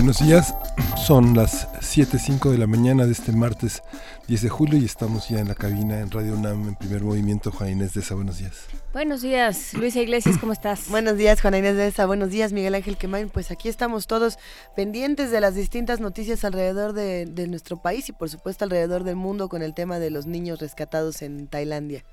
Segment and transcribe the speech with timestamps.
[0.00, 0.54] Buenos días,
[0.96, 3.82] son las 7.05 de la mañana de este martes
[4.28, 7.50] 10 de julio y estamos ya en la cabina en Radio UNAM en primer movimiento.
[7.52, 8.64] Juan Inés de esa, buenos días.
[8.94, 10.88] Buenos días, Luisa Iglesias, ¿cómo estás?
[10.88, 13.28] Buenos días, Juana Inés de esa, buenos días, Miguel Ángel Quemain.
[13.28, 14.38] Pues aquí estamos todos
[14.74, 19.16] pendientes de las distintas noticias alrededor de, de nuestro país y por supuesto alrededor del
[19.16, 22.06] mundo con el tema de los niños rescatados en Tailandia.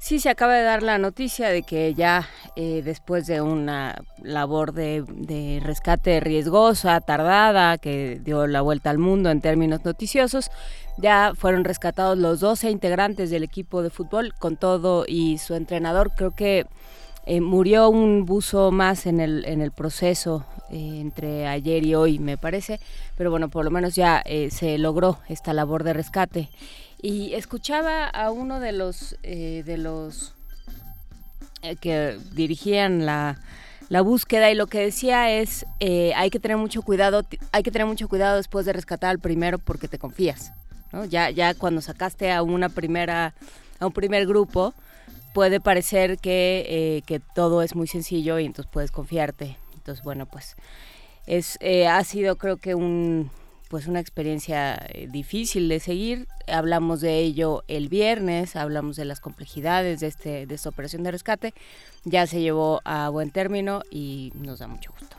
[0.00, 4.72] Sí, se acaba de dar la noticia de que ya eh, después de una labor
[4.72, 10.52] de, rescate riesgosa, tardada, que dio la vuelta al mundo en términos noticiosos,
[10.98, 16.12] ya fueron rescatados los 12 integrantes del equipo de fútbol con todo y su entrenador.
[16.16, 16.66] Creo que
[17.26, 22.20] eh, murió un buzo más en el, en el proceso eh, entre ayer y hoy,
[22.20, 22.78] me parece,
[23.16, 26.50] pero bueno, por lo menos ya se logró esta labor de rescate.
[27.00, 30.34] Y escuchaba a uno de los, eh, de los
[31.62, 33.38] eh, que dirigían la,
[33.88, 37.70] la, búsqueda y lo que decía es eh, hay que tener mucho cuidado, hay que
[37.70, 40.52] tener mucho cuidado después de rescatar al primero porque te confías.
[41.10, 43.34] Ya, ya cuando sacaste a una primera,
[43.78, 44.72] a un primer grupo,
[45.34, 49.56] puede parecer que, eh, que todo es muy sencillo y entonces puedes confiarte.
[49.74, 50.56] Entonces, bueno, pues
[51.26, 53.30] es, eh, ha sido creo que un
[53.68, 56.26] pues una experiencia eh, difícil de seguir.
[56.46, 61.10] Hablamos de ello el viernes, hablamos de las complejidades de, este, de esta operación de
[61.10, 61.54] rescate.
[62.04, 65.17] Ya se llevó a buen término y nos da mucho gusto.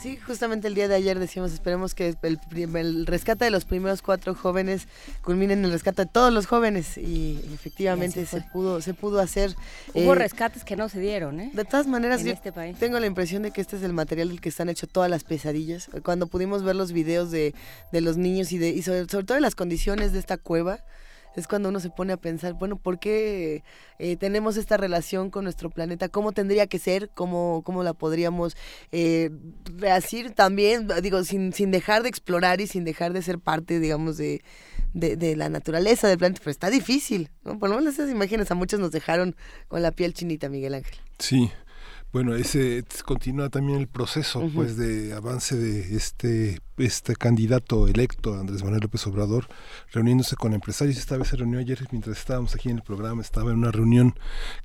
[0.00, 2.38] Sí, justamente el día de ayer decíamos, esperemos que el,
[2.76, 4.88] el, rescate de los primeros cuatro jóvenes
[5.22, 9.54] culmine en el rescate de todos los jóvenes y efectivamente se pudo se pudo hacer.
[9.94, 11.50] Hubo eh, rescates que no se dieron, ¿eh?
[11.52, 12.76] De todas maneras, en yo este país.
[12.78, 15.24] tengo la impresión de que este es el material del que están hechos todas las
[15.24, 15.88] pesadillas.
[16.02, 17.54] Cuando pudimos ver los videos de,
[17.92, 20.80] de los niños y, de, y sobre, sobre todo de las condiciones de esta cueva,
[21.36, 23.62] es cuando uno se pone a pensar, bueno, ¿por qué
[23.98, 26.08] eh, tenemos esta relación con nuestro planeta?
[26.08, 27.10] ¿Cómo tendría que ser?
[27.14, 28.56] ¿Cómo, cómo la podríamos
[28.92, 29.30] eh,
[29.76, 30.88] reasir también?
[31.02, 34.42] Digo, sin, sin dejar de explorar y sin dejar de ser parte, digamos, de,
[34.92, 36.40] de, la naturaleza del planeta.
[36.40, 37.58] Pero está difícil, ¿no?
[37.58, 39.36] Por esas imágenes a muchos nos dejaron
[39.68, 40.98] con la piel chinita, Miguel Ángel.
[41.18, 41.50] Sí,
[42.14, 44.54] bueno, ese continúa también el proceso uh -huh.
[44.54, 49.48] pues de avance de este este candidato electo Andrés Manuel López Obrador
[49.90, 50.96] reuniéndose con empresarios.
[50.96, 54.14] Esta vez se reunió ayer mientras estábamos aquí en el programa, estaba en una reunión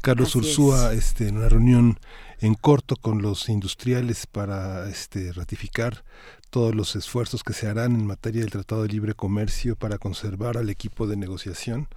[0.04, 1.06] Carlos Así Ursúa, es.
[1.06, 2.00] este en una reunión
[2.40, 6.04] en corto con los industriales para este ratificar
[6.52, 10.56] todos los esfuerzos que se harán en materia del Tratado de Libre Comercio para conservar
[10.56, 11.88] al equipo de negociación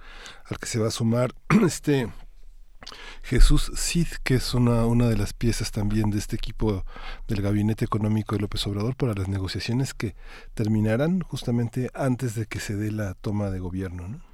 [0.45, 2.09] al que se va a sumar este
[3.23, 6.85] Jesús Cid, que es una, una de las piezas también de este equipo
[7.27, 10.15] del Gabinete Económico de López Obrador para las negociaciones que
[10.53, 14.07] terminarán justamente antes de que se dé la toma de gobierno.
[14.07, 14.33] ¿no?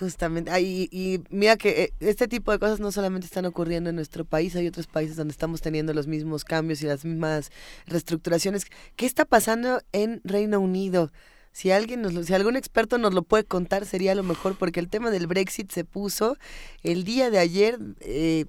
[0.00, 4.24] Justamente, y, y, mira que este tipo de cosas no solamente están ocurriendo en nuestro
[4.24, 7.50] país, hay otros países donde estamos teniendo los mismos cambios y las mismas
[7.86, 8.64] reestructuraciones.
[8.96, 11.12] ¿Qué está pasando en Reino Unido?
[11.52, 14.80] Si alguien nos lo, si algún experto nos lo puede contar sería lo mejor porque
[14.80, 16.36] el tema del Brexit se puso
[16.82, 18.46] el día de ayer eh,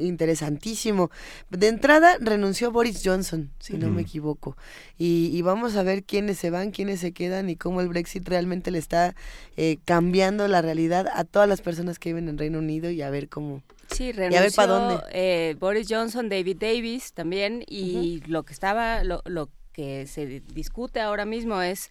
[0.00, 1.10] interesantísimo.
[1.50, 3.94] De entrada renunció Boris Johnson, si no uh -huh.
[3.94, 4.56] me equivoco.
[4.98, 8.28] Y, y, vamos a ver quiénes se van, quiénes se quedan y cómo el Brexit
[8.28, 9.14] realmente le está
[9.56, 13.10] eh, cambiando la realidad a todas las personas que viven en Reino Unido y a
[13.10, 13.62] ver cómo.
[13.90, 15.04] Sí, renunció, y a ver para dónde.
[15.12, 18.26] Eh, Boris Johnson, David Davis también y uh -huh.
[18.28, 21.90] lo que estaba, lo, lo que se discute ahora mismo es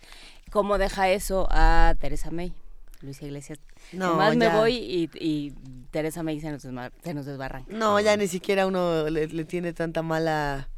[0.50, 2.54] cómo deja eso a Teresa May.
[3.02, 3.60] Luisa Iglesias.
[3.94, 5.54] No, Más me voy y, y,
[5.92, 7.72] Teresa May se nos, se nos desbarranca.
[7.74, 10.70] No, ya ni siquiera uno le, le tiene tanta mala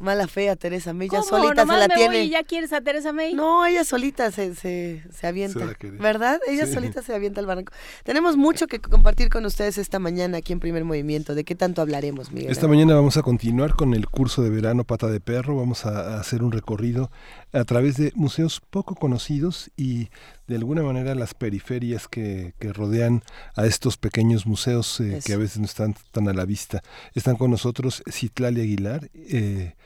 [0.00, 2.16] mala fe a Teresa May, ella solita se la me tiene.
[2.16, 3.34] Voy y ya quieres a Teresa May?
[3.34, 6.40] No, ella solita se, se, se avienta, se ¿verdad?
[6.48, 6.72] Ella sí.
[6.72, 7.72] solita se avienta al barranco.
[8.02, 11.34] Tenemos mucho que compartir con ustedes esta mañana aquí en Primer Movimiento.
[11.34, 12.50] ¿De qué tanto hablaremos, Miguel?
[12.50, 15.56] Esta mañana vamos a continuar con el curso de verano Pata de Perro.
[15.56, 17.10] Vamos a hacer un recorrido
[17.52, 20.08] a través de museos poco conocidos y
[20.50, 23.22] de alguna manera las periferias que, que rodean
[23.54, 26.82] a estos pequeños museos eh, que a veces no están tan a la vista.
[27.14, 29.76] Están con nosotros Citlali Aguilar, eh,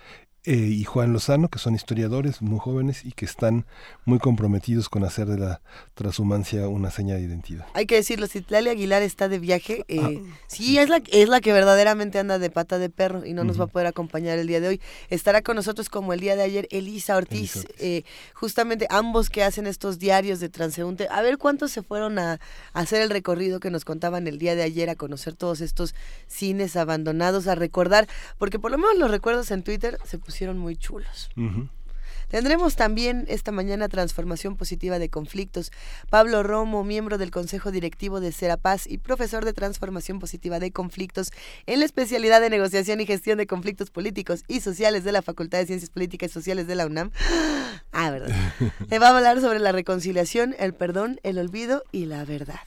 [0.46, 3.64] eh, y Juan Lozano, que son historiadores muy jóvenes y que están
[4.04, 5.62] muy comprometidos con hacer de la
[5.94, 7.66] transhumancia una seña de identidad.
[7.72, 10.34] Hay que decirlo, si Citlali Aguilar está de viaje, eh, ah.
[10.46, 13.58] sí, es la, es la que verdaderamente anda de pata de perro y no nos
[13.58, 14.80] va a poder acompañar el día de hoy.
[15.08, 18.04] Estará con nosotros como el día de ayer Elisa Ortiz, Eh,
[18.34, 21.08] justamente ambos que hacen estos diarios de transeúnte.
[21.10, 22.38] A ver cuántos se fueron a,
[22.74, 25.94] hacer el recorrido que nos contaban el día de ayer, a conocer todos estos
[26.26, 28.06] cines abandonados, a recordar,
[28.36, 31.30] porque por lo menos los recuerdos en Twitter se pusieron hicieron muy chulos.
[32.28, 35.70] Tendremos también esta mañana transformación positiva de conflictos.
[36.10, 41.30] Pablo Romo, miembro del Consejo Directivo de Serapaz y profesor de transformación positiva de conflictos
[41.66, 45.58] en la especialidad de negociación y gestión de conflictos políticos y sociales de la Facultad
[45.58, 47.10] de Ciencias Políticas y Sociales de la UNAM.
[47.92, 48.34] Ah, verdad.
[48.90, 52.60] Le va a hablar sobre la reconciliación, el perdón, el olvido y la verdad.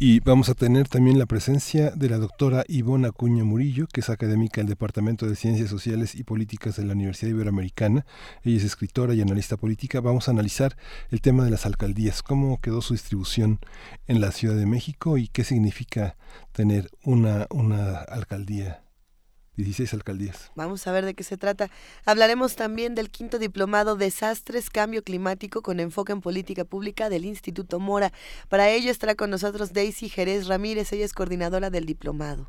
[0.00, 4.08] Y vamos a tener también la presencia de la doctora Ivona Acuña Murillo, que es
[4.10, 8.06] académica del Departamento de Ciencias Sociales y Políticas de la Universidad Iberoamericana.
[8.44, 10.00] Ella es escritora y analista política.
[10.00, 10.76] Vamos a analizar
[11.10, 13.58] el tema de las alcaldías, cómo quedó su distribución
[14.06, 16.14] en la Ciudad de México y qué significa
[16.52, 18.82] tener una, una alcaldía
[19.58, 20.52] 16 alcaldías.
[20.54, 21.68] Vamos a ver de qué se trata.
[22.04, 27.80] Hablaremos también del quinto diplomado Desastres, Cambio Climático con enfoque en política pública del Instituto
[27.80, 28.12] Mora.
[28.48, 32.48] Para ello estará con nosotros Daisy Jerez Ramírez, ella es coordinadora del diplomado.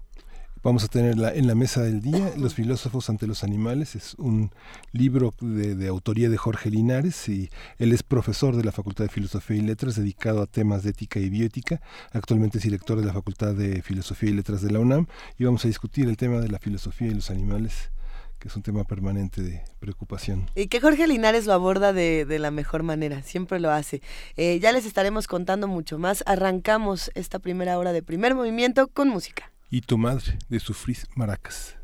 [0.61, 3.95] Vamos a tener en la mesa del día Los filósofos ante los animales.
[3.95, 4.51] Es un
[4.91, 9.56] libro de, autoría de Jorge Linares y él es profesor de la Facultad de Filosofía
[9.56, 11.79] y Letras dedicado a temas de ética y bioética.
[12.11, 15.07] Actualmente es director de la Facultad de Filosofía y Letras de la UNAM
[15.38, 17.89] y vamos a discutir el tema de la filosofía y los animales
[18.38, 20.50] que es un tema permanente de preocupación.
[20.56, 24.01] Y que Jorge Linares lo aborda de, la mejor manera, siempre lo hace.
[24.35, 26.23] Eh, ya les estaremos contando mucho más.
[26.25, 31.75] Arrancamos esta primera hora de primer movimiento con música y tu madre de sufrir maracas.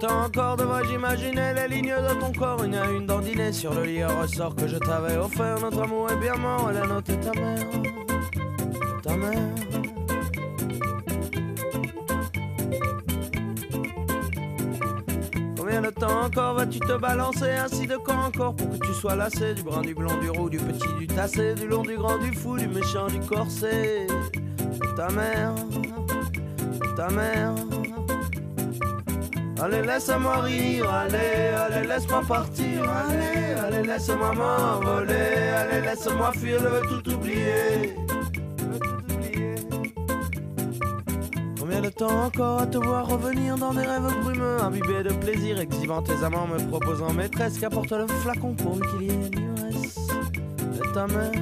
[0.00, 2.64] Temps encore devrais-je imaginer les lignes de ton corps?
[2.64, 5.60] Une à une dandinée sur le lit ressort que je t'avais offert.
[5.60, 7.66] Notre amour est bien mort et la note est ta mère.
[9.02, 9.89] Ta mère
[15.70, 19.14] Combien de temps encore vas-tu te balancer ainsi de quand encore pour que tu sois
[19.14, 22.18] lassé du brun, du blanc, du roux, du petit, du tassé, du long, du grand,
[22.18, 24.08] du fou, du méchant, du corset
[24.96, 25.54] Ta mère,
[26.96, 27.54] ta mère.
[29.62, 36.66] Allez, laisse-moi rire, allez, allez, laisse-moi partir, allez, allez, laisse-moi m'envoler, allez, laisse-moi fuir, je
[36.66, 37.94] veux tout oublier.
[41.80, 45.58] Combien de temps encore à te voir revenir dans des rêves brumeux, imbibés de plaisir,
[45.58, 49.96] exhibant tes amants, me proposant maîtresse, qu'apporte le flacon pour qu'il y ait l'ivresse
[50.58, 51.32] de ta mère.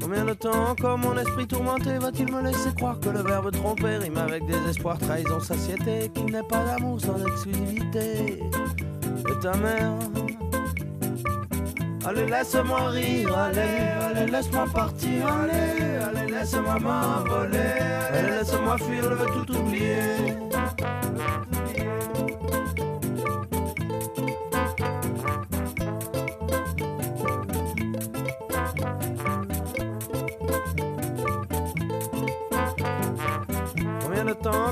[0.00, 3.98] Combien de temps encore mon esprit tourmenté va-t-il me laisser croire que le verbe tromper
[3.98, 8.40] rime avec désespoir, trahison, satiété, qu'il n'est pas d'amour sans exclusivité
[9.22, 9.92] de ta mère.
[12.06, 13.60] Allez, laisse-moi rire, allez,
[14.02, 17.58] allez, laisse-moi partir, allez, allez, laisse-moi m'envoler,
[18.12, 20.53] allez, laisse-moi fuir, je veux tout oublier.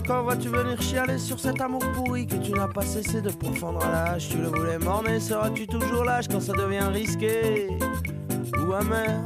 [0.03, 3.85] Encore vas-tu venir chialer sur cet amour pourri que tu n'as pas cessé de pourfendre
[3.85, 7.69] à l'âge Tu le voulais morner, seras-tu toujours lâche quand ça devient risqué?
[8.59, 9.25] Ou amer?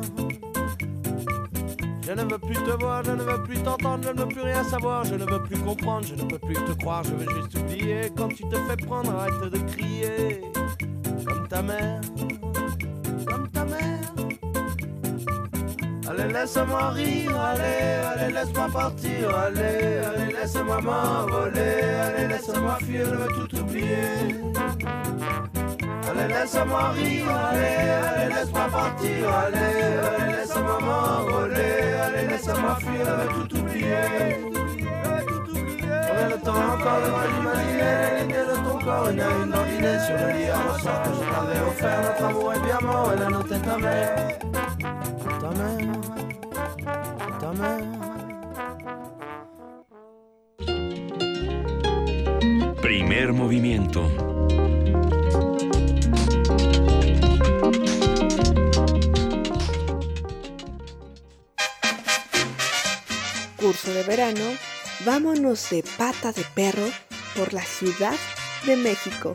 [2.03, 4.43] Je ne veux plus te voir, je ne veux plus t'entendre, je ne veux plus
[4.43, 7.35] rien savoir, je ne veux plus comprendre, je ne peux plus te croire, je veux
[7.41, 8.13] juste oublier.
[8.17, 10.43] Quand tu te fais prendre, arrête de crier.
[11.27, 12.01] Comme ta mère,
[16.09, 23.15] Allez, laisse-moi rire, allez, allez, laisse-moi partir, allez, allez, laisse-moi m'envoler, allez, laisse-moi fuir, je
[23.15, 24.37] veux tout oublier.
[26.09, 33.35] Allez, laisse-moi rire, allez, allez, laisse-moi partir, allez, allez, laisse-moi m'envoler, allez, laisse-moi fuir, je
[33.35, 34.37] veux tout oublier.
[36.09, 40.15] Combien de temps encore devrais l'imaginer l'idée de ton corps, une à une ordinaire sur
[40.15, 43.29] le lit à ressort que je t'avais offert, notre amour est bien mort, et la
[43.29, 44.56] note est
[47.41, 47.85] ta mère.
[52.81, 54.01] Primer movimiento.
[63.57, 64.45] Curso de verano,
[65.05, 66.89] vámonos de pata de perro
[67.35, 68.15] por la ciudad
[68.65, 69.35] de México.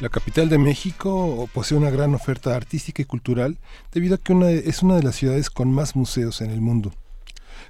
[0.00, 3.58] La capital de México posee una gran oferta artística y cultural
[3.92, 4.32] debido a que
[4.64, 6.94] es una de las ciudades con más museos en el mundo.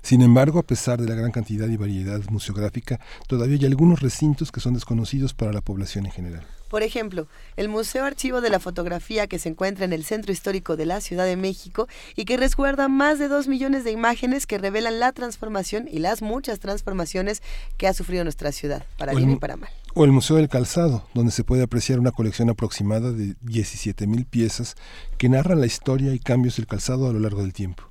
[0.00, 4.52] Sin embargo, a pesar de la gran cantidad y variedad museográfica, todavía hay algunos recintos
[4.52, 6.46] que son desconocidos para la población en general.
[6.70, 10.76] Por ejemplo, el Museo Archivo de la Fotografía que se encuentra en el Centro Histórico
[10.76, 14.56] de la Ciudad de México y que resguarda más de dos millones de imágenes que
[14.56, 17.42] revelan la transformación y las muchas transformaciones
[17.76, 19.70] que ha sufrido nuestra ciudad, para bien y para mal.
[19.94, 24.76] O el Museo del Calzado, donde se puede apreciar una colección aproximada de 17.000 piezas
[25.18, 27.89] que narran la historia y cambios del calzado a lo largo del tiempo.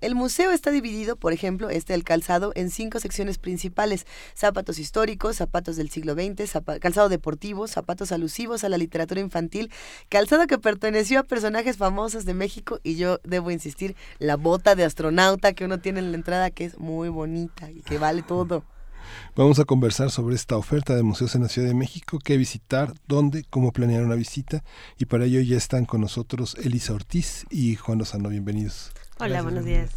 [0.00, 4.06] El museo está dividido, por ejemplo, este del calzado, en cinco secciones principales.
[4.34, 9.72] Zapatos históricos, zapatos del siglo XX, calzado deportivo, zapatos alusivos a la literatura infantil,
[10.08, 14.84] calzado que perteneció a personajes famosos de México y yo debo insistir, la bota de
[14.84, 18.62] astronauta que uno tiene en la entrada que es muy bonita y que vale todo.
[19.36, 22.92] Vamos a conversar sobre esta oferta de museos en la Ciudad de México, qué visitar,
[23.06, 24.62] dónde, cómo planear una visita
[24.96, 28.28] y para ello ya están con nosotros Elisa Ortiz y Juan Lozano.
[28.28, 28.92] Bienvenidos.
[29.20, 29.90] Hola, buenos días.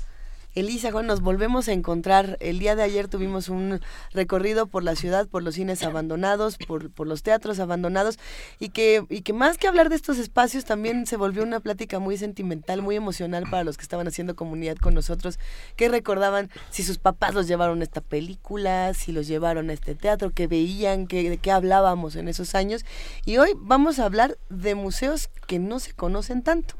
[0.55, 2.37] Elisa, Juan, nos volvemos a encontrar.
[2.39, 3.79] El día de ayer tuvimos un
[4.13, 8.17] recorrido por la ciudad, por los cines abandonados, por, por los teatros abandonados,
[8.57, 11.99] y que, y que más que hablar de estos espacios, también se volvió una plática
[11.99, 15.37] muy sentimental, muy emocional para los que estaban haciendo comunidad con nosotros,
[15.75, 19.93] que recordaban si sus papás los llevaron a esta película, si los llevaron a este
[19.93, 22.85] teatro, que veían, que, de qué hablábamos en esos años.
[23.23, 26.73] Y hoy vamos a hablar de museos que no se conocen tanto.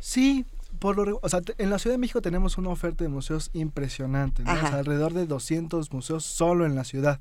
[0.00, 0.46] Sí,
[0.84, 5.26] o sea, en la Ciudad de México tenemos una oferta de museos impresionante, alrededor de
[5.26, 7.20] 200 museos solo en la ciudad.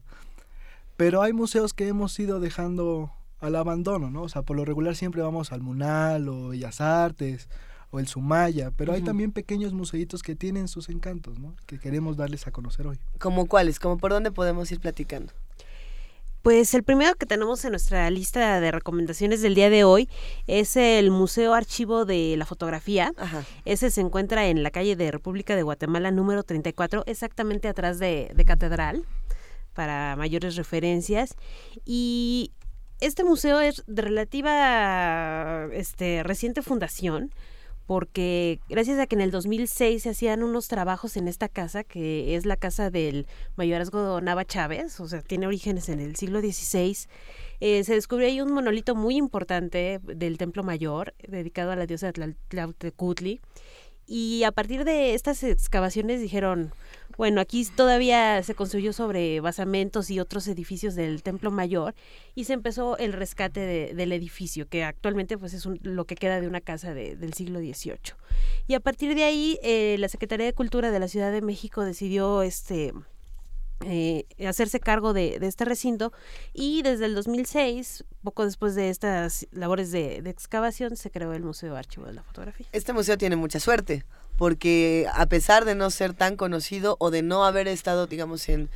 [0.98, 4.24] Pero hay museos que hemos ido dejando al abandono, ¿no?
[4.24, 7.50] O sea, por lo regular siempre vamos al Munal o Bellas Artes
[7.90, 11.56] o el Sumaya, pero hay también pequeños museitos que tienen sus encantos, ¿no?
[11.66, 13.00] Que queremos darles a conocer hoy.
[13.20, 13.80] ¿Como cuáles?
[13.80, 15.32] ¿Como por dónde podemos ir platicando?
[16.44, 20.10] Pues el primero que tenemos en nuestra lista de recomendaciones del día de hoy
[20.46, 23.14] es el Museo Archivo de la Fotografía.
[23.64, 28.30] Ese se encuentra en la calle de República de Guatemala número 34, exactamente atrás de,
[28.36, 29.06] de Catedral,
[29.74, 31.38] para mayores referencias.
[31.86, 32.52] Y
[33.00, 37.32] este museo es de relativa este, reciente fundación
[37.86, 42.36] porque gracias a que en el 2006 se hacían unos trabajos en esta casa, que
[42.36, 46.98] es la casa del mayorazgo Nava Chávez, o sea, tiene orígenes en el siglo XVI,
[47.60, 52.12] eh, se descubrió ahí un monolito muy importante del Templo Mayor, dedicado a la diosa
[52.48, 53.42] Tlautecutli,
[54.06, 56.72] y a partir de estas excavaciones dijeron,
[57.18, 61.94] bueno, aquí todavía se construyó sobre basamentos y otros edificios del Templo Mayor
[62.36, 66.48] y se empezó el rescate del edificio, que actualmente pues es lo que queda de
[66.48, 68.16] una casa del siglo XVIII.
[68.68, 71.84] Y a partir de ahí, eh, la Secretaría de Cultura de la Ciudad de México
[71.84, 72.94] decidió este
[73.86, 76.14] eh, hacerse cargo de, este recinto
[76.54, 81.44] y desde el 2006, poco después de estas labores de, de excavación, se creó el
[81.44, 82.68] Museo Archivo de la Fotografía.
[82.72, 84.06] Este museo tiene mucha suerte
[84.38, 88.70] porque a pesar de no ser tan conocido o de no haber estado, digamos, en,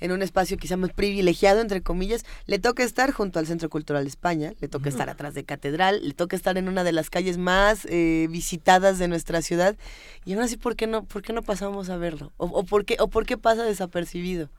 [0.00, 4.06] en un espacio quizá más privilegiado, entre comillas, le toca estar junto al Centro Cultural
[4.06, 7.38] España, le toca estar atrás de Catedral, le toca estar en una de las calles
[7.38, 9.76] más eh, visitadas de nuestra ciudad.
[10.24, 12.32] Y aún así, ¿por qué no, por qué no pasamos a verlo?
[12.36, 14.50] ¿O, por, qué, o por qué pasa desapercibido?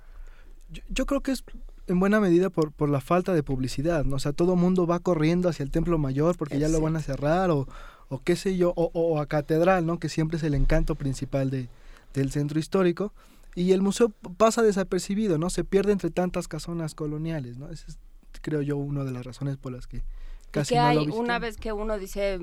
[0.89, 1.43] Yo, creo que es
[1.87, 4.17] en buena medida por, por la falta de publicidad, ¿no?
[4.17, 7.01] O sea, todo mundo va corriendo hacia el Templo Mayor porque ya lo van a
[7.01, 7.67] cerrar o
[8.09, 9.99] o qué sé yo, o, a Catedral, ¿no?
[9.99, 11.69] que siempre es el encanto principal de,
[12.13, 13.13] del centro histórico,
[13.55, 15.49] y el museo pasa desapercibido, ¿no?
[15.49, 17.69] Se pierde entre tantas casonas coloniales, ¿no?
[17.69, 17.99] Esa es,
[18.41, 20.03] creo yo, una de las razones por las que
[20.51, 20.97] casi ¿Qué no hay?
[21.09, 22.39] Una vez que uno dice,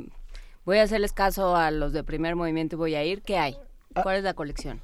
[0.65, 3.57] voy a hacerles caso a los de primer movimiento y voy a ir, ¿qué hay?
[3.95, 4.81] Ah, ¿Cuál es la colección?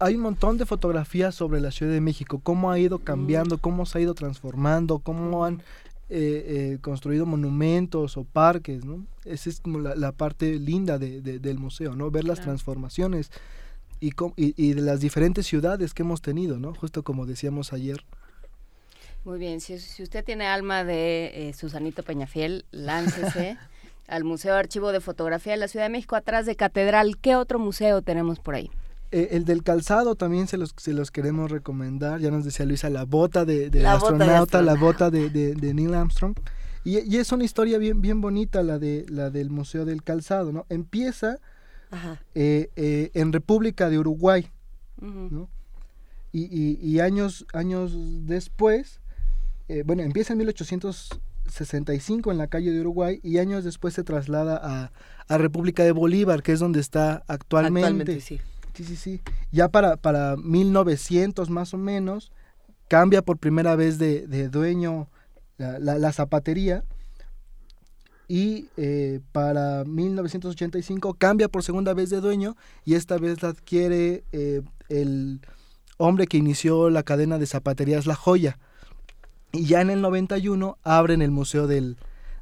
[0.00, 3.60] Hay un montón de fotografías sobre la Ciudad de México, cómo ha ido cambiando, mm.
[3.60, 5.62] cómo se ha ido transformando, cómo han
[6.08, 9.04] eh, eh, construido monumentos o parques, ¿no?
[9.24, 12.10] Esa es como la, parte linda de, del museo, ¿no?
[12.10, 13.30] Ver las transformaciones
[14.00, 16.74] y, y, de las diferentes ciudades que hemos tenido, ¿no?
[16.74, 18.04] Justo como decíamos ayer.
[19.24, 23.58] Muy bien, si, usted tiene alma de eh, Susanito Peñafiel, láncese
[24.08, 27.18] al Museo Archivo de Fotografía de la Ciudad de México, atrás de Catedral.
[27.18, 28.70] ¿Qué otro museo tenemos por ahí?
[29.12, 32.20] Eh, el del calzado también se los, se los queremos recomendar.
[32.20, 36.34] Ya nos decía Luisa, la bota de, astronauta, la bota de, de, Neil Armstrong.
[36.84, 40.52] Y, y, es una historia bien, bien bonita la, de, la del Museo del Calzado,
[40.52, 40.66] ¿no?
[40.68, 41.38] Empieza
[42.34, 44.48] eh, eh, en República de Uruguay,
[45.00, 45.48] ¿no?
[46.32, 47.92] Y, y, y, años, años
[48.26, 49.00] después,
[49.84, 54.92] bueno, empieza en 1865 en la calle de Uruguay y años después se traslada a,
[55.28, 57.86] a República de Bolívar, que es donde está actualmente.
[57.86, 58.40] Actualmente, sí
[58.74, 59.20] Sí, sí, sí.
[59.52, 62.32] Ya para, para 1900 más o menos,
[62.88, 65.08] cambia por primera vez de, de dueño
[65.60, 66.84] la, la, zapatería
[68.28, 74.24] y eh, para 1985 cambia por segunda vez de dueño y esta vez la adquiere
[74.32, 75.40] eh, el
[75.98, 78.58] hombre que inició la cadena de zapaterías La Joya.
[79.52, 81.96] Y ya en el 91 abren el Museo del,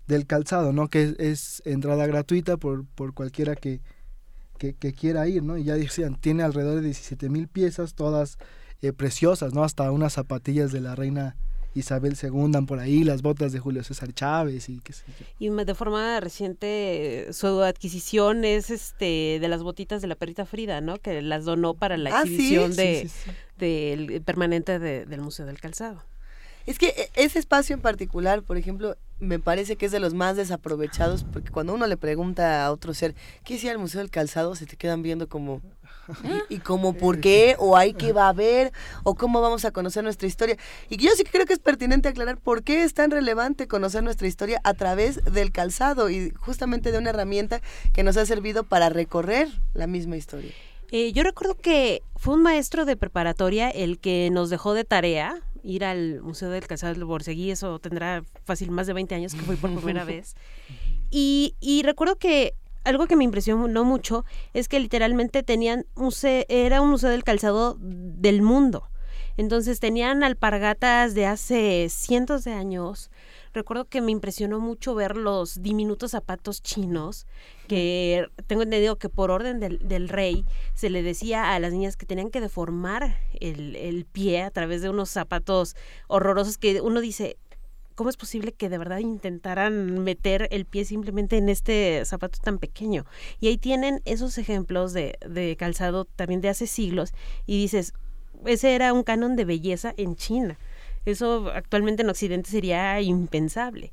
[0.07, 0.89] del Calzado, ¿no?
[0.89, 3.81] Que es, entrada gratuita por, por cualquiera que,
[4.59, 5.57] que, quiera ir, ¿no?
[5.57, 8.39] Y ya decían, tiene alrededor de 17 mil piezas, todas
[8.83, 9.65] eh, preciosas, ¿no?
[9.65, 11.37] Hasta unas zapatillas de la reina
[11.75, 15.27] Isabel II por ahí, las botas de Julio César Chávez y qué sé yo.
[15.39, 20.81] Y de forma reciente su adquisición es este de las botitas de la perrita Frida,
[20.81, 20.99] ¿no?
[20.99, 23.11] Que las donó para la ah, exhibición de,
[23.59, 26.03] del permanente del Museo del Calzado.
[26.69, 30.13] Es que e, ese espacio en particular, por ejemplo, me parece que es de los
[30.13, 34.11] más desaprovechados, porque cuando uno le pregunta a otro ser, ¿qué hacía el Museo del
[34.11, 34.55] Calzado?
[34.55, 35.63] Se te quedan viendo como,
[36.49, 37.57] ¿y, como por qué?
[37.59, 38.73] ¿O hay que va a haber?
[39.03, 40.57] ¿O cómo vamos a conocer nuestra historia?
[40.89, 44.27] Y yo sí creo que es pertinente aclarar por qué es tan relevante conocer nuestra
[44.27, 47.61] historia a través del calzado y justamente de una herramienta
[47.93, 50.53] que nos ha servido para recorrer la misma historia.
[50.91, 55.43] Eh, yo recuerdo que fue un maestro de preparatoria el que nos dejó de tarea
[55.63, 59.41] ir al Museo del Calzado del Borseguí, eso tendrá fácil más de 20 años que
[59.41, 60.35] fui por primera vez.
[61.11, 62.55] Y, y recuerdo que
[62.85, 67.77] algo que me impresionó mucho es que literalmente tenían museo, era un museo del calzado
[67.81, 68.89] del mundo.
[69.39, 73.09] Entonces tenían alpargatas de hace cientos de años,
[73.53, 77.25] recuerdo que me impresionó mucho ver los diminutos zapatos chinos,
[77.69, 80.45] que tengo entendido que por orden del, rey
[80.75, 84.91] se le decía a las niñas que tenían que deformar el, pie a través de
[84.91, 85.77] unos zapatos
[86.09, 87.39] horrorosos que uno dice,
[87.99, 92.59] ¿cómo es posible que de verdad intentaran meter el pie simplemente en este zapato tan
[92.59, 93.05] pequeño?
[93.41, 97.13] Y ahí tienen esos ejemplos de, de calzado también de hace siglos
[97.45, 97.95] y dices,
[98.47, 100.61] ese era un canon de belleza en China.
[101.07, 103.93] Eso actualmente en Occidente sería impensable.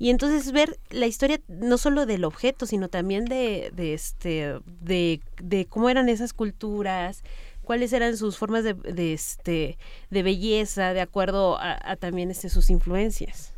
[0.00, 5.90] Y entonces ver la historia no solo del objeto, sino también de, este, de, cómo
[5.90, 7.22] eran esas culturas,
[7.70, 9.78] cuáles eran sus formas de, de este,
[10.10, 13.52] de belleza, de acuerdo a, también este, sus influencias.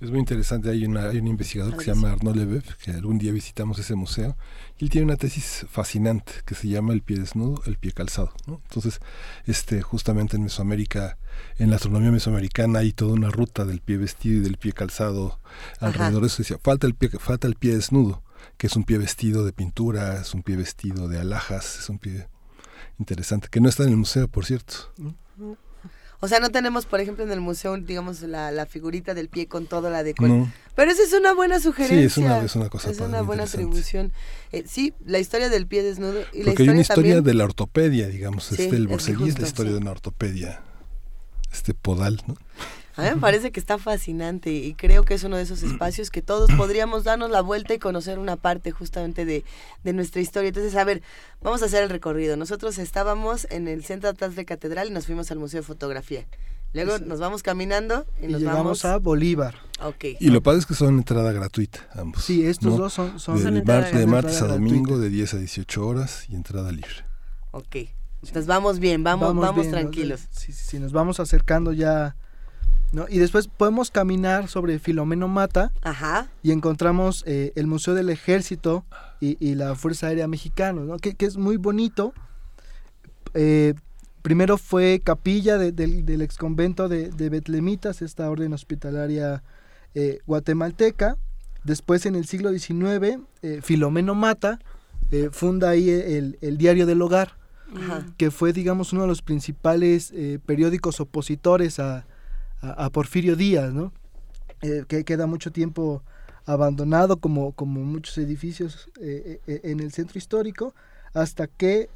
[0.00, 3.18] Es muy interesante, hay, una, hay un investigador que se llama Arnaud Lebeuf, que algún
[3.18, 4.38] día visitamos ese museo,
[4.78, 8.32] y él tiene una tesis fascinante que se llama el pie desnudo, el pie calzado.
[8.46, 9.00] Entonces,
[9.44, 11.18] este, justamente en Mesoamérica,
[11.58, 15.40] en la astronomía mesoamericana hay toda una ruta del pie vestido y del pie calzado
[15.78, 16.38] alrededor de eso.
[16.38, 18.22] Decía, falta el, pie, falta el pie desnudo,
[18.56, 21.98] que es un pie vestido de pintura, es un pie vestido de alhajas, es un
[21.98, 22.28] pie
[23.02, 24.74] interesante, que no está en el museo, por cierto.
[26.24, 29.48] O sea, no tenemos, por ejemplo, en el museo, digamos, la, la figurita del pie
[29.48, 30.52] con toda la decoración.
[30.76, 31.98] Pero esa es una buena sugerencia.
[31.98, 34.12] Sí, es una, es una cosa Es una buena atribución.
[34.52, 36.20] Eh, sí, la historia del pie desnudo.
[36.32, 38.52] Y Porque hay una historia de la ortopedia, digamos.
[38.52, 40.62] este, el borseguí es la historia de una ortopedia.
[41.52, 42.36] Este podal, ¿no?
[42.96, 46.10] A mí me parece que está fascinante y creo que es uno de esos espacios
[46.10, 49.44] que todos podríamos darnos la vuelta y conocer una parte justamente de,
[49.92, 50.48] nuestra historia.
[50.48, 51.02] Entonces, a ver,
[51.42, 52.36] vamos a hacer el recorrido.
[52.36, 56.26] Nosotros estábamos en el centro atrás de Catedral y nos fuimos al Museo de Fotografía.
[56.74, 59.54] Luego nos vamos caminando y, nos llegamos a Bolívar.
[59.82, 60.16] Okay.
[60.20, 62.24] Y lo padre es que son entrada gratuita ambos.
[62.24, 66.24] Sí, estos dos son, son de, de martes a domingo de 10 a 18 horas
[66.28, 67.04] y entrada libre.
[67.50, 67.76] Ok.
[68.22, 70.20] Entonces vamos bien, vamos, vamos, tranquilos.
[70.30, 72.16] Sí, sí, sí, nos vamos acercando ya
[72.92, 73.06] ¿no?
[73.08, 75.72] Y después podemos caminar sobre Filomeno Mata
[76.42, 78.84] y encontramos eh, el Museo del Ejército
[79.20, 80.96] y, la Fuerza Aérea Mexicana, ¿no?
[80.98, 82.12] que, es muy bonito.
[83.34, 83.74] Eh,
[84.20, 89.42] primero fue capilla del exconvento de, de, Betlemitas, esta orden hospitalaria
[89.94, 91.16] eh, guatemalteca.
[91.62, 93.20] Después en el siglo XIX,
[93.62, 94.58] Filomeno Mata
[95.30, 97.36] funda ahí el, el Diario del Hogar,
[98.16, 100.12] que fue, digamos, uno de los principales
[100.44, 102.06] periódicos opositores a,
[102.62, 103.92] a, Porfirio Díaz, ¿no?
[104.62, 106.02] Eh, que queda mucho tiempo
[106.46, 110.74] abandonado como, como muchos edificios eh, eh, en el centro histórico,
[111.12, 111.90] hasta que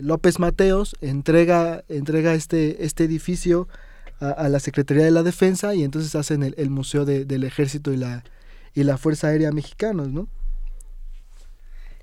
[0.00, 3.68] López Mateos entrega, entrega este, este edificio
[4.20, 8.24] a, la Secretaría de la Defensa y entonces hacen el, Museo del Ejército y la,
[8.74, 10.28] y la Fuerza Aérea Mexicanos, ¿no?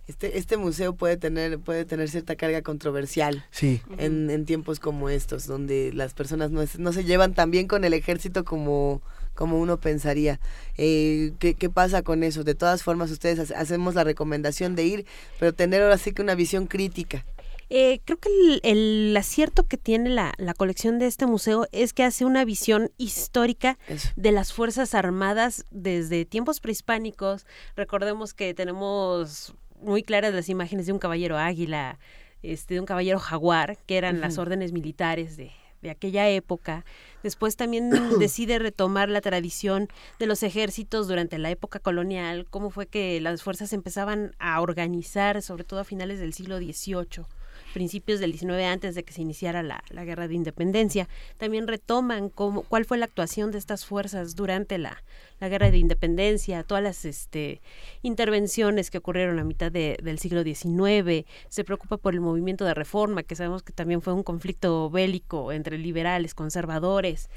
[0.07, 3.81] Este, este museo puede tener, puede tener cierta carga controversial sí.
[3.97, 7.85] en, en tiempos como estos, donde las personas no, no se llevan tan bien con
[7.85, 9.01] el ejército como,
[9.33, 10.41] como uno pensaría.
[10.77, 12.43] Eh, ¿qué, ¿qué, pasa con eso?
[12.43, 15.05] De todas formas, ustedes hacemos la recomendación de ir,
[15.39, 17.25] pero tener ahora sí que una visión crítica.
[17.69, 18.29] Eh, creo que
[18.61, 22.91] el, acierto que tiene la, la, colección de este museo es que hace una visión
[22.97, 23.79] histórica
[24.15, 27.47] de las Fuerzas Armadas desde tiempos prehispánicos.
[27.75, 31.99] Recordemos que tenemos muy claras las imágenes de un caballero águila,
[32.41, 36.85] este, de un caballero jaguar, que eran las órdenes militares de, de aquella época.
[37.21, 42.87] Después también decide retomar la tradición de los ejércitos durante la época colonial, cómo fue
[42.87, 47.25] que las fuerzas empezaban a organizar, sobre todo a finales del siglo XVIII
[47.73, 51.09] principios del 19 antes de que se iniciara la, guerra de independencia.
[51.37, 55.03] También retoman cómo, cuál fue la actuación de estas fuerzas durante la,
[55.41, 57.61] guerra de independencia, todas las este,
[58.01, 61.25] intervenciones que ocurrieron a mitad del siglo XIX.
[61.49, 65.51] Se preocupa por el movimiento de reforma, que sabemos que también fue un conflicto bélico
[65.51, 67.29] entre liberales, conservadores.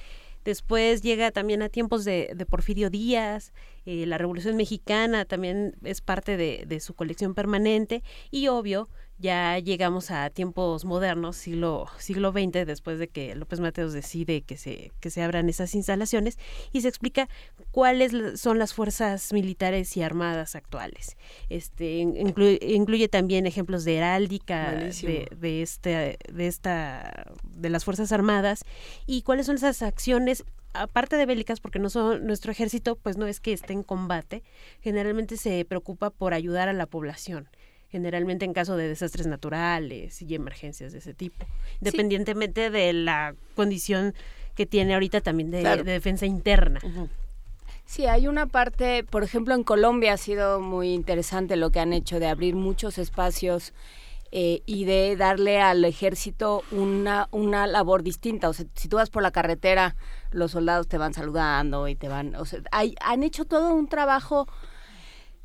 [0.44, 3.52] Después llega también a tiempos de, Porfirio Díaz,
[3.84, 9.58] eh, la Revolución Mexicana también es parte de, de, su colección permanente y obvio ya
[9.58, 14.92] llegamos a tiempos modernos, siglo, siglo XX, después de que López Mateos decide que se,
[15.00, 16.38] que se abran esas instalaciones
[16.72, 17.28] y se explica
[17.70, 21.16] cuáles son las fuerzas militares y armadas actuales.
[21.48, 28.64] Este, incluye, también ejemplos de heráldica de, de, este, de, esta, de las Fuerzas Armadas
[29.06, 33.26] y cuáles son esas acciones aparte de bélicas, porque no son nuestro ejército, pues no
[33.26, 34.42] es que esté en combate,
[34.82, 37.48] generalmente se preocupa por ayudar a la población
[37.96, 41.46] generalmente en caso de desastres naturales y emergencias de ese tipo,
[41.80, 44.12] independientemente de la condición
[44.54, 46.80] que tiene ahorita también de, defensa interna.
[47.86, 51.94] Sí, hay una parte, por ejemplo, en Colombia ha sido muy interesante lo que han
[51.94, 53.72] hecho de abrir muchos espacios
[54.30, 58.50] eh, y de darle al ejército una, una labor distinta.
[58.50, 59.96] O sea, si tú vas por la carretera,
[60.32, 62.34] los soldados te van saludando y te van...
[62.34, 64.46] O sea, hay, han hecho todo un trabajo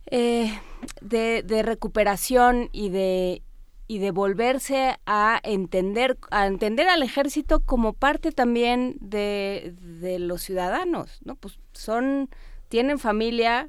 [0.08, 0.60] eh,
[1.02, 3.44] de, recuperación y de
[3.88, 10.42] y de volverse a entender a entender al ejército como parte también de, de los
[10.44, 12.30] ciudadanos no pues son
[12.70, 13.68] tienen familia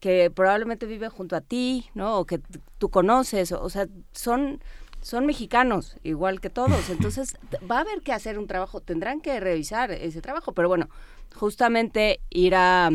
[0.00, 2.40] que probablemente vive junto a ti no o que
[2.78, 4.60] tú conoces o, sea son
[5.02, 6.90] son mexicanos igual que todos.
[6.90, 7.34] Entonces
[7.70, 10.88] va a haber que hacer un trabajo tendrán que revisar ese trabajo pero bueno
[11.34, 12.90] justamente ir a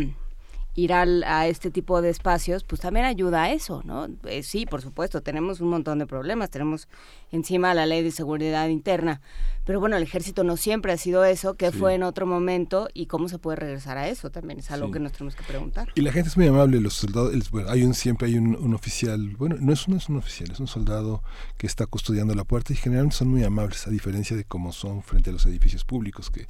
[0.75, 4.07] ir a este tipo de espacios, pues también ayuda a eso, ¿no?
[4.25, 6.89] Eh, sí, por supuesto, tenemos un montón de problemas, tenemos
[7.31, 9.21] encima la ley de seguridad interna,
[9.65, 13.07] pero bueno, el ejército no siempre ha sido eso, que fue en otro momento y
[13.07, 15.89] cómo se puede regresar a eso también es algo que nos tenemos que preguntar.
[15.95, 19.35] Y la gente es muy amable, los soldados, bueno, hay un siempre hay un, oficial,
[19.37, 21.23] bueno, no es, no es un oficial, es un soldado
[21.57, 25.01] que está custodiando la puerta y generalmente son muy amables, a diferencia de cómo son
[25.01, 26.47] frente a los edificios públicos, que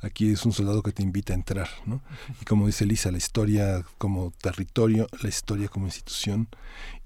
[0.00, 2.02] aquí es un soldado que te invita a entrar, ¿no?
[2.40, 6.48] Y como dice Lisa, la historia como territorio, la historia como institución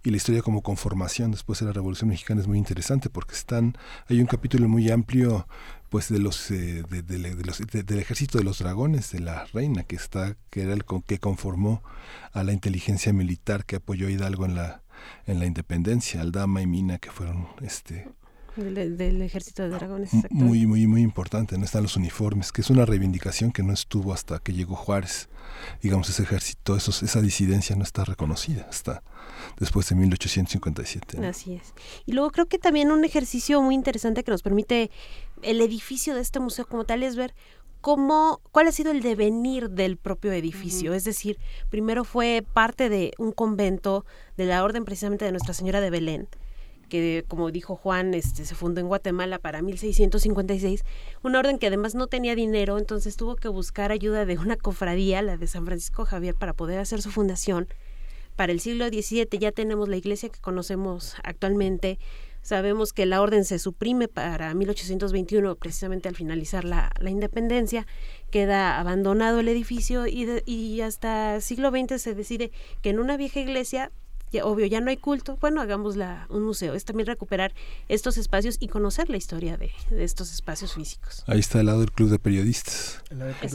[0.02, 3.76] y la historia como conformación después de la Revolución Mexicana es muy interesante porque están
[4.08, 5.46] hay un capítulo muy amplio
[5.90, 9.96] pues de los, eh, de, los del ejército de los dragones de la reina que
[9.96, 11.82] está que era el que conformó
[12.32, 14.82] a la inteligencia militar que apoyó a Hidalgo en la
[15.26, 18.06] en la independencia Aldama y Mina que fueron este
[18.56, 20.10] del, ejército de dragones.
[20.30, 24.12] Muy, muy, muy importante, no están los uniformes, que es una reivindicación que no estuvo
[24.12, 25.28] hasta que llegó Juárez.
[25.82, 29.02] Digamos, ese ejército, esos, esa disidencia no está reconocida hasta
[29.58, 31.26] después de 1857.
[31.26, 31.74] Así es.
[32.06, 34.90] Y luego creo que también un ejercicio muy interesante que nos permite
[35.42, 37.34] el edificio de este museo como tal es ver
[37.80, 40.94] cómo, cuál ha sido el devenir del propio edificio.
[40.94, 41.38] Es decir,
[41.70, 44.04] primero fue parte de un convento
[44.36, 46.28] de la orden precisamente de Nuestra Señora de Belén
[46.90, 50.84] que como dijo Juan, este, se fundó en Guatemala para 1656,
[51.22, 55.22] una orden que además no tenía dinero, entonces tuvo que buscar ayuda de una cofradía,
[55.22, 57.68] la de San Francisco Javier, para poder hacer su fundación.
[58.40, 61.98] Para el siglo XVII ya tenemos la iglesia que conocemos actualmente.
[62.40, 67.86] Sabemos que la orden se suprime para 1821, precisamente al finalizar la, independencia.
[68.30, 72.50] Queda abandonado el edificio y, y hasta siglo XX se decide
[72.80, 73.92] que en una vieja iglesia
[74.42, 75.96] obvio, ya no hay culto, bueno, hagamos
[76.28, 76.74] un museo.
[76.74, 77.52] Es también recuperar
[77.88, 81.24] estos espacios y conocer la historia de, estos espacios físicos.
[81.26, 83.02] Ahí está al lado del Club de Periodistas.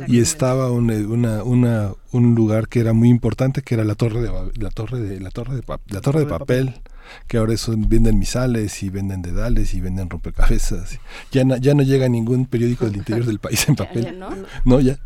[0.08, 4.22] Y estaba un, una, una, un lugar que era muy importante, que era la torre
[4.22, 6.82] de la torre de la torre de, la torre de papel
[7.28, 11.00] que ahora son, venden misales y venden dedales y venden rompecabezas.
[11.32, 14.20] Ya no, ya no llega ningún periódico del interior del país en papel.
[14.64, 14.80] no?
[14.80, 14.98] ya.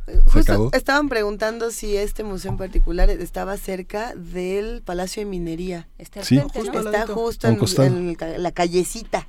[0.73, 5.87] Estaban preguntando si este museo en particular estaba cerca del Palacio de Minería.
[5.97, 9.27] Está sí, justo está justo en, la callecita.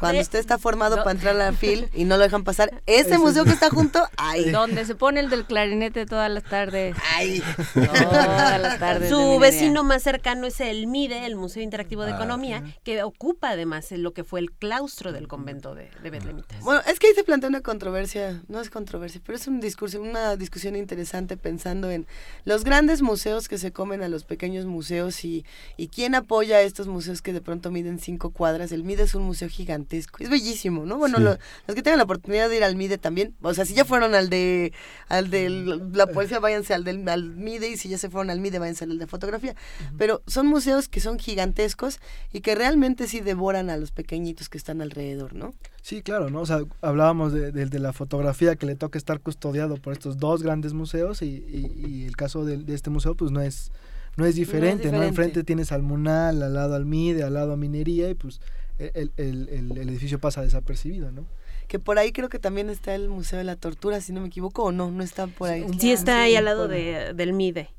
[0.00, 3.18] Cuando usted está formado para entrar a la FIL y no lo dejan pasar, ese
[3.18, 4.50] museo que está junto, ahí.
[4.50, 6.96] Donde se pone el del clarinete todas las tardes.
[7.14, 7.42] Ahí.
[7.74, 9.10] Todas las tardes.
[9.10, 13.50] Su vecino más cercano es el MIDE, el Museo Interactivo de ah, Economía, que ocupa
[13.50, 16.60] además lo que fue el claustro del convento de, de Betlemitas.
[16.62, 20.00] Bueno, es que ahí se plantea una controversia, no es controversia, pero es un discurso,
[20.00, 22.06] una discusión interesante pensando en
[22.44, 25.44] los grandes museos que se comen a los pequeños museos y,
[25.76, 28.72] y quién apoya a estos museos que de pronto miden cinco cuadras.
[28.72, 29.48] El MIDE es un museo
[29.90, 30.98] gigantesco, es bellísimo, ¿no?
[30.98, 33.84] Bueno, los que tengan la oportunidad de ir al MIDE también, o sea, si ya
[33.84, 34.72] fueron al de
[35.08, 35.50] al de
[35.92, 38.84] la poesía, váyanse al del al MIDE y si ya se fueron al MIDE, váyanse
[38.84, 39.54] al de fotografía.
[39.98, 42.00] Pero son museos que son gigantescos
[42.32, 45.54] y que realmente sí devoran a los pequeñitos que están alrededor, ¿no?
[45.82, 46.40] Sí, claro, ¿no?
[46.42, 50.42] O sea, hablábamos de, de, la fotografía que le toca estar custodiado por estos dos
[50.42, 53.72] grandes museos y, y, el caso de, de, este museo pues no es
[54.16, 55.02] no es diferente, ¿no?
[55.02, 58.40] Enfrente tienes al Munal, al lado al MIDE, al lado a Minería y pues
[58.80, 61.26] el, el, el, el, edificio pasa desapercibido, ¿no?
[61.68, 64.28] Que por ahí creo que también está el Museo de la Tortura, si no me
[64.28, 65.66] equivoco, o no, no está por ahí.
[65.78, 67.70] Sí, está ahí al lado de, del MIDE.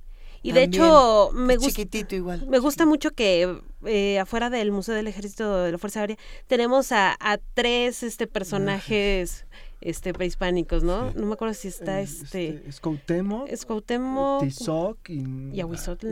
[0.43, 1.81] Y de hecho, me gusta.
[2.15, 2.47] igual.
[2.47, 6.91] Me gusta mucho que eh, afuera del Museo del Ejército de la Fuerza Aérea tenemos
[6.91, 9.45] a, a tres este personajes
[9.81, 11.11] este prehispánicos, ¿no?
[11.11, 12.49] No me acuerdo si está eh, este...
[12.49, 13.45] este Escoutemo.
[13.47, 14.37] Escoutemo.
[14.41, 15.49] Tizoc y...
[15.53, 16.07] Y Ahuizotl.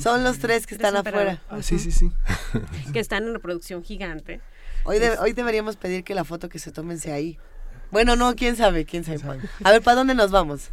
[0.00, 1.42] Son los tres que están afuera.
[1.48, 2.12] Ah, sí, sí, sí.
[2.92, 4.40] que están en una producción gigante.
[4.84, 7.38] Hoy, hoy deberíamos pedir que la foto que se tomen sea ahí.
[7.90, 9.40] Bueno, no, quién sabe, quién sabe.
[9.64, 10.70] A ver, ¿para dónde nos vamos?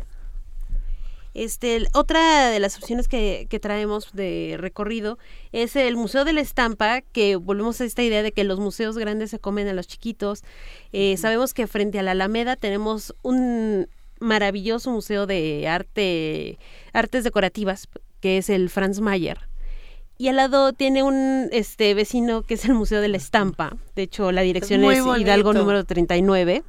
[1.35, 5.19] Este, otra de las opciones que, que, traemos de recorrido
[5.51, 8.97] es el Museo de la Estampa, que volvemos a esta idea de que los museos
[8.97, 10.43] grandes se comen a los chiquitos.
[10.93, 13.89] Eh, sabemos que frente a la Alameda tenemos un
[14.21, 16.57] maravilloso museo de arte,
[16.93, 17.89] artes decorativas,
[18.21, 19.49] que es el Franz Mayer.
[20.17, 23.75] Y al lado tiene un este vecino que es el Museo de la Estampa.
[23.93, 26.63] De hecho, la dirección es, es Hidalgo número 39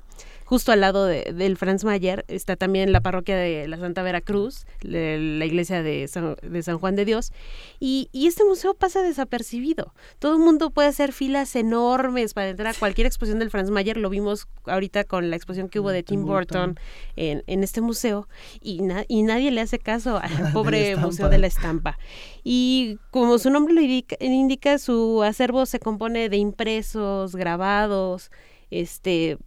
[0.46, 4.64] justo al lado de, del Franz Mayer está también la parroquia de la Santa Veracruz,
[4.80, 7.32] la iglesia de San, de San, Juan de Dios,
[7.80, 9.92] y, y, este museo pasa desapercibido.
[10.18, 13.96] Todo el mundo puede hacer filas enormes para entrar a cualquier exposición del Franz Mayer,
[13.96, 16.78] lo vimos ahorita con la exposición que hubo de Tim Burton
[17.16, 18.28] en, en este museo,
[18.62, 21.98] y, y nadie le hace caso al pobre Museo de la Estampa.
[22.44, 28.30] Y como su nombre lo indica, indica, su acervo se compone de impresos, grabados,
[28.70, 29.38] este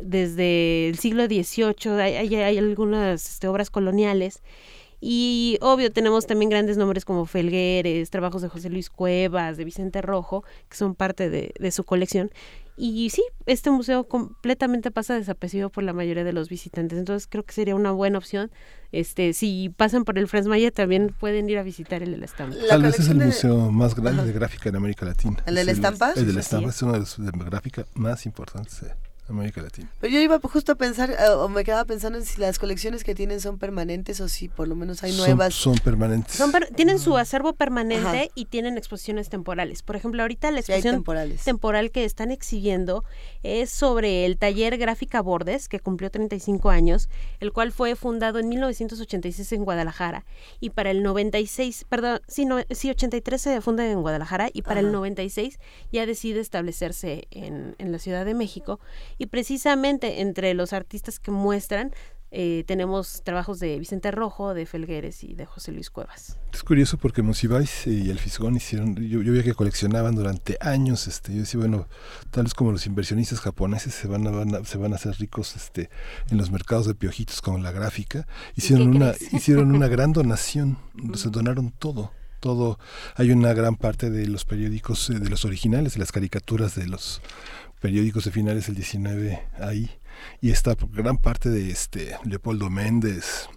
[0.00, 4.42] desde el siglo XVIII, hay, algunas este, obras coloniales.
[5.00, 10.02] Y obvio, tenemos también grandes nombres como Felgueres, trabajos de José Luis Cuevas, de Vicente
[10.02, 12.30] Rojo, que son parte de, de su colección.
[12.76, 16.98] Y sí, este museo completamente pasa desapercibido por la mayoría de los visitantes.
[16.98, 18.50] Entonces creo que sería una buena opción.
[18.90, 22.24] Este, si pasan por el Franz Mayer, también pueden ir a visitar el de la
[22.24, 22.56] estampa.
[22.68, 25.36] Tal vez es el museo más grande de gráfica en América Latina.
[25.46, 26.12] ¿El de la estampa?
[26.16, 28.82] El, de la estampa es uno de los de gráfica más importantes.
[29.30, 29.90] América Latina.
[30.00, 33.04] Pero yo iba justo a pensar, eh, o me quedaba pensando en si las colecciones
[33.04, 35.54] que tienen son permanentes o si por lo menos hay nuevas.
[35.54, 36.42] Son, permanentes.
[36.74, 39.82] tienen su acervo permanente y tienen exposiciones temporales.
[39.82, 41.04] Por ejemplo, ahorita la exposición
[41.44, 43.04] temporal que están exhibiendo
[43.42, 47.08] es sobre el taller Gráfica Bordes, que cumplió 35 años,
[47.40, 50.24] el cual fue fundado en 1986 en Guadalajara.
[50.60, 54.80] Y para el 96, perdón, sí, no, sí 83 se funda en Guadalajara y para
[54.80, 55.58] el 96
[55.92, 58.80] ya decide establecerse en, en la Ciudad de México
[59.20, 61.92] y precisamente entre los artistas que muestran
[62.32, 66.38] eh, tenemos trabajos de Vicente Rojo, de Felgueres y de José Luis Cuevas.
[66.54, 71.06] Es curioso porque Monsiváis y el Fisgón hicieron, yo, yo veía que coleccionaban durante años,
[71.06, 71.86] este, yo decía, bueno,
[72.30, 75.90] tal vez como los inversionistas japoneses se van a, se van a hacer ricos este,
[76.30, 80.78] en los mercados de piojitos con la gráfica, hicieron una, hicieron una gran donación,
[81.14, 82.78] se donaron todo todo.
[83.16, 86.86] Hay una gran parte de los periódicos eh, de los originales de las caricaturas de
[86.86, 87.20] los
[87.80, 89.90] periódicos de finales del 19 ahí
[90.40, 93.48] y está gran parte de este Leopoldo Méndez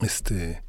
[0.00, 0.62] este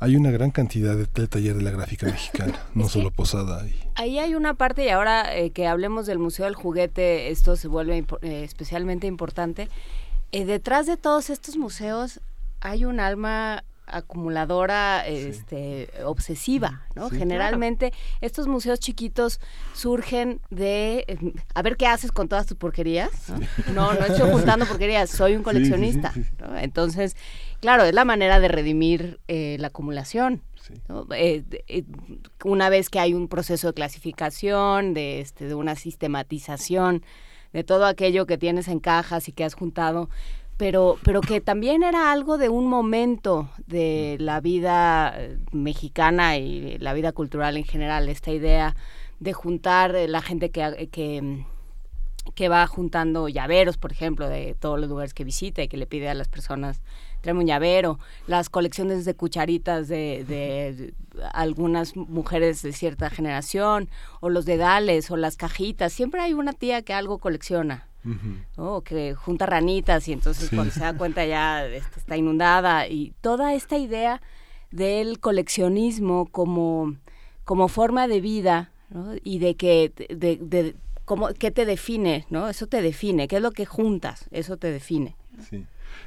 [0.00, 3.66] hay una gran cantidad de, taller de la gráfica mexicana, no solo Posada.
[3.66, 3.74] Y...
[3.96, 7.66] Ahí hay una parte, y ahora eh, que hablemos del Museo del Juguete, esto se
[7.66, 9.68] vuelve eh, especialmente importante.
[10.30, 12.20] Eh, detrás de todos estos museos
[12.60, 19.40] hay un alma acumuladora este obsesiva no generalmente estos museos chiquitos
[19.74, 23.10] surgen de a ver qué haces con todas tus porquerías
[23.74, 26.12] no no, estoy juntando porquerías soy un coleccionista
[26.60, 27.16] entonces
[27.60, 30.42] claro es la manera de redimir eh, la acumulación
[31.14, 31.84] eh, eh,
[32.44, 37.02] una vez que hay un proceso de clasificación de este de una sistematización
[37.52, 40.10] de todo aquello que tienes en cajas y que has juntado
[40.58, 46.76] pero, pero que también era algo de un momento de la vida eh, mexicana y
[46.78, 48.76] la vida cultural en general, esta idea
[49.20, 51.44] de juntar eh, la gente que, que,
[52.34, 55.86] que va juntando llaveros, por ejemplo, de todos los lugares que visita y que le
[55.86, 56.82] pide a las personas
[57.20, 60.94] tráeme un llavero, las colecciones de cucharitas de, de,
[61.32, 63.88] algunas mujeres de cierta generación,
[64.20, 67.87] o los dedales, o las cajitas, siempre hay una tía que algo colecciona.
[68.56, 73.12] O que junta ranitas y entonces cuando se da cuenta ya este, está inundada y
[73.20, 74.20] toda esta idea
[74.70, 76.96] del coleccionismo como,
[77.44, 78.72] como forma de vida
[79.22, 82.48] y de que de, de, como, qué te define, ¿no?
[82.48, 85.16] Eso te define, qué es lo que juntas, eso te define.
[85.48, 85.64] Sí.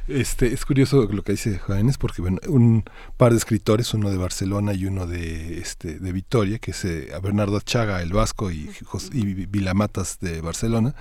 [0.07, 2.83] Este, es curioso lo que dice Jóvenes porque bueno, un
[3.17, 7.09] par de escritores, uno de Barcelona y uno de este de Vitoria, que es eh,
[7.21, 8.69] Bernardo Chaga, el vasco, y,
[9.13, 10.95] y Vilamatas de Barcelona,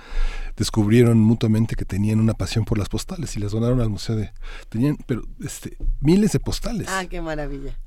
[0.55, 4.31] descubrieron mutuamente que tenían una pasión por las postales y las donaron al museo de
[4.69, 6.87] tenían pero este miles de postales.
[6.89, 7.77] Ah, qué maravilla.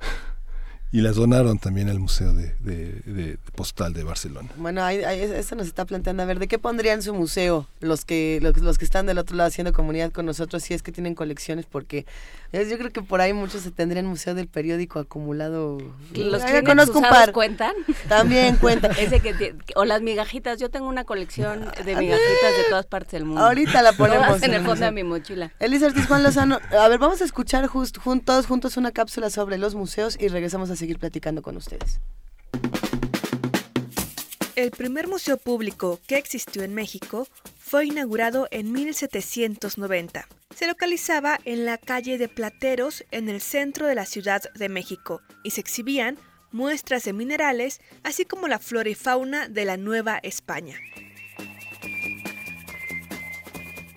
[0.94, 4.48] Y las donaron también al Museo de, Postal de Barcelona.
[4.56, 6.22] Bueno, ahí, eso nos está planteando.
[6.22, 9.48] A ver, ¿de qué pondrían su museo los que, los, que están del otro lado
[9.48, 11.66] haciendo comunidad con nosotros si es que tienen colecciones?
[11.66, 12.06] Porque
[12.62, 15.78] yo creo que por ahí muchos se tendrían museo del periódico acumulado.
[16.14, 17.32] Los que conozco un par.
[17.32, 17.74] cuentan.
[18.08, 18.92] También cuentan.
[18.98, 20.58] Ese que o las migajitas.
[20.60, 23.44] Yo tengo una colección de migajitas de todas partes del mundo.
[23.44, 24.42] Ahorita la ponemos.
[24.42, 25.52] en el fondo de mi mochila.
[25.58, 26.60] Elisa Ortiz Juan Lozano.
[26.78, 30.70] A ver, vamos a escuchar just, todos juntos una cápsula sobre los museos y regresamos
[30.70, 32.00] a seguir platicando con ustedes.
[34.56, 37.26] El primer museo público que existió en México
[37.58, 40.28] fue inaugurado en 1790.
[40.54, 45.22] Se localizaba en la calle de Plateros en el centro de la Ciudad de México
[45.42, 46.18] y se exhibían
[46.52, 50.78] muestras de minerales así como la flora y fauna de la Nueva España.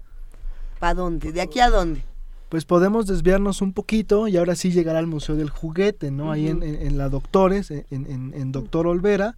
[0.79, 1.33] ¿Para dónde?
[1.33, 2.05] ¿De aquí a dónde?
[2.51, 6.31] Pues podemos desviarnos un poquito y ahora sí llegar al Museo del Juguete, ¿no?
[6.31, 9.37] Ahí en, la Doctores, en, en Doctor Olvera,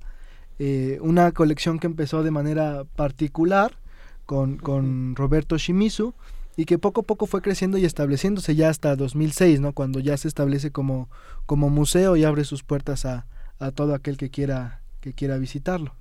[0.58, 3.76] eh, una colección que empezó de manera particular
[4.26, 6.12] con, con Roberto Shimizu
[6.56, 9.72] y que poco a poco fue creciendo y estableciéndose ya hasta 2006, ¿no?
[9.72, 11.08] Cuando ya se establece como,
[11.46, 13.26] como museo y abre sus puertas a,
[13.58, 15.94] a todo aquel que quiera, que quiera visitarlo.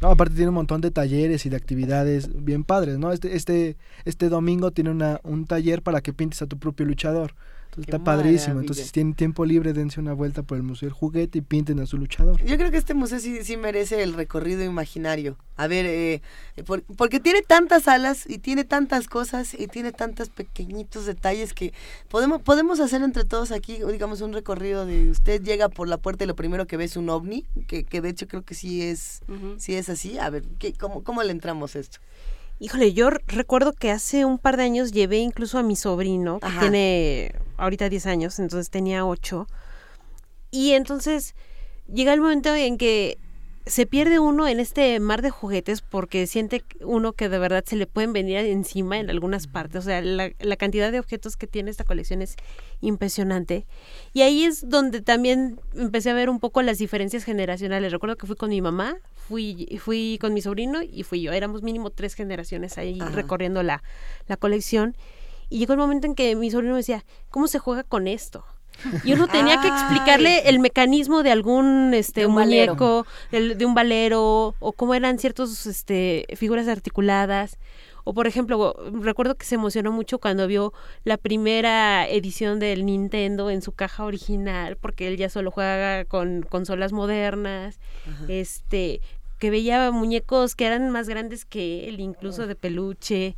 [0.00, 3.10] No, aparte tiene un montón de talleres y de actividades bien padres, ¿no?
[3.10, 7.34] Este, este, este domingo tiene una, un taller para que pintes a tu propio luchador
[7.76, 8.60] está padrísimo.
[8.60, 11.80] Entonces, si tienen tiempo libre, dense una vuelta por el Museo del Juguete y pinten
[11.80, 12.42] a su luchador.
[12.44, 15.36] Yo creo que este museo sí, sí merece el recorrido imaginario.
[15.56, 16.22] A ver, eh,
[16.96, 21.72] porque tiene tantas salas y tiene tantas cosas y tiene tantos pequeñitos detalles que
[22.08, 26.24] podemos, podemos hacer entre todos aquí, digamos, un recorrido de usted llega por la puerta
[26.24, 28.82] y lo primero que ve es un ovni, que, que de hecho creo que sí
[28.82, 29.22] es,
[29.56, 30.18] sí es así.
[30.18, 31.98] A ver, ¿qué, cómo, ¿cómo le entramos a esto?
[32.60, 36.48] Híjole, yo recuerdo que hace un par de años llevé incluso a mi sobrino, que
[36.58, 39.46] tiene ahorita 10 años, entonces tenía 8.
[40.50, 41.36] Y entonces
[41.86, 43.18] llega el momento en que
[43.68, 47.76] se pierde uno en este mar de juguetes porque siente uno que de verdad se
[47.76, 49.80] le pueden venir encima en algunas partes.
[49.80, 52.36] O sea, la, la, cantidad de objetos que tiene esta colección es
[52.80, 53.66] impresionante.
[54.14, 57.92] Y ahí es donde también empecé a ver un poco las diferencias generacionales.
[57.92, 61.32] Recuerdo que fui con mi mamá, fui, fui con mi sobrino y fui yo.
[61.32, 63.82] Éramos mínimo tres generaciones ahí recorriendo la,
[64.26, 64.96] la colección.
[65.50, 68.44] Y llegó el momento en que mi sobrino me decía, ¿cómo se juega con esto?
[69.04, 74.72] Y uno tenía que explicarle el mecanismo de algún este muñeco, de un valero, o
[74.72, 77.58] cómo eran ciertas este, figuras articuladas.
[78.04, 80.72] O por ejemplo, recuerdo que se emocionó mucho cuando vio
[81.04, 86.40] la primera edición del Nintendo en su caja original, porque él ya solo juega con
[86.40, 87.78] consolas modernas.
[88.28, 89.02] Este,
[89.38, 93.36] que veía muñecos que eran más grandes que él, incluso de peluche.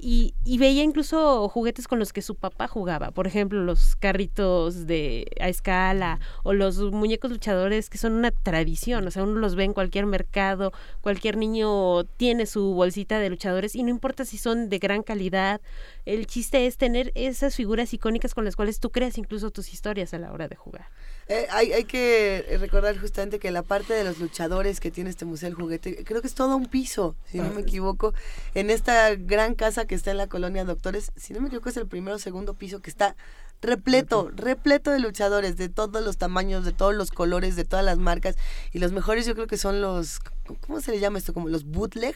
[0.00, 4.86] Y, y, veía incluso juguetes con los que su papá jugaba, por ejemplo, los carritos
[4.86, 9.56] de a escala o los muñecos luchadores que son una tradición, o sea, uno los
[9.56, 14.38] ve en cualquier mercado, cualquier niño tiene su bolsita de luchadores y no importa si
[14.38, 15.60] son de gran calidad,
[16.04, 20.14] el chiste es tener esas figuras icónicas con las cuales tú creas incluso tus historias
[20.14, 20.86] a la hora de jugar.
[21.28, 25.26] Eh, hay, hay que recordar justamente que la parte de los luchadores que tiene este
[25.26, 28.14] Museo del Juguete, creo que es todo un piso, si no me equivoco,
[28.54, 31.76] en esta gran casa que está en la colonia Doctores, si no me equivoco es
[31.76, 33.14] el primero o segundo piso que está
[33.60, 37.98] repleto, repleto de luchadores de todos los tamaños, de todos los colores, de todas las
[37.98, 38.36] marcas.
[38.72, 40.20] Y los mejores yo creo que son los,
[40.66, 41.34] ¿cómo se le llama esto?
[41.34, 42.14] Como los bootleg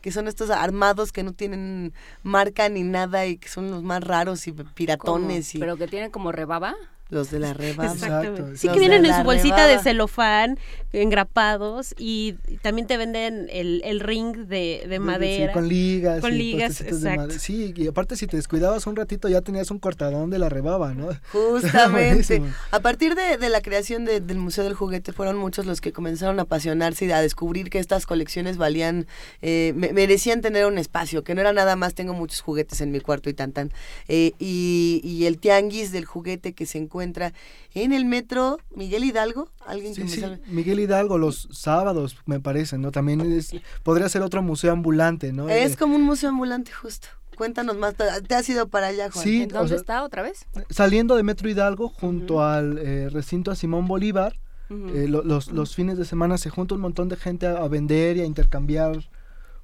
[0.00, 1.92] que son estos armados que no tienen
[2.22, 5.56] marca ni nada y que son los más raros y piratones.
[5.56, 5.58] Y...
[5.58, 6.76] ¿Pero que tienen como rebaba?
[7.10, 7.90] Los de la rebaba.
[7.90, 8.48] Exacto.
[8.54, 10.58] Sí, que vienen en su bolsita de celofán,
[10.92, 15.46] engrapados, y también te venden el, el ring de, de madera.
[15.46, 16.20] Sí, con ligas.
[16.20, 17.38] Con ligas, exacto.
[17.38, 20.92] Sí, y aparte si te descuidabas un ratito ya tenías un cortadón de la rebaba,
[20.92, 21.08] ¿no?
[21.32, 22.42] Justamente.
[22.70, 25.92] a partir de, de la creación de, del Museo del Juguete fueron muchos los que
[25.92, 29.06] comenzaron a apasionarse y a descubrir que estas colecciones valían,
[29.40, 33.00] eh, merecían tener un espacio, que no era nada más tengo muchos juguetes en mi
[33.00, 33.72] cuarto y tan tan.
[34.08, 37.32] Eh, y, y el tianguis del juguete que se encuentra encuentra
[37.74, 39.50] en el metro Miguel Hidalgo.
[39.64, 42.90] ¿Alguien que sí, Miguel Hidalgo los sábados, me parece, ¿no?
[42.90, 43.52] También es,
[43.84, 45.48] podría ser otro museo ambulante, ¿no?
[45.48, 47.08] Es como un museo ambulante justo.
[47.36, 49.22] Cuéntanos más, ¿te has ido para allá, Juan?
[49.22, 50.46] Sí, ¿Dónde está otra vez?
[50.70, 54.34] Saliendo de Metro Hidalgo junto al eh, recinto a Simón Bolívar,
[54.70, 58.22] eh, los, los, fines de semana se junta un montón de gente a vender y
[58.22, 59.08] a intercambiar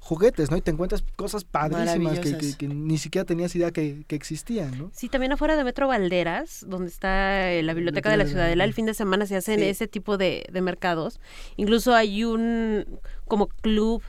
[0.05, 0.59] juguetes, ¿no?
[0.59, 4.91] Y te encuentras cosas padrísimas que, ni siquiera tenías idea que, existían, ¿no?
[4.93, 8.75] Sí, también afuera de Metro Valderas, donde está eh, la biblioteca de la Ciudadela, el
[8.75, 11.21] fin de semana se hacen ese tipo de, mercados.
[11.57, 14.03] Incluso hay un como club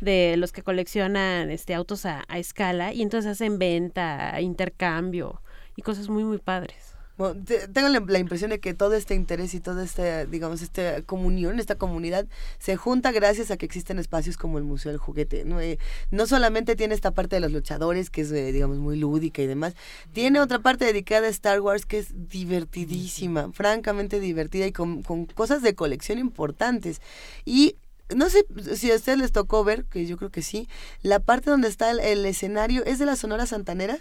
[0.00, 5.42] de los que coleccionan este autos a, a escala y entonces hacen venta, intercambio
[5.76, 6.91] y cosas muy muy padres
[7.72, 11.76] tengo la, impresión de que todo este interés y toda esta, digamos, esta comunión, esta
[11.76, 12.26] comunidad,
[12.58, 15.44] se junta gracias a que existen espacios como el Museo del Juguete.
[15.44, 15.78] No, eh,
[16.10, 19.46] no solamente tiene esta parte de los luchadores, que es, eh, digamos, muy lúdica y
[19.46, 19.74] demás,
[20.12, 25.26] tiene otra parte dedicada a Star Wars que es divertidísima, francamente divertida y con, con
[25.26, 27.00] cosas de colección importantes.
[27.44, 27.76] Y
[28.14, 28.44] no sé
[28.74, 30.68] si a ustedes les tocó ver, que yo creo que sí,
[31.02, 33.98] la parte donde está el escenario es de la Sonora Santanera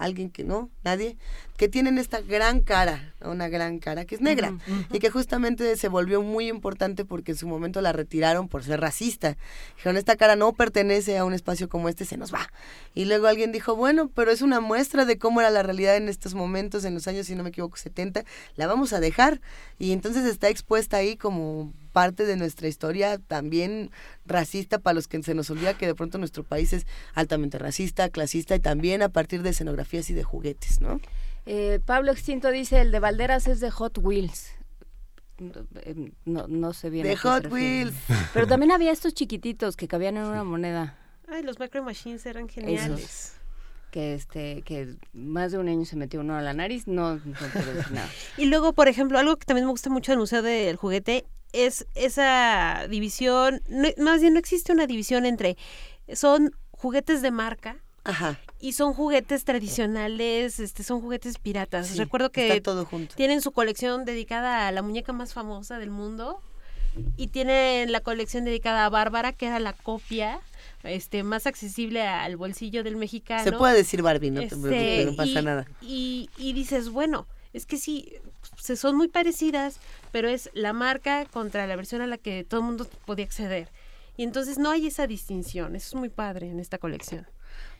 [0.00, 1.16] alguien que no, nadie,
[1.60, 4.56] que tienen esta gran cara, una gran cara que es negra
[4.90, 8.80] y que justamente se volvió muy importante porque en su momento la retiraron por ser
[8.80, 9.36] racista.
[9.76, 12.50] Dijeron, esta cara no pertenece a un espacio como este, se nos va.
[12.94, 16.08] Y luego alguien dijo, bueno, pero es una muestra de cómo era la realidad en
[16.08, 18.24] estos momentos, en los años, si no me equivoco, 70,
[18.56, 19.42] la vamos a dejar.
[19.78, 23.90] Y entonces está expuesta ahí como parte de nuestra historia también
[24.24, 28.08] racista para los que se nos olvida que de pronto nuestro país es altamente racista,
[28.08, 31.00] clasista y también a partir de escenografías y de juguetes, ¿no?
[31.46, 34.52] Eh, Pablo Extinto dice, el de Valderas es de Hot Wheels.
[36.24, 37.06] No, no sé bien.
[37.06, 37.94] De Hot Wheels.
[38.34, 40.98] Pero también había estos chiquititos que cabían en una moneda.
[41.28, 43.34] Ay, los Micro Machines eran geniales.
[43.90, 47.34] que este que más de un año se metió uno a la nariz, no, no
[47.90, 48.08] nada.
[48.36, 51.86] y luego, por ejemplo, algo que también me gusta mucho del Museo del Juguete es
[51.94, 53.62] esa división,
[53.98, 55.56] más bien no existe una división entre,
[56.12, 57.78] son juguetes de marca,
[58.60, 61.96] Y son juguetes tradicionales, este, son juguetes piratas.
[61.96, 62.62] Recuerdo que
[63.16, 66.40] tienen su colección dedicada a la muñeca más famosa del mundo
[67.16, 70.40] y tienen la colección dedicada a Bárbara, que era la copia
[70.82, 73.44] este más accesible al bolsillo del mexicano.
[73.44, 75.66] Se puede decir Barbie, no, este, no pasa nada.
[75.80, 78.12] Y, y dices, bueno, es que sí,
[78.56, 79.78] se son muy parecidas,
[80.12, 83.68] pero es la marca contra la versión a la que todo el mundo podía acceder.
[84.16, 87.26] Y entonces no hay esa distinción, eso es muy padre en esta colección.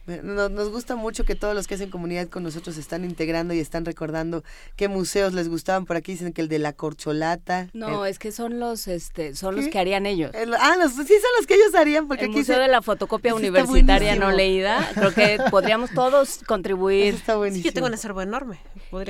[0.06, 3.84] Nos, gusta mucho que todos los que hacen comunidad con nosotros están integrando y están
[3.84, 4.42] recordando
[4.76, 5.86] qué museos les gustaban.
[5.86, 7.68] Por aquí dicen que el de la corcholata.
[7.72, 10.32] No, es que son los este son los que harían ellos.
[10.34, 13.34] ah, los, sí son los que ellos harían porque el aquí Museo de la Fotocopia
[13.34, 14.90] Universitaria no leída.
[14.94, 17.14] Creo que podríamos todos contribuir.
[17.14, 17.66] está buenísimo.
[17.66, 18.58] yo tengo un acervo enorme.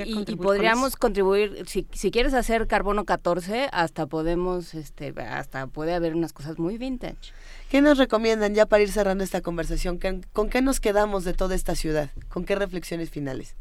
[0.05, 6.15] y, podríamos contribuir si, si quieres hacer carbono 14 hasta podemos este hasta puede haber
[6.15, 7.33] unas cosas muy vintage.
[7.71, 9.97] ¿Qué nos recomiendan ya para ir cerrando esta conversación?
[10.33, 12.09] ¿Con qué nos quedamos de toda esta ciudad?
[12.27, 13.55] ¿Con qué reflexiones finales?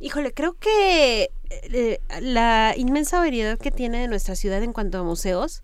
[0.00, 5.62] Híjole, creo que eh, la inmensa variedad que tiene nuestra ciudad en cuanto a museos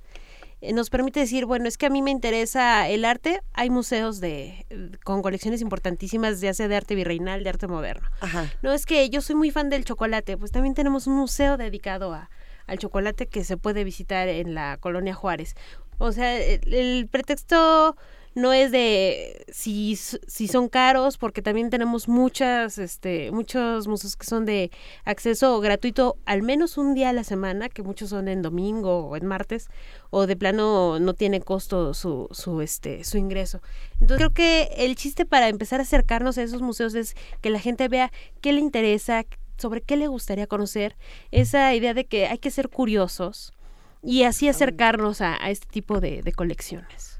[0.63, 4.19] eh, nos permite decir, bueno, es que a mí me interesa el arte, hay museos
[4.19, 4.65] de
[5.05, 8.09] con colecciones importantísimas, ya sea de arte virreinal, de arte moderno.
[8.63, 12.15] No es que yo soy muy fan del chocolate, pues también tenemos un museo dedicado
[12.15, 12.31] a,
[12.67, 15.55] al chocolate que se puede visitar en la colonia Juárez.
[15.99, 17.97] O sea, el, pretexto
[18.37, 24.27] no es de si, si son caros, porque también tenemos muchas, este, muchos museos que
[24.27, 24.71] son de
[25.05, 29.17] acceso gratuito al menos un día a la semana, que muchos son en domingo o
[29.17, 29.69] en martes,
[30.11, 33.61] o de plano no tiene costo su, su, este, su ingreso.
[33.95, 37.59] Entonces creo que el chiste para empezar a acercarnos a esos museos es que la
[37.59, 39.25] gente vea qué le interesa,
[39.57, 40.97] sobre qué le gustaría conocer,
[41.33, 43.53] esa idea de que hay que ser curiosos
[44.03, 47.19] y así acercarnos a, este tipo de, colecciones.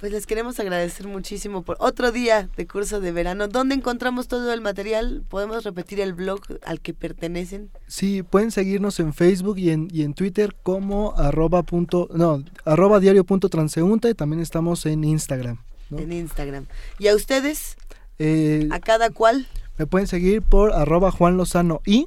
[0.00, 3.48] Pues les queremos agradecer muchísimo por otro día de curso de verano.
[3.48, 5.24] ¿Dónde encontramos todo el material?
[5.28, 7.70] ¿Podemos repetir el blog al que pertenecen?
[7.88, 13.00] Sí, pueden seguirnos en Facebook y en, y en Twitter como arroba, punto, no, arroba
[13.00, 14.14] diario punto transeúnte.
[14.14, 15.58] También estamos en Instagram.
[15.90, 16.66] En Instagram.
[17.00, 17.76] ¿Y a ustedes?
[18.20, 19.48] Eh, ¿A cada cual?
[19.78, 22.06] Me pueden seguir por arroba Juan Lozano y...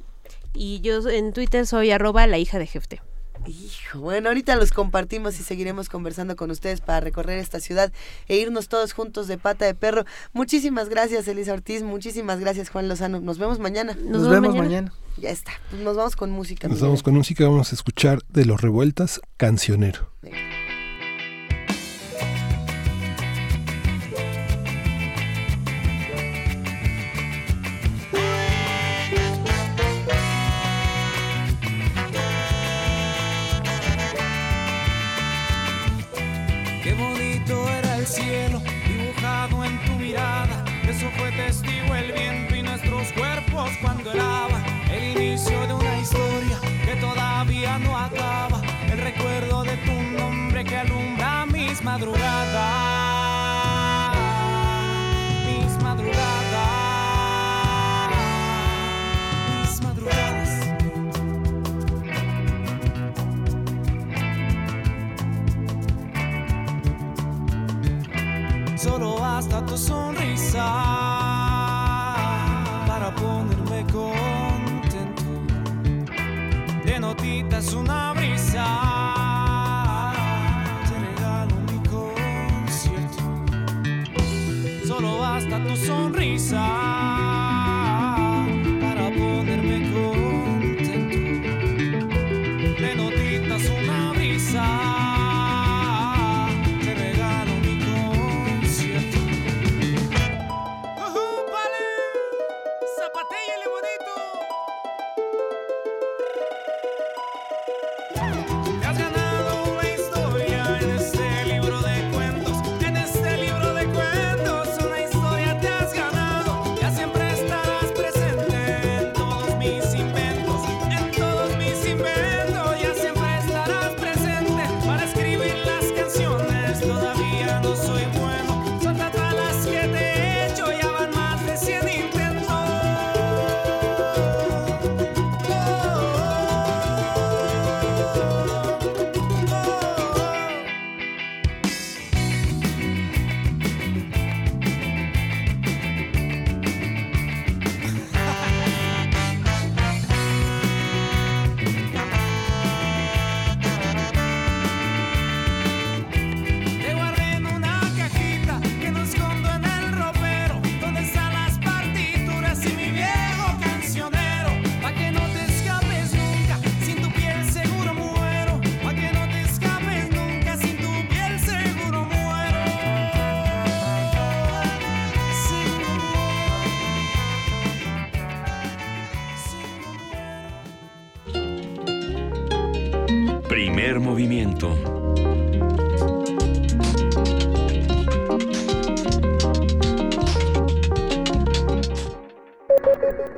[0.54, 3.00] Y yo en Twitter soy arroba la hija de Jefte.
[3.46, 7.92] Hijo, bueno, ahorita los compartimos y seguiremos conversando con ustedes para recorrer esta ciudad
[8.28, 10.04] e irnos todos juntos de pata de perro.
[10.32, 11.82] Muchísimas gracias, Elisa Ortiz.
[11.82, 13.20] Muchísimas gracias, Juan Lozano.
[13.20, 13.96] Nos vemos mañana.
[14.00, 14.92] Nos, vemos mañana.
[15.16, 15.52] Ya está.
[15.70, 16.68] Pues nos vamos con música.
[16.68, 17.44] Nos vamos con música.
[17.44, 20.08] Vamos a escuchar de los revueltas, cancionero.
[43.80, 49.92] Cuando lava el inicio de una historia que todavía no acaba, el recuerdo de tu
[50.18, 52.56] nombre que alumbra mis madrugadas,
[55.46, 56.52] mis madrugadas,
[59.60, 60.48] mis madrugadas.
[68.76, 71.11] Solo hasta tu sonrisa
[77.02, 78.64] notitas una brisa.
[80.88, 83.24] Te regalo mi concierto.
[84.86, 87.31] Solo basta tu sonrisa.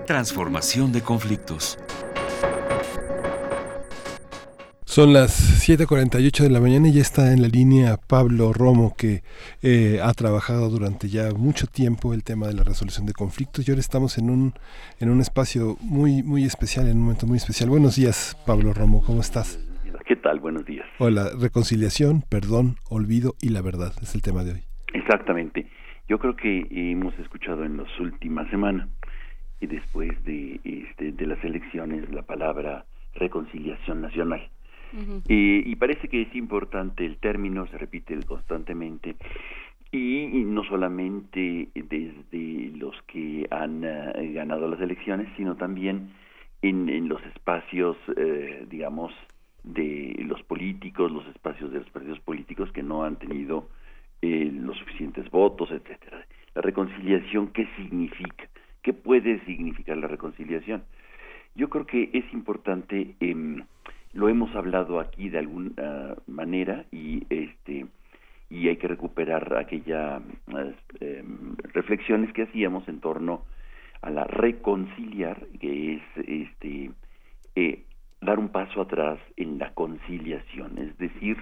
[0.06, 1.78] Transformación de conflictos.
[4.84, 9.22] Son las 7.48 de la mañana y ya está en la línea Pablo Romo, que
[9.62, 13.70] eh, ha trabajado durante ya mucho tiempo el tema de la resolución de conflictos y
[13.70, 14.52] ahora estamos en un,
[15.00, 17.70] en un espacio muy, muy especial, en un momento muy especial.
[17.70, 19.58] Buenos días, Pablo Romo, ¿cómo estás?
[20.06, 20.38] ¿Qué tal?
[20.38, 20.86] Buenos días.
[20.98, 24.64] Hola, reconciliación, perdón, olvido y la verdad es el tema de hoy.
[24.92, 25.66] Exactamente.
[26.06, 28.86] Yo creo que hemos escuchado en las últimas semanas
[29.60, 32.84] y después de, este, de las elecciones la palabra
[33.14, 34.48] reconciliación nacional
[35.28, 39.16] y parece que es importante el término, se repite constantemente,
[39.90, 46.10] y, no solamente desde los que han eh, ganado las elecciones, sino también
[46.62, 49.12] en, en los espacios, eh, digamos,
[49.62, 53.68] de los políticos, los espacios de los partidos políticos que no han tenido
[54.20, 56.26] eh, los suficientes votos, etcétera.
[56.54, 58.48] La reconciliación, ¿qué significa?
[58.84, 60.84] ¿Qué puede significar la reconciliación?
[61.56, 63.64] Yo creo que es importante eh,
[64.12, 67.86] lo hemos hablado aquí de alguna manera y este
[68.50, 70.22] y hay que recuperar aquellas
[71.00, 73.42] em, reflexiones que hacíamos en torno
[74.02, 76.90] a la reconciliar que es este
[77.56, 77.82] eh,
[78.20, 81.38] dar un paso atrás en la conciliación es decir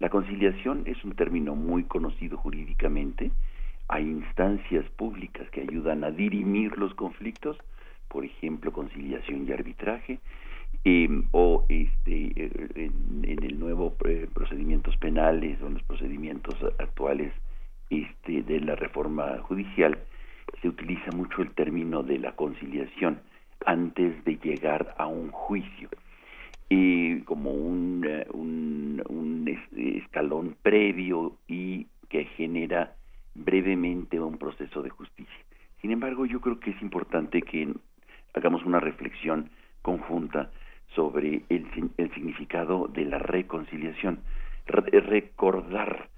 [0.00, 3.30] la conciliación es un término muy conocido jurídicamente
[3.88, 7.56] hay instancias públicas que ayudan a dirimir los conflictos
[8.08, 10.20] por ejemplo conciliación y arbitraje
[10.84, 12.90] Em, o este, eh,
[13.24, 17.32] en, el nuevo eh, procedimientos penales o en los procedimientos actuales
[17.90, 19.98] este, de la reforma judicial
[20.62, 23.20] se utiliza mucho el término de la conciliación
[23.64, 25.88] antes de llegar a un juicio.
[27.24, 29.44] Como un, eh, un
[29.76, 32.94] escalón previo y que genera
[33.36, 35.44] brevemente un proceso de justicia.
[35.80, 37.72] Sin embargo, yo creo que es importante que
[38.34, 39.50] hagamos una reflexión
[39.82, 40.50] conjunta
[40.94, 41.66] sobre el,
[41.96, 44.20] el significado de la reconciliación.
[44.66, 46.08] recordar,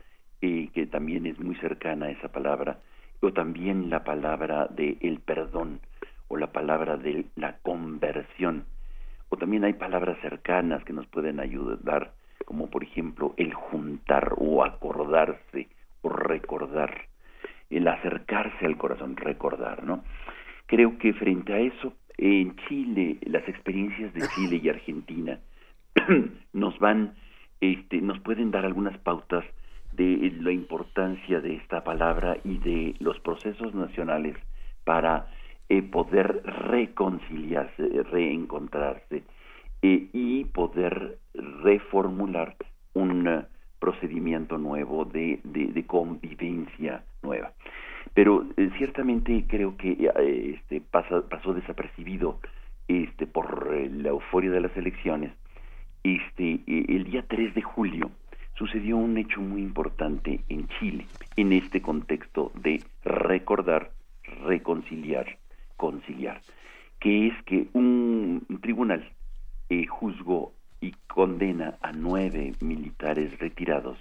[0.41, 2.81] eh, que también es muy cercana esa palabra,
[3.21, 5.81] o también la palabra de el perdón,
[6.29, 8.65] o la palabra de la conversión,
[9.29, 12.15] o también hay palabras cercanas que nos pueden ayudar,
[12.45, 15.69] como por ejemplo el juntar o acordarse
[16.03, 17.07] o recordar,
[17.71, 20.05] el acercarse al corazón, recordar, ¿no?
[20.67, 25.39] Creo que frente a eso en Chile, las experiencias de Chile y Argentina
[26.53, 27.15] nos van,
[27.61, 29.45] este, nos pueden dar algunas pautas
[29.93, 34.37] de la importancia de esta palabra y de los procesos nacionales
[34.85, 35.29] para
[35.69, 39.23] eh, poder reconciliarse, reencontrarse
[39.83, 42.57] eh, y poder reformular
[42.95, 43.45] un uh,
[43.79, 47.53] procedimiento nuevo de, de convivencia nueva.
[48.15, 52.41] Pero eh, ciertamente creo que eh, este pasó desapercibido
[52.87, 55.33] este por eh, la euforia de las elecciones.
[56.03, 58.11] Este el día 3 de julio
[58.55, 61.07] sucedió un hecho muy importante en Chile
[61.37, 63.91] en este contexto de recordar
[64.47, 65.39] reconciliar
[65.77, 66.41] conciliar
[67.01, 69.09] que es que un tribunal
[69.89, 73.99] juzgó y condena a nueve militares retirados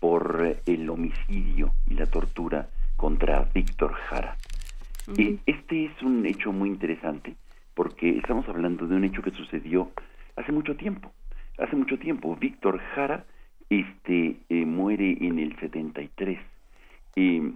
[0.00, 4.36] por el homicidio y la tortura contra Víctor Jara.
[5.16, 7.36] y este es un hecho muy interesante
[7.74, 9.90] porque estamos hablando de un hecho que sucedió
[10.36, 11.12] hace mucho tiempo.
[11.58, 13.24] Hace mucho tiempo, Víctor Jara
[13.68, 16.38] este, eh, muere en el 73.
[17.16, 17.52] Eh,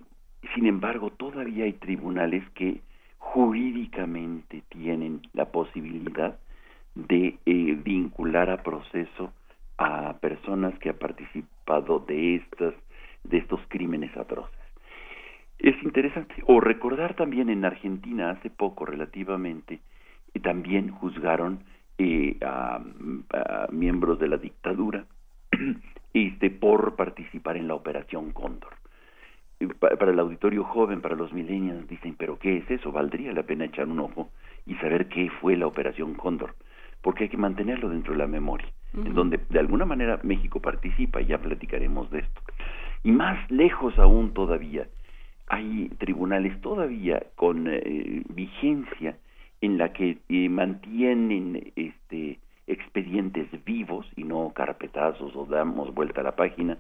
[0.55, 2.81] sin embargo, todavía hay tribunales que
[3.19, 6.39] jurídicamente tienen la posibilidad
[6.95, 9.33] de eh, vincular a proceso
[9.79, 12.75] a personas que han participado de estas
[13.25, 14.59] de estos crímenes atroces.
[15.59, 16.35] Es interesante.
[16.47, 19.81] O recordar también en Argentina hace poco relativamente,
[20.43, 21.65] también juzgaron
[21.99, 22.81] eh, a,
[23.71, 25.05] miembros de la dictadura
[26.15, 28.75] este, por participar en la Operación Cóndor.
[29.79, 32.91] Para el auditorio joven, para los millennials, dicen, pero ¿qué es eso?
[32.91, 34.31] Valdría la pena echar un ojo
[34.65, 36.55] y saber qué fue la Operación Cóndor,
[37.03, 41.21] porque hay que mantenerlo dentro de la memoria, en donde de alguna manera México participa,
[41.21, 42.41] y ya platicaremos de esto.
[43.03, 44.87] Y más lejos aún todavía,
[45.47, 49.17] hay tribunales todavía con eh, vigencia
[49.61, 56.25] en la que eh, mantienen este expedientes vivos y no carpetazos o damos vuelta a
[56.25, 56.79] la página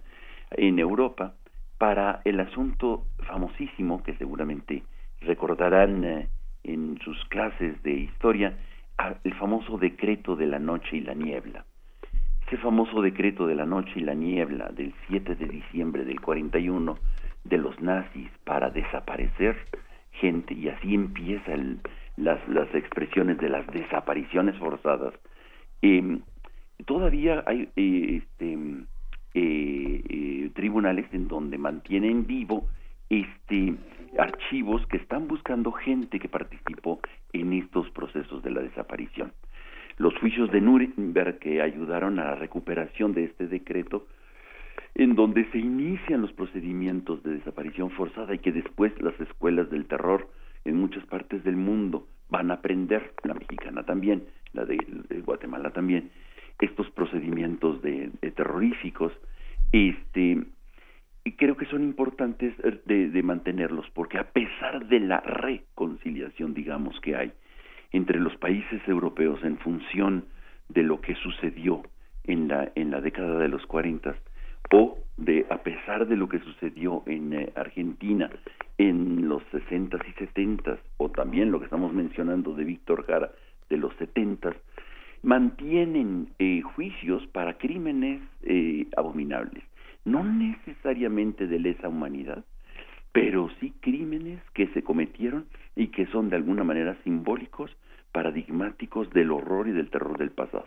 [0.53, 1.35] en Europa
[1.79, 4.85] para el asunto famosísimo que seguramente
[5.21, 6.29] recordarán eh,
[6.62, 8.57] en sus clases de historia
[9.25, 11.65] el famoso decreto de la noche y la niebla.
[12.47, 16.99] Ese famoso decreto de la noche y la niebla del 7 de diciembre del 41
[17.45, 19.57] de los nazis para desaparecer
[20.13, 21.81] gente y así empieza el,
[22.17, 25.15] las, las expresiones de las desapariciones forzadas,
[25.83, 26.21] em,
[26.87, 28.53] todavía hay eh, este,
[29.35, 32.67] eh, eh, tribunales en donde mantienen vivo
[33.09, 33.75] este
[34.19, 37.01] archivos que están buscando gente que participó
[37.33, 39.33] en estos procesos de la desaparición.
[39.99, 44.07] Los juicios de Nuremberg que ayudaron a la recuperación de este decreto,
[44.95, 49.87] en donde se inician los procedimientos de desaparición forzada y que después las escuelas del
[49.87, 50.28] terror
[50.64, 54.78] en muchas partes del mundo van a aprender, la mexicana también, la de,
[55.24, 56.11] Guatemala también,
[56.61, 59.12] estos procedimientos de, terroríficos,
[59.72, 60.45] este,
[61.37, 67.16] creo que son importantes eh, de, mantenerlos, porque a pesar de la reconciliación, digamos, que
[67.16, 67.33] hay
[67.93, 70.24] entre los países europeos en función
[70.68, 71.83] de lo que sucedió
[72.24, 74.14] en la, en la década de los 40,
[74.72, 78.31] o de a pesar de lo que sucedió en eh, Argentina
[78.78, 83.31] en los 60 y 70 o también lo que estamos mencionando de Víctor Jara
[83.68, 84.55] de los 70
[85.22, 89.62] mantienen eh, juicios para crímenes eh, abominables,
[90.05, 92.45] no necesariamente de lesa humanidad,
[93.13, 95.47] pero sí crímenes que se cometieron
[95.77, 97.71] y que son de alguna manera simbólicos,
[98.13, 100.67] paradigmáticos del horror y del terror del pasado.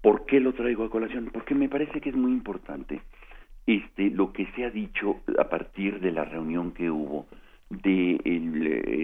[0.00, 1.30] ¿Por qué lo traigo a colación?
[1.32, 3.00] Porque me parece que es muy importante
[3.66, 7.26] este, lo que se ha dicho a partir de la reunión que hubo
[7.68, 8.18] de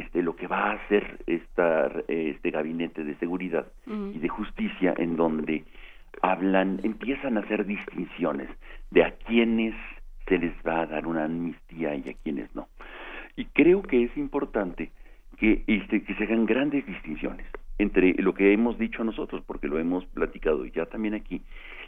[0.01, 5.17] este, lo que va a hacer esta, este gabinete de seguridad y de justicia en
[5.17, 5.65] donde
[6.23, 8.49] hablan, empiezan a hacer distinciones
[8.91, 9.75] de a quienes
[10.27, 12.69] se les va a dar una amnistía y a quienes no.
[13.37, 14.91] Y creo que es importante
[15.39, 17.47] que, este, que se hagan grandes distinciones
[17.79, 21.43] entre lo que hemos dicho nosotros, porque lo hemos platicado ya también aquí,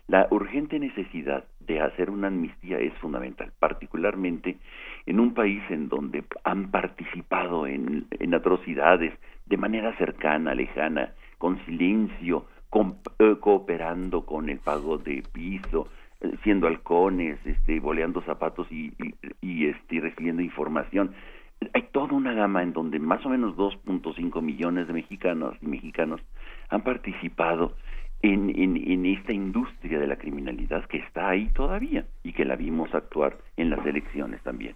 [0.09, 4.57] la urgente necesidad de hacer una amnistía es fundamental, particularmente
[5.05, 9.13] en un país en donde han participado en, atrocidades
[9.47, 12.47] de manera cercana, lejana, con silencio,
[13.19, 15.89] eh, cooperando con el pago de piso,
[16.21, 18.93] eh, siendo halcones, este, boleando zapatos y,
[19.41, 21.15] y, este, recibiendo información
[21.73, 26.21] hay toda una gama en donde más o menos 2.5 millones de mexicanos y mexicanos
[26.69, 27.75] han participado
[28.23, 32.93] en, en, esta industria de la criminalidad que está ahí todavía y que la vimos
[32.95, 34.75] actuar en las elecciones también.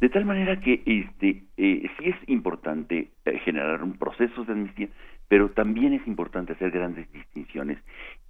[0.00, 4.88] De tal manera que este, eh, sí es importante eh, generar un proceso de amnistía,
[5.28, 7.78] pero también es importante hacer grandes distinciones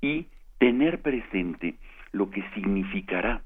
[0.00, 0.26] y
[0.58, 1.74] tener presente
[2.12, 3.42] lo que significará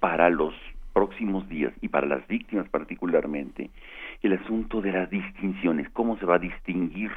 [0.00, 0.54] para los
[0.92, 3.70] próximos días y para las víctimas particularmente
[4.22, 7.10] el asunto de las distinciones, cómo se va a distinguir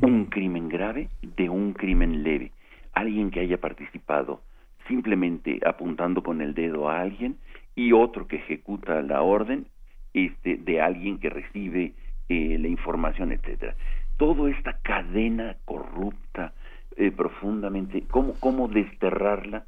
[0.00, 2.52] un crimen grave de un crimen leve.
[2.92, 4.42] Alguien que haya participado
[4.86, 7.36] simplemente apuntando con el dedo a alguien
[7.74, 9.66] y otro que ejecuta la orden
[10.14, 11.92] este, de alguien que recibe
[12.28, 13.74] eh, la información, etcétera.
[14.18, 16.52] Toda esta cadena corrupta,
[16.96, 19.64] eh, profundamente, ¿cómo, ¿cómo desterrarla?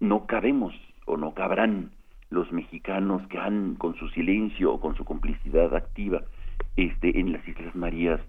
[0.00, 0.74] No cabemos
[1.06, 1.92] o no cabrán
[2.28, 6.22] los mexicanos que han con su silencio o con su complicidad activa
[6.76, 8.20] este en las Islas Marías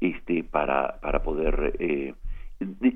[0.00, 2.14] este para para poder eh,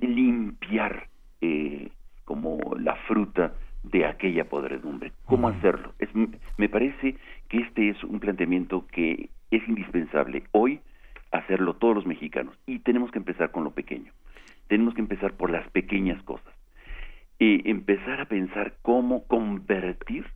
[0.02, 1.08] limpiar
[1.40, 1.88] eh,
[2.26, 5.12] como la fruta de aquella podredumbre.
[5.24, 5.94] ¿Cómo hacerlo?
[5.98, 6.10] Es,
[6.58, 7.16] me parece
[7.48, 10.80] que este es un planteamiento que es indispensable hoy
[11.30, 14.12] hacerlo todos los mexicanos y tenemos que empezar con lo pequeño.
[14.68, 16.54] Tenemos que empezar por las pequeñas cosas.
[17.42, 20.26] y empezar a pensar cómo convertir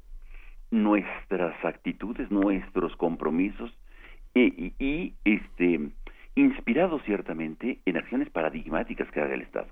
[0.70, 3.70] nuestras actitudes, nuestros compromisos
[4.34, 5.90] y, este
[6.36, 9.68] inspirados ciertamente en acciones paradigmáticas que haga el Estado.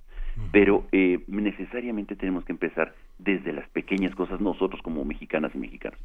[0.53, 5.99] Pero eh, necesariamente tenemos que empezar desde las pequeñas cosas nosotros como mexicanas y mexicanos.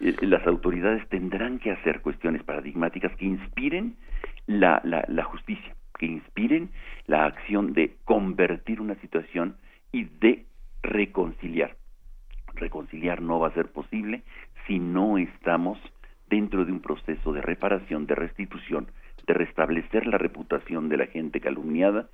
[0.00, 3.96] Eh, las autoridades tendrán que hacer cuestiones paradigmáticas que inspiren
[4.48, 6.70] la, la, la justicia, que inspiren
[7.06, 9.56] la acción de convertir una situación
[9.92, 10.46] y de
[10.82, 11.76] reconciliar.
[12.54, 14.22] Reconciliar no va a ser posible
[14.66, 15.78] si no estamos
[16.28, 18.90] dentro de un proceso de reparación, de restitución,
[19.26, 22.08] de restablecer la reputación de la gente calumniada,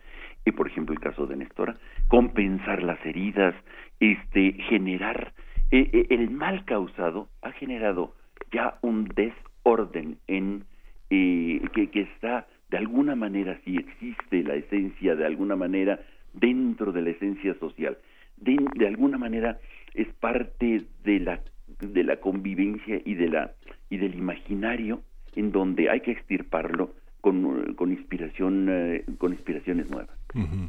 [0.45, 1.77] y por ejemplo el caso de Nestora,
[2.09, 3.55] compensar las heridas,
[4.01, 5.33] este, generar
[5.71, 8.15] eh, eh, el mal causado ha generado
[8.51, 10.65] ya un desorden en
[11.11, 16.01] eh, que, que está de alguna manera si existe la esencia de alguna manera
[16.33, 17.99] dentro de la esencia social.
[18.37, 19.59] De, de alguna manera
[19.95, 21.41] es parte de la
[21.81, 23.53] de la convivencia y de la
[23.91, 25.03] y del imaginario
[25.35, 30.17] en donde hay que extirparlo con, con inspiración eh, con inspiraciones nuevas.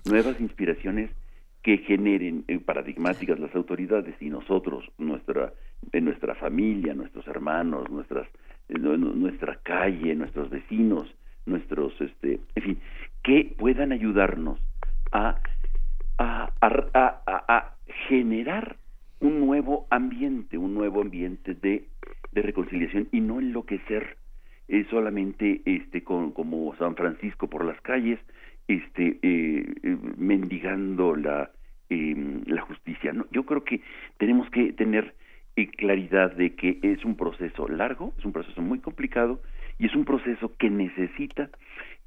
[0.06, 1.10] Nuevas inspiraciones
[1.64, 5.54] que generen eh, paradigmáticas las autoridades y nosotros nuestra
[5.92, 8.28] en nuestra familia nuestros hermanos nuestras
[8.70, 11.14] nuestra calle nuestros vecinos
[11.46, 12.80] nuestros, este, en fin,
[13.24, 14.60] que puedan ayudarnos
[15.12, 15.38] a,
[16.18, 17.76] a, a, a
[18.08, 18.78] generar
[19.20, 21.86] un nuevo ambiente, un nuevo ambiente de,
[22.32, 24.18] de reconciliación y no enloquecer
[24.68, 28.20] eh, solamente este con, como San Francisco por las calles,
[28.68, 31.52] este eh, eh, mendigando la
[31.90, 33.14] em, la justicia.
[33.14, 33.28] ¿no?
[33.32, 33.82] Yo creo que
[34.18, 35.14] tenemos que tener
[35.78, 39.42] claridad de que es un proceso largo, es un proceso muy complicado
[39.80, 41.50] y es un proceso que necesita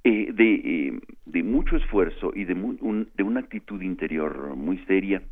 [0.05, 5.23] de, de mucho esfuerzo y de, de una actitud interior muy seria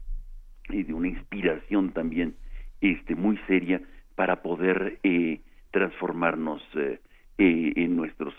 [0.69, 2.35] y de una inspiración también
[2.81, 3.81] este muy seria
[4.14, 5.41] para poder eh,
[5.71, 7.01] transformarnos eh,
[7.39, 8.35] eh, en nuestros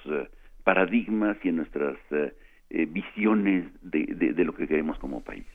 [0.63, 1.97] paradigmas y en nuestras
[2.69, 5.45] visiones de, de, lo que queremos como país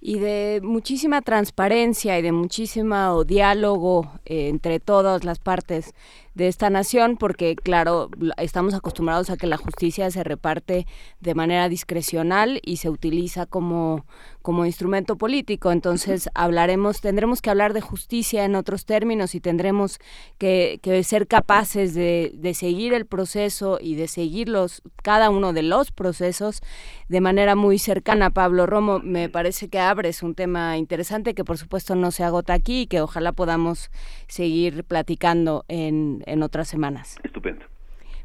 [0.00, 5.94] y de muchísima transparencia y de muchísimo diálogo entre todas las partes
[6.36, 10.86] de esta nación, porque claro, estamos acostumbrados a que la justicia se reparte
[11.18, 14.04] de manera discrecional y se utiliza como,
[14.42, 15.72] como instrumento político.
[15.72, 19.98] Entonces hablaremos, tendremos que hablar de justicia en otros términos y tendremos
[20.36, 25.90] que, ser capaces de, de, seguir el proceso y de seguirlos, cada uno de los
[25.90, 26.60] procesos,
[27.08, 28.28] de manera muy cercana.
[28.28, 32.52] Pablo Romo, me parece que abres un tema interesante que por supuesto no se agota
[32.52, 33.90] aquí y que ojalá podamos
[34.28, 37.16] seguir platicando en, en otras semanas.
[37.22, 37.66] Estupendo.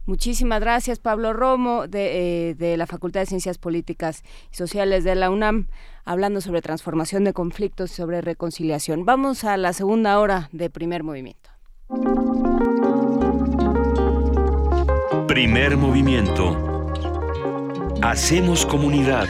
[0.06, 5.14] Muchísimas gracias, Pablo Romo, de, eh, de, la Facultad de Ciencias Políticas y Sociales de
[5.14, 5.68] la UNAM,
[6.06, 9.06] hablando sobre transformación de conflictos y sobre reconciliación.
[9.06, 11.50] Vamos a la segunda hora de primer movimiento.
[15.28, 16.58] Primer movimiento.
[18.02, 19.30] Hacemos comunidad.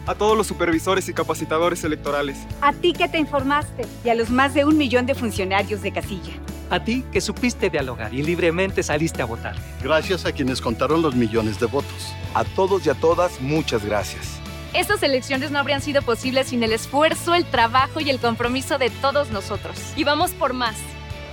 [0.06, 2.38] a todos los supervisores y capacitadores electorales.
[2.60, 5.92] A ti que te informaste y a los más de un millón de funcionarios de
[5.92, 6.32] casilla.
[6.70, 9.56] A ti que supiste dialogar y libremente saliste a votar.
[9.82, 12.14] Gracias a quienes contaron los millones de votos.
[12.34, 14.40] A todos y a todas, muchas gracias.
[14.72, 18.88] Estas elecciones no habrían sido posibles sin el esfuerzo, el trabajo y el compromiso de
[18.88, 19.78] todos nosotros.
[19.96, 20.76] Y vamos por más.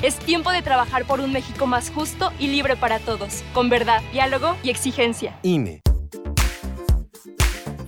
[0.01, 4.01] Es tiempo de trabajar por un México más justo y libre para todos, con verdad,
[4.11, 5.38] diálogo y exigencia.
[5.43, 5.82] INE.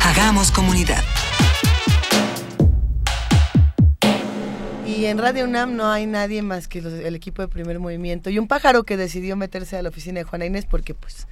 [0.05, 1.03] Hagamos comunidad.
[4.87, 8.39] Y en Radio UNAM no hay nadie más que el equipo de Primer Movimiento y
[8.39, 11.27] un pájaro que decidió meterse a la oficina de Juana Inés porque pues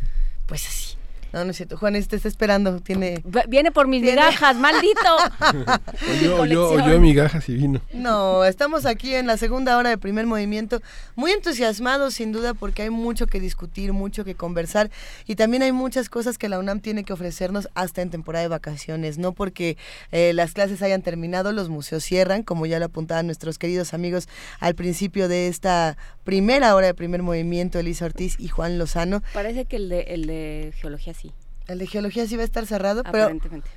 [0.47, 0.97] pues así.
[1.37, 1.77] No, no es cierto.
[1.77, 2.81] Juan te está esperando.
[2.81, 4.97] Tiene Viene por mis migajas, maldito.
[6.11, 7.83] Oyó, oyó, oyó migajas y vino.
[7.93, 10.81] No, estamos aquí en la segunda hora de primer movimiento,
[11.15, 14.91] muy entusiasmados sin duda porque hay mucho que discutir, mucho que conversar
[15.27, 18.49] y también hay muchas cosas que la UNAM tiene que ofrecernos hasta en temporada de
[18.49, 19.77] vacaciones, no porque
[20.13, 24.29] eh, las clases hayan terminado, los museos cierran, como ya lo apuntaban nuestros queridos amigos
[24.61, 29.23] al principio de esta primera hora de primer movimiento, Elisa Ortiz y Juan Lozano.
[29.33, 31.26] Parece que el de, el de geología sí.
[31.69, 33.29] El de geología sí va a estar cerrado, pero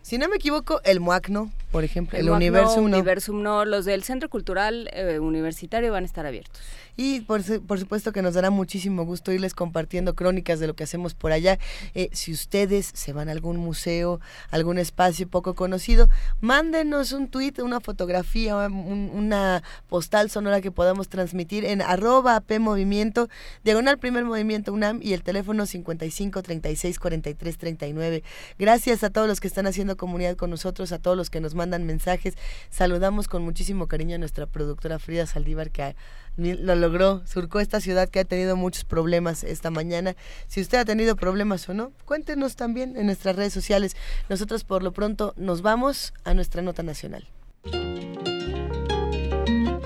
[0.04, 2.38] si no me equivoco, el MUAC no, por ejemplo, el, no, no.
[2.76, 3.66] Universum no.
[3.66, 6.62] Los del Centro Cultural eh, Universitario van a estar abiertos.
[7.02, 10.84] Y por, por supuesto que nos dará muchísimo gusto irles compartiendo crónicas de lo que
[10.84, 11.58] hacemos por allá.
[11.96, 14.20] Eh, si ustedes se van a algún museo,
[14.52, 16.10] algún espacio poco conocido,
[16.42, 23.30] mándenos un tweet, una fotografía, un- una postal sonora que podamos transmitir en arroba PMovimiento,
[23.64, 28.24] diagonal primer movimiento UNAM y el teléfono 55 36 43 39.
[28.58, 31.56] Gracias a todos los que están haciendo comunidad con nosotros, a todos los que nos
[31.56, 32.34] mandan mensajes.
[32.70, 35.96] Saludamos con muchísimo cariño a nuestra productora Frida Saldívar que
[36.40, 40.16] lo logró, surcó esta ciudad que ha tenido muchos problemas esta mañana.
[40.48, 43.96] Si usted ha tenido problemas o no, cuéntenos también en nuestras redes sociales.
[44.30, 47.28] Nosotros por lo pronto nos vamos a nuestra nota nacional.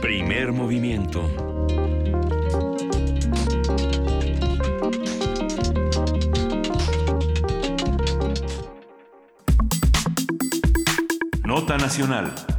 [0.02, 1.30] Primer movimiento.
[11.54, 12.53] Nota Nacional.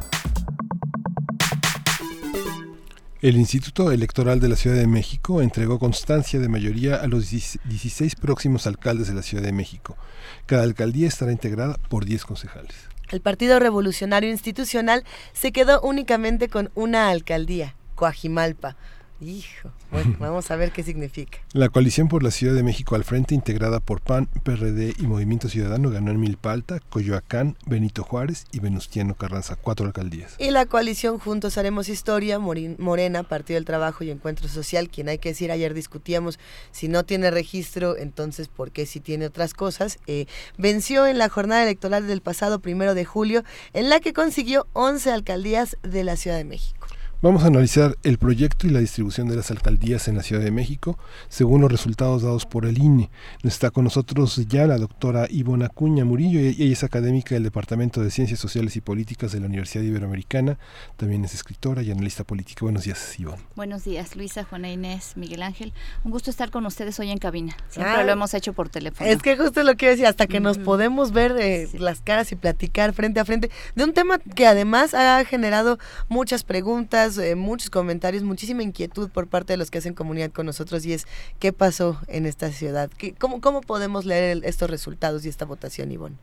[3.25, 8.16] El Instituto Electoral de la Ciudad de México entregó constancia de mayoría a los 16
[8.16, 9.97] próximos alcaldes de la Ciudad de México.
[10.45, 12.75] Cada alcaldía estará integrada por 10 concejales.
[13.11, 18.77] El Partido Revolucionario Institucional se quedó únicamente con una alcaldía, Coajimalpa.
[19.21, 21.39] Hijo, bueno, vamos a ver qué significa.
[21.53, 25.49] La coalición por la Ciudad de México al frente, integrada por PAN, PRD y Movimiento
[25.49, 30.35] Ciudadano, ganó en Milpa Alta, Coyoacán, Benito Juárez y Venustiano Carranza, cuatro alcaldías.
[30.39, 35.19] Y la coalición Juntos Haremos Historia, Morena, Partido del Trabajo y Encuentro Social, quien hay
[35.19, 36.39] que decir, ayer discutíamos
[36.73, 40.27] si no tiene registro, entonces por qué si tiene otras cosas, eh,
[40.59, 45.12] venció en la jornada electoral del pasado primero de julio, en la que consiguió 11
[45.12, 46.84] alcaldías de la Ciudad de México.
[47.25, 50.51] Vamos a analizar el proyecto y la distribución de las alcaldías en la Ciudad de
[50.51, 50.99] México
[51.31, 53.09] según los resultados dados por el INE.
[53.43, 58.03] Está con nosotros ya la doctora Ivona Acuña Murillo, y ella es académica del Departamento
[58.03, 60.59] de Ciencias Sociales y Políticas de la Universidad Iberoamericana,
[60.99, 62.59] también es escritora y analista política.
[62.61, 63.41] Buenos días, Ivonne.
[63.57, 65.72] Buenos días, Luisa, Juana Inés, Miguel Ángel.
[66.05, 67.57] Un gusto estar con ustedes hoy en cabina.
[67.70, 69.09] Siempre Ah, lo hemos hecho por teléfono.
[69.09, 72.37] Es que justo lo que decía, hasta que nos podemos ver eh, las caras y
[72.37, 75.79] platicar frente a frente de un tema que además ha generado
[76.11, 80.47] muchas preguntas, eh, muchos comentarios, muchísima inquietud por parte de los que hacen comunidad con
[80.47, 81.07] nosotros y es
[81.39, 85.45] qué pasó en esta ciudad, ¿Qué, cómo, ¿cómo podemos leer el- estos resultados y esta
[85.45, 86.17] votación, Ivonne?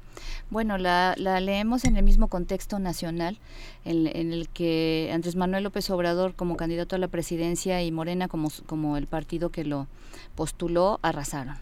[0.50, 3.38] Bueno, la, la leemos en el mismo contexto nacional,
[3.86, 8.28] en, en el que Andrés Manuel López Obrador como candidato a la presidencia y Morena
[8.28, 9.88] como, como el partido que lo
[10.36, 11.56] postuló, arrasaron.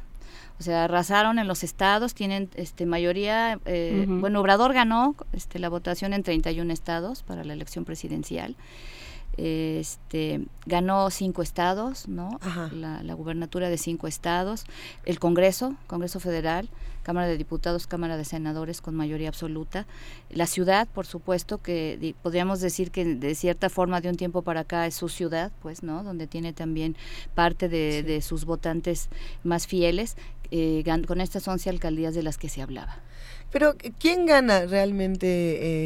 [0.59, 5.69] O sea, arrasaron en los estados, tienen este mayoría, eh, bueno, Obrador ganó este, la
[5.69, 8.57] votación en 31 estados para la elección presidencial.
[9.43, 12.39] Este, ganó cinco estados, ¿no?
[12.73, 14.65] La, la gubernatura de cinco estados,
[15.05, 16.69] el Congreso, Congreso Federal,
[17.03, 19.87] Cámara de Diputados, Cámara de Senadores con mayoría absoluta,
[20.29, 24.41] la ciudad, por supuesto, que di- podríamos decir que de cierta forma de un tiempo
[24.41, 26.03] para acá es su ciudad, pues, ¿no?
[26.03, 26.95] Donde tiene también
[27.33, 29.09] parte de, de sus votantes
[29.43, 30.17] más fieles,
[30.51, 32.97] eh, gan- con estas 11 alcaldías de las que se hablaba.
[33.51, 35.27] Pero ¿quién gana realmente,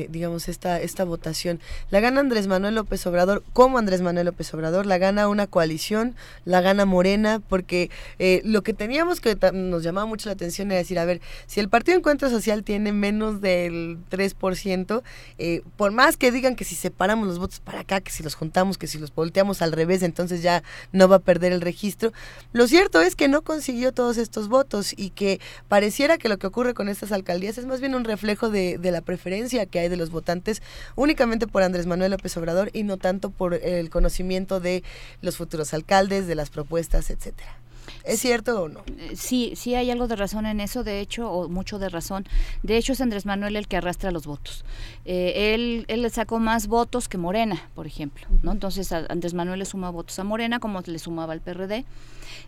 [0.01, 1.59] eh, digamos, esta, esta votación?
[1.89, 6.15] ¿La gana Andrés Manuel López Obrador como Andrés Manuel López Obrador, la gana una coalición,
[6.45, 7.89] la gana Morena, porque
[8.19, 11.59] eh, lo que teníamos que nos llamaba mucho la atención era decir, a ver, si
[11.59, 15.01] el Partido Encuentro Social tiene menos del 3%,
[15.37, 18.35] eh, por más que digan que si separamos los votos para acá, que si los
[18.35, 22.11] juntamos, que si los volteamos al revés, entonces ya no va a perder el registro,
[22.51, 26.47] lo cierto es que no consiguió todos estos votos y que pareciera que lo que
[26.47, 29.89] ocurre con estas alcaldías es más bien un reflejo de, de la preferencia que hay
[29.89, 30.61] de los votantes
[30.95, 34.83] únicamente por Andrés Manuel López Obrador y no tanto por el conocimiento de
[35.21, 37.57] los futuros alcaldes, de las propuestas, etcétera.
[38.03, 38.81] ¿Es cierto o no?
[38.97, 42.25] Eh, sí, sí hay algo de razón en eso, de hecho, o mucho de razón.
[42.61, 44.65] De hecho, es Andrés Manuel el que arrastra los votos.
[45.05, 48.27] Eh, él, él le sacó más votos que Morena, por ejemplo.
[48.41, 48.51] ¿no?
[48.51, 51.85] Entonces, Andrés Manuel le suma votos a Morena, como le sumaba al PRD.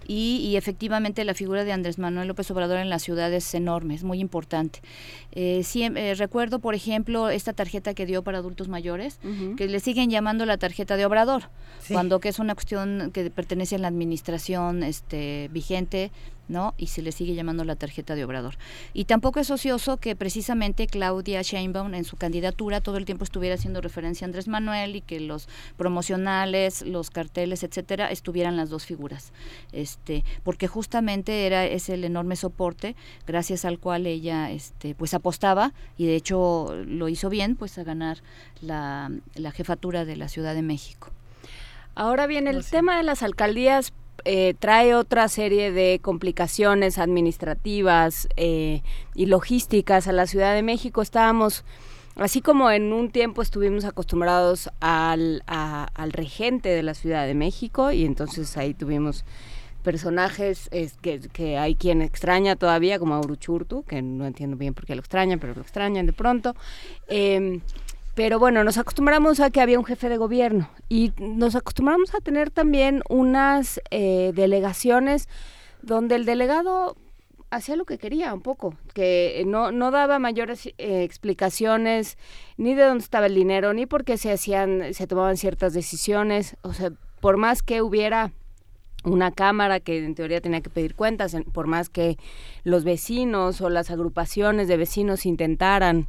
[0.07, 4.03] Y, efectivamente la figura de Andrés Manuel López Obrador en la ciudad es enorme, es
[4.03, 4.79] muy importante.
[5.31, 9.19] Eh, eh, recuerdo, por ejemplo, esta tarjeta que dio para adultos mayores,
[9.57, 11.49] que le siguen llamando la tarjeta de Obrador,
[11.89, 16.11] cuando que es una cuestión que pertenece a la administración este, vigente
[16.47, 16.73] ¿no?
[16.77, 18.57] Y se le sigue llamando la tarjeta de Obrador.
[18.93, 23.55] Y tampoco es ocioso que precisamente Claudia Sheinbaum en su candidatura todo el tiempo estuviera
[23.55, 28.85] haciendo referencia a Andrés Manuel y que los promocionales, los carteles, etcétera, estuvieran las dos
[28.85, 29.31] figuras.
[29.71, 35.73] Este, porque justamente era ese el enorme soporte gracias al cual ella este pues apostaba
[35.97, 38.19] y de hecho lo hizo bien pues a ganar
[38.61, 41.11] la, la jefatura de la Ciudad de México.
[41.95, 43.93] Ahora bien, el tema de las alcaldías
[44.25, 48.81] eh, trae otra serie de complicaciones administrativas eh,
[49.13, 51.01] y logísticas a la Ciudad de México.
[51.01, 51.63] Estábamos,
[52.15, 57.91] así como en un tiempo estuvimos acostumbrados al, al regente de la Ciudad de México
[57.91, 59.25] y entonces ahí tuvimos
[59.85, 64.95] personajes es, que, hay quien extraña todavía, como Auruchurtu, que no entiendo bien por qué
[64.95, 66.55] lo extrañan, pero lo extrañan de pronto.
[67.07, 67.61] Eh,
[68.15, 72.21] pero bueno, nos acostumbramos a que había un jefe de gobierno y nos acostumbramos a
[72.21, 75.27] tener también unas eh, delegaciones
[75.81, 76.95] donde el delegado
[77.51, 82.17] hacía lo que quería un poco, que no, no daba mayores eh, explicaciones
[82.57, 86.55] ni de dónde estaba el dinero, ni por qué se hacían, se tomaban ciertas decisiones.
[86.61, 88.31] O sea, por más que hubiera
[89.03, 92.17] una cámara que en teoría tenía que pedir cuentas, por más que
[92.63, 96.07] los vecinos o las agrupaciones de vecinos intentaran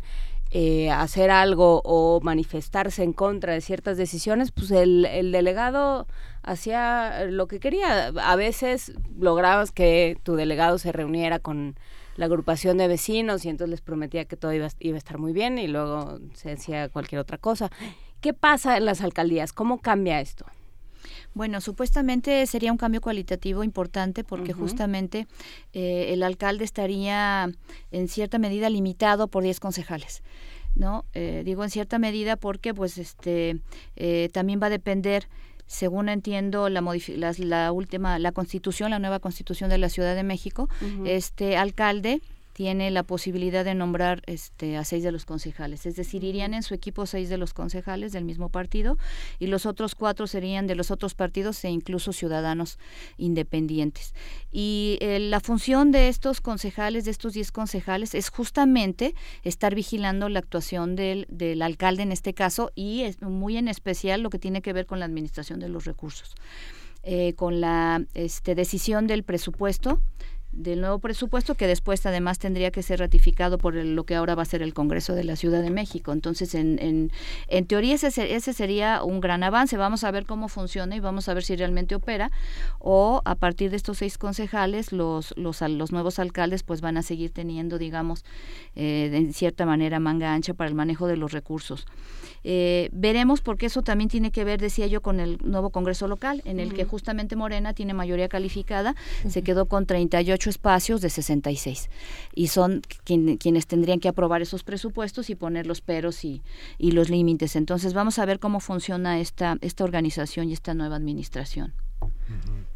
[0.59, 6.07] eh, hacer algo o manifestarse en contra de ciertas decisiones, pues el, el, delegado
[6.43, 8.07] hacía lo que quería.
[8.07, 11.77] A veces lograbas que tu delegado se reuniera con
[12.17, 15.35] la agrupación de vecinos y entonces les prometía que todo iba, iba a estar muy
[15.35, 17.71] bien y luego se hacía cualquier otra cosa.
[18.23, 19.53] ¿Qué pasa en las alcaldías?
[19.53, 20.47] ¿Cómo cambia esto?
[21.37, 25.27] Bueno, supuestamente sería un cambio cualitativo importante porque justamente
[25.75, 27.51] eh, el alcalde estaría
[27.91, 30.23] en cierta medida limitado por 10 concejales.
[30.75, 31.05] ¿no?
[31.13, 33.61] Eh, digo en cierta medida porque pues este
[33.97, 35.29] eh, también va a depender
[35.67, 36.83] según entiendo la,
[37.39, 40.71] la, última la constitución la nueva constitución de la Ciudad de México
[41.05, 42.23] este alcalde
[42.57, 45.85] tiene la posibilidad de nombrar este, a seis de los concejales.
[45.85, 48.97] Es decir, irían en su equipo seis de los concejales del mismo partido
[49.39, 52.79] y los otros cuatro serían de los otros partidos e incluso ciudadanos
[53.19, 54.15] independientes.
[54.51, 60.31] Y eh, la función de estos concejales, de estos diez concejales, es justamente estar vigilando
[60.31, 64.39] la actuación del, del alcalde en este caso y es muy en especial lo que
[64.39, 66.35] tiene que ver con la administración de los recursos.
[67.09, 70.01] Eh, con la este, decisión del presupuesto
[70.57, 74.43] del nuevo presupuesto que después además tendría que ser ratificado por lo que ahora va
[74.43, 76.13] a ser el Congreso de la Ciudad de México.
[76.13, 77.13] Entonces, en, en,
[77.49, 79.77] en teoría ese, ese sería un gran avance.
[79.77, 82.31] Vamos a ver cómo funciona y vamos a ver si realmente opera
[82.79, 87.03] o a partir de estos seis concejales los, los, los nuevos alcaldes pues van a
[87.03, 88.25] seguir teniendo, digamos,
[88.75, 91.87] eh, en cierta manera manga ancha para el manejo de los recursos.
[92.45, 96.43] Eh, veremos porque eso también tiene que ver, decía yo, con el nuevo Congreso local,
[96.45, 98.95] en el que justamente Morena tiene mayoría calificada,
[99.29, 101.91] se quedó con 38 espacios de 66
[102.35, 106.43] y son quienes tendrían que aprobar esos presupuestos y poner los peros y,
[106.79, 107.57] y los límites.
[107.57, 111.75] Entonces vamos a ver cómo funciona esta, esta organización y esta nueva administración.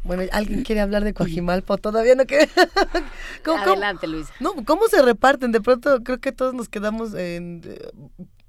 [0.03, 1.77] Bueno, ¿alguien quiere hablar de Coajimalpa?
[1.77, 2.49] Todavía no quiere.
[3.45, 4.33] Adelante, Luisa.
[4.39, 5.51] No, ¿cómo se reparten?
[5.51, 7.61] De pronto creo que todos nos quedamos en,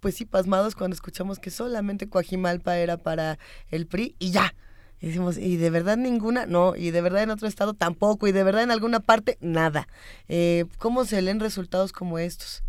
[0.00, 3.38] pues sí, pasmados cuando escuchamos que solamente Coajimalpa era para
[3.70, 4.54] el PRI y ya.
[5.02, 6.46] Y decimos, ¿y de verdad ninguna?
[6.46, 9.88] No, y de verdad en otro estado tampoco, y de verdad en alguna parte nada.
[10.28, 12.62] Eh, ¿Cómo se leen resultados como estos?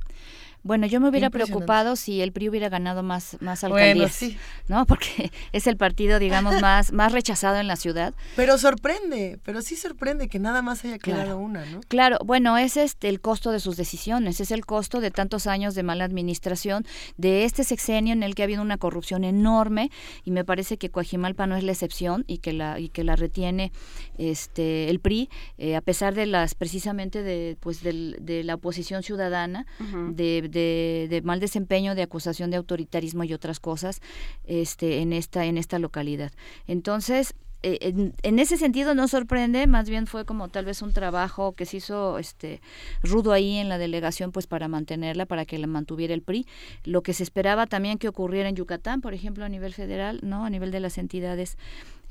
[0.64, 4.38] Bueno, yo me hubiera preocupado si el PRI hubiera ganado más, más alcaldías, sí.
[4.68, 4.86] ¿no?
[4.88, 8.14] Porque es el partido, digamos, más, más rechazado en la ciudad.
[8.36, 11.82] Pero sorprende, pero sí sorprende que nada más haya quedado una, ¿no?
[11.88, 15.76] Claro, bueno, ese es el costo de sus decisiones, es el costo de tantos años
[15.76, 16.86] de mala administración,
[17.18, 19.92] de este sexenio en el que ha habido una corrupción enorme
[20.24, 23.16] y me parece que Coajimalpa no es la excepción y que la, y que la
[23.16, 23.72] retiene
[24.18, 29.66] este el PRI, eh, a pesar de las, precisamente de, pues, de la oposición ciudadana,
[30.10, 34.02] de de, mal desempeño, de acusación de autoritarismo y otras cosas
[34.46, 36.32] este, en, esta, en esta localidad.
[36.68, 37.36] Entonces,
[37.66, 41.66] eh, en, ese sentido no sorprende, más bien fue como tal vez un trabajo que
[41.66, 42.62] se hizo este
[43.02, 46.46] rudo ahí en la delegación pues para mantenerla, para que la mantuviera el PRI.
[46.84, 50.44] Lo que se esperaba también que ocurriera en Yucatán, por ejemplo, a nivel federal, ¿no?
[50.44, 51.58] A nivel de las entidades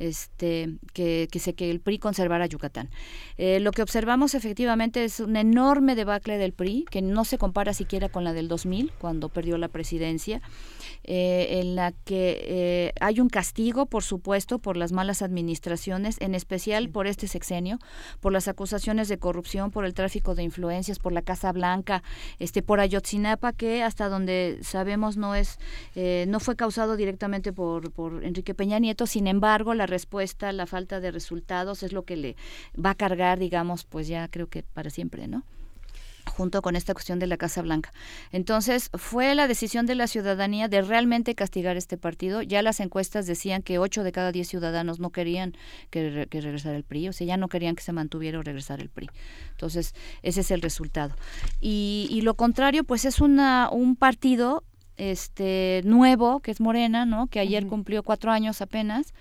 [0.03, 2.91] este, que, que, se, que el PRI conservara Yucatán.
[3.39, 7.73] Eh, lo que observamos efectivamente es un enorme debacle del PRI, que no se compara
[7.73, 10.43] siquiera con la del 2000, cuando perdió la presidencia.
[11.05, 16.35] Eh, en la que eh, hay un castigo, por supuesto, por las malas administraciones, en
[16.35, 17.79] especial por este sexenio,
[18.20, 22.03] por las acusaciones de corrupción, por el tráfico de influencias, por la Casa Blanca,
[22.39, 25.59] este, por Ayotzinapa, que hasta donde sabemos no es,
[25.95, 29.07] no fue causado directamente por, por Enrique Peña Nieto.
[29.07, 32.36] Sin embargo, la respuesta, la falta de resultados es lo que le
[32.74, 35.44] va a cargar, digamos, pues ya creo que para siempre, ¿no?
[36.24, 37.93] junto con esta cuestión de la Casa Blanca.
[38.31, 42.43] Entonces, fue la decisión de la ciudadanía de realmente castigar este partido.
[42.43, 45.55] Ya las encuestas decían que 8 de cada 10 ciudadanos no querían
[45.90, 48.89] que, regresara el PRI, o sea, ya no querían que se mantuviera o regresara el
[48.89, 49.10] PRI.
[49.51, 51.14] Entonces, ese es el resultado.
[51.60, 54.64] Y, y lo contrario, pues es una, un partido
[54.97, 59.14] este nuevo que es Morena no que ayer cumplió cuatro años apenas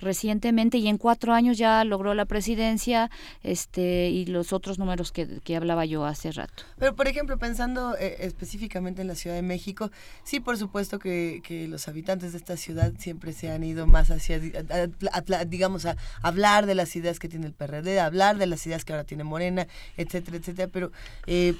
[0.00, 3.10] recientemente y en cuatro años ya logró la presidencia
[3.42, 6.64] este y los otros números que, que hablaba yo hace rato.
[6.78, 9.90] Pero por ejemplo pensando eh, específicamente en la Ciudad de México
[10.24, 14.10] sí por supuesto que, que, los habitantes de esta ciudad siempre se han ido más
[14.10, 14.38] hacia
[15.46, 18.84] digamos a hablar de las ideas que tiene el PRD a hablar de las ideas
[18.84, 19.66] que ahora tiene Morena
[19.96, 20.92] etcétera etcétera pero
[21.26, 21.54] eh,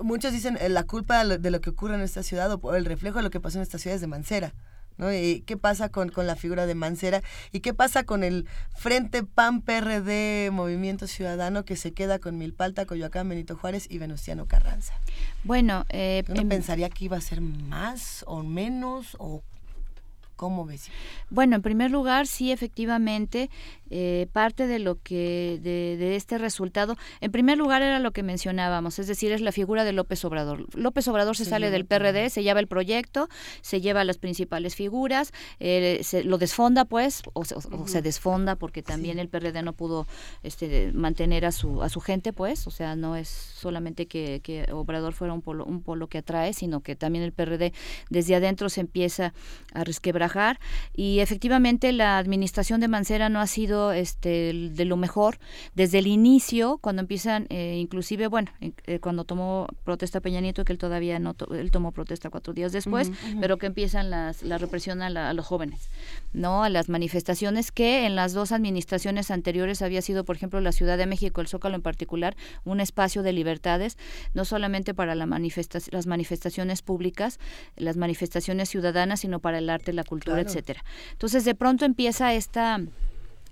[0.00, 3.18] muchos dicen eh, la culpa de lo que ocurre en esta ciudad o el reflejo
[3.18, 4.54] de lo que pasó en esta ciudad es de Mancera.
[4.96, 5.12] ¿no?
[5.12, 7.22] ¿Y qué pasa con, con la figura de Mancera?
[7.52, 8.46] ¿Y qué pasa con el
[8.76, 14.46] Frente PAN PRD Movimiento Ciudadano que se queda con Milpalta, Coyoacán, Benito Juárez y Venustiano
[14.46, 14.94] Carranza?
[15.44, 19.42] Bueno, eh, ¿uno pensaría que iba a ser más o menos o
[20.38, 20.88] ¿Cómo ves?
[21.30, 23.50] Bueno, en primer lugar, sí, efectivamente,
[23.90, 28.98] eh, parte de lo que, de, este resultado, en primer lugar era lo que mencionábamos,
[28.98, 30.66] es decir, es la figura de López Obrador.
[30.76, 33.28] López Obrador se, sale del PRD, se lleva el proyecto,
[33.62, 39.18] se lleva las principales figuras, eh, se, lo desfonda, pues, o, se desfonda porque también
[39.18, 40.06] el PRD no pudo
[40.42, 44.66] este, mantener a su, a su gente, pues, o sea, no es solamente que, que
[44.72, 47.72] Obrador fuera un polo, un polo que atrae, sino que también el PRD
[48.10, 49.32] desde adentro se empieza
[49.72, 50.18] a resquebrar
[50.94, 55.38] y efectivamente la administración de Mancera no ha sido este de lo mejor
[55.74, 60.72] desde el inicio cuando empiezan eh, inclusive bueno eh, cuando tomó protesta Peña Nieto que
[60.72, 63.10] él todavía no él tomó protesta cuatro días después
[63.40, 65.88] pero que empiezan las la represión a, los jóvenes
[66.32, 70.72] no a las manifestaciones que en las dos administraciones anteriores había sido por ejemplo la
[70.72, 73.96] Ciudad de México el Zócalo en particular un espacio de libertades
[74.34, 77.38] no solamente para la las manifestaciones públicas
[77.76, 80.84] las manifestaciones ciudadanas sino para el arte la cultura etcétera.
[81.12, 82.80] Entonces, de pronto empieza esta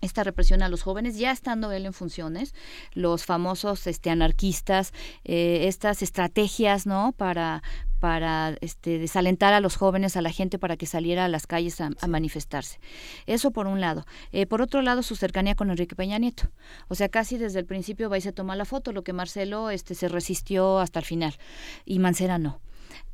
[0.00, 2.54] esta represión a los jóvenes, ya estando él en funciones,
[2.92, 4.92] los famosos este, anarquistas,
[5.24, 7.12] eh, estas estrategias, ¿no?
[7.16, 7.62] Para,
[8.00, 11.80] para este, desalentar a los jóvenes, a la gente, para que saliera a las calles
[11.80, 12.78] a, manifestarse.
[13.26, 14.06] Eso por un lado.
[14.32, 16.50] Eh, por otro lado, su cercanía con Enrique Peña Nieto.
[16.88, 19.94] O sea, casi desde el principio vais a tomar la foto, lo que Marcelo este,
[19.94, 21.34] se resistió hasta el final.
[21.84, 22.60] Y Mancera no.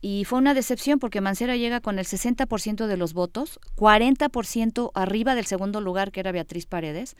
[0.00, 5.36] Y fue una decepción porque Mancera llega con el 60% de los votos, 40% arriba
[5.36, 7.16] del segundo lugar que era Beatriz Paredes.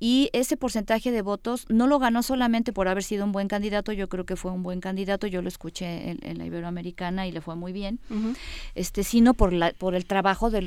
[0.00, 3.92] Y ese porcentaje de votos no lo ganó solamente por haber sido un buen candidato,
[3.92, 7.42] yo creo que fue un buen candidato, yo lo escuché en, la Iberoamericana y le
[7.42, 8.00] fue muy bien,
[8.74, 10.62] este, sino por, la, por el trabajo de,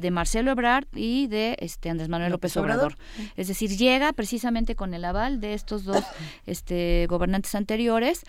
[0.00, 2.96] de, Marcelo Ebrard y de este, Andrés Manuel López, Obrador.
[3.36, 6.02] Es decir, llega precisamente con el aval de estos dos
[6.46, 8.22] este, gobernantes anteriores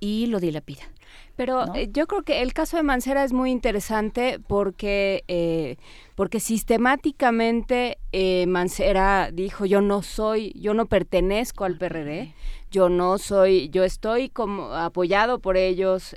[0.00, 0.82] y lo dilapida.
[1.36, 5.76] Pero eh, yo creo que el caso de Mancera es muy interesante porque, eh,
[6.14, 12.34] porque sistemáticamente eh, Mancera dijo yo no soy, yo no pertenezco al PRD,
[12.70, 16.16] yo no soy, yo estoy como apoyado por ellos.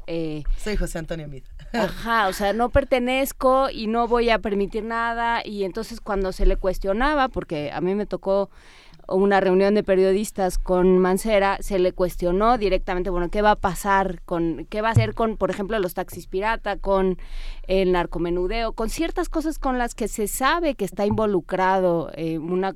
[0.57, 1.43] soy José Antonio Mid.
[1.73, 5.45] Ajá, o sea, no pertenezco y no voy a permitir nada.
[5.45, 8.49] Y entonces cuando se le cuestionaba, porque a mí me tocó
[9.11, 14.21] una reunión de periodistas con Mancera, se le cuestionó directamente, bueno, ¿qué va a pasar
[14.23, 17.17] con, qué va a hacer con, por ejemplo, los taxis pirata, con
[17.67, 22.73] el narcomenudeo, con ciertas cosas con las que se sabe que está involucrado eh, una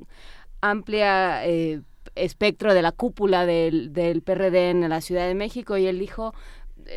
[0.62, 1.82] amplia eh,
[2.16, 6.34] espectro de la cúpula del, del PRD en la Ciudad de México y él dijo,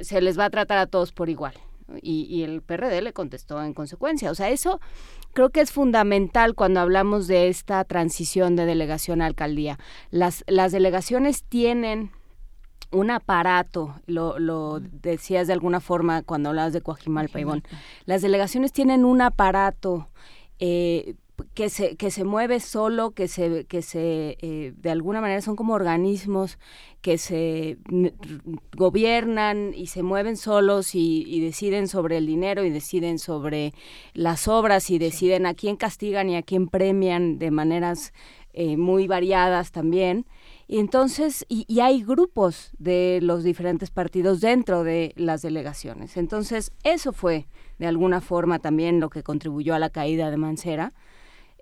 [0.03, 1.55] se les va a tratar a todos por igual.
[2.03, 4.33] Y, y, el PRD le contestó en consecuencia.
[4.33, 4.81] O sea, eso
[5.37, 9.79] creo que es fundamental cuando hablamos de esta transición de delegación a alcaldía.
[10.11, 12.11] Las, las delegaciones tienen
[12.91, 17.65] un aparato, lo, lo decías de alguna forma cuando hablabas de Coajimalpa, Ivonne.
[18.07, 20.09] Las delegaciones tienen un aparato
[20.59, 21.17] eh,
[21.55, 25.57] que se, que se mueve solo, que se, que se eh, de alguna manera son
[25.57, 26.59] como organismos
[27.03, 27.79] que se
[28.77, 33.75] gobiernan y se mueven solos y, deciden sobre el dinero y deciden sobre
[34.13, 38.13] las obras y deciden a quién castigan y a quién premian de maneras
[38.53, 40.27] eh, muy variadas también.
[40.67, 46.17] Y entonces, y, y, hay grupos de los diferentes partidos dentro de las delegaciones.
[46.17, 47.47] Entonces, eso fue
[47.79, 50.93] de alguna forma también lo que contribuyó a la caída de Mancera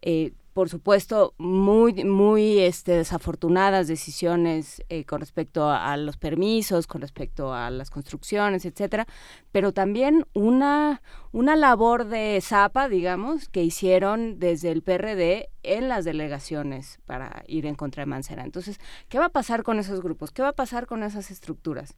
[0.07, 7.01] eh, por supuesto, muy, muy este, desafortunadas decisiones eh, con respecto a, los permisos, con
[7.01, 9.07] respecto a las construcciones, etcétera,
[9.51, 11.03] pero también una,
[11.33, 17.67] una labor de zapa, digamos, que hicieron desde el PRD en las delegaciones para ir
[17.67, 18.45] en contra de Mancera.
[18.45, 18.79] Entonces,
[19.09, 20.31] ¿qué va a pasar con esos grupos?
[20.31, 21.97] ¿Qué va a pasar con esas estructuras?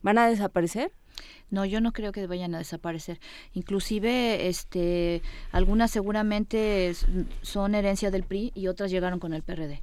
[0.00, 0.90] ¿Van a desaparecer?
[1.52, 3.20] No, yo no creo que vayan a desaparecer.
[3.52, 5.20] Inclusive, este,
[5.50, 6.94] algunas seguramente
[7.42, 9.82] son herencia del PRI y otras llegaron con el PRD.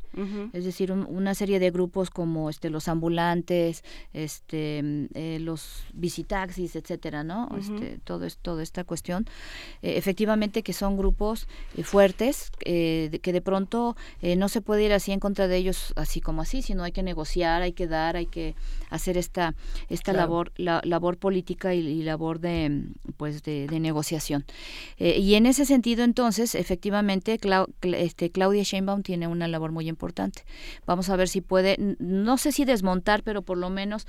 [0.52, 3.84] Es decir, una serie de grupos como este, los ambulantes,
[4.14, 7.48] este, eh, los visitaxis, etcétera, ¿no?
[7.58, 9.26] este, todo es, toda esta cuestión.
[9.84, 11.48] Eh, efectivamente que son grupos
[11.78, 13.96] eh, fuertes, de, que de pronto
[14.38, 17.04] no se puede ir así en contra de ellos así como así, sino hay que
[17.04, 18.56] negociar, hay que dar, hay que
[18.90, 19.54] hacer esta,
[19.90, 22.84] esta labor, la, labor política y, labor de,
[23.18, 24.46] pues de, negociación.
[24.98, 27.40] Eh, y en ese sentido, entonces, efectivamente,
[27.82, 30.44] este, Claudia Sheinbaum tiene una labor muy importante.
[30.86, 34.08] Vamos a ver si puede, no sé si desmontar, pero por lo menos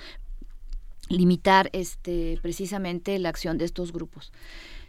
[1.09, 4.33] limitar este precisamente la acción de estos grupos.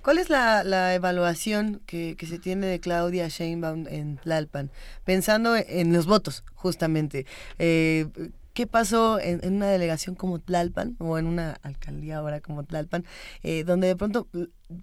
[0.04, 4.72] ¿Cuál es la, evaluación que, se tiene de Claudia Sheinbaum en Tlalpan?
[5.06, 7.28] Pensando en los votos, justamente.
[7.60, 8.08] Eh,
[8.54, 13.06] qué pasó en, una delegación como Tlalpan o en una alcaldía ahora como Tlalpan,
[13.44, 14.28] eh, donde de pronto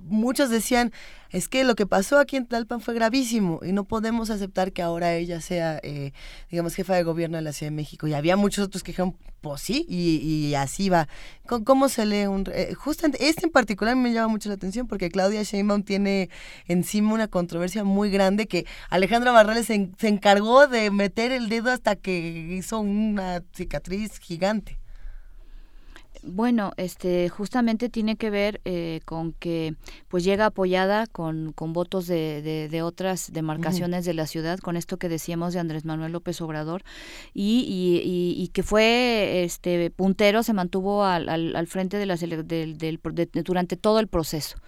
[0.00, 0.92] muchos decían,
[1.30, 4.82] es que lo que pasó aquí en Tlalpan fue gravísimo y no podemos aceptar que
[4.82, 6.12] ahora ella sea, eh,
[6.50, 8.06] digamos, jefa de gobierno de la Ciudad de México.
[8.06, 11.08] Y había muchos otros que dijeron, pues sí, y, así va.
[11.46, 12.44] ¿Cómo, se lee un...?
[12.52, 16.30] Eh, justamente, este en particular me llama mucho la atención porque Claudia Sheinbaum tiene
[16.66, 21.96] encima una controversia muy grande que Alejandra Barrales se encargó de meter el dedo hasta
[21.96, 24.77] que hizo una cicatriz gigante.
[26.30, 29.74] Bueno, este, justamente tiene que ver eh, con que
[30.08, 34.98] pues llega apoyada con, con votos de, de, otras demarcaciones de la ciudad, con esto
[34.98, 36.82] que decíamos de Andrés Manuel López Obrador,
[37.32, 42.46] y, y, y, que fue este puntero, se mantuvo al, al, frente de las del,
[42.46, 43.00] del,
[43.44, 44.58] durante todo el proceso.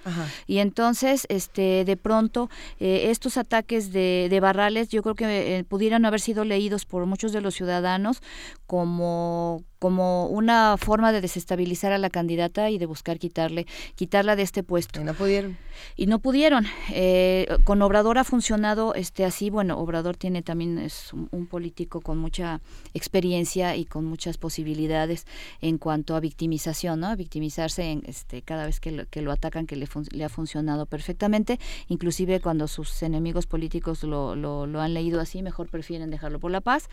[0.47, 5.65] Y entonces, este, de pronto, eh, estos ataques de, de Barrales, yo creo que eh,
[5.65, 8.23] pudieran haber sido leídos por muchos de los ciudadanos
[8.67, 13.67] como como una forma de desestabilizar a la candidata y de buscar quitarle
[13.97, 15.01] quitarla de este puesto.
[15.01, 15.57] Y no pudieron.
[15.97, 16.67] Y no pudieron.
[16.91, 19.49] Eh, con Obrador ha funcionado este así.
[19.49, 22.61] Bueno, Obrador tiene también es un, político con mucha
[22.93, 25.27] experiencia y con muchas posibilidades
[25.63, 27.17] en cuanto a victimización, ¿no?
[27.17, 30.85] Victimizarse en, este cada vez que lo, que lo atacan que le, le ha funcionado
[30.85, 31.59] perfectamente.
[31.89, 36.51] Inclusive cuando sus enemigos políticos lo, lo, lo han leído así, mejor prefieren dejarlo por
[36.51, 36.91] la paz.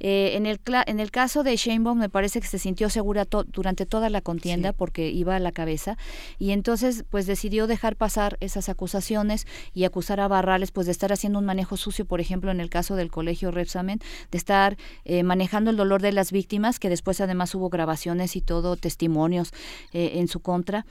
[0.00, 3.24] Eh, en el en el caso de Sheinbaum me parece parece que se sintió segura
[3.52, 5.96] durante toda la contienda porque iba a la cabeza.
[6.40, 11.12] Y entonces pues decidió dejar pasar esas acusaciones y acusar a Barrales pues de estar
[11.12, 14.00] haciendo un manejo sucio, por ejemplo en el caso del colegio Repsamen,
[14.32, 18.40] de estar eh, manejando el dolor de las víctimas, que después además hubo grabaciones y
[18.40, 19.52] todo, testimonios
[19.92, 20.84] eh, en su contra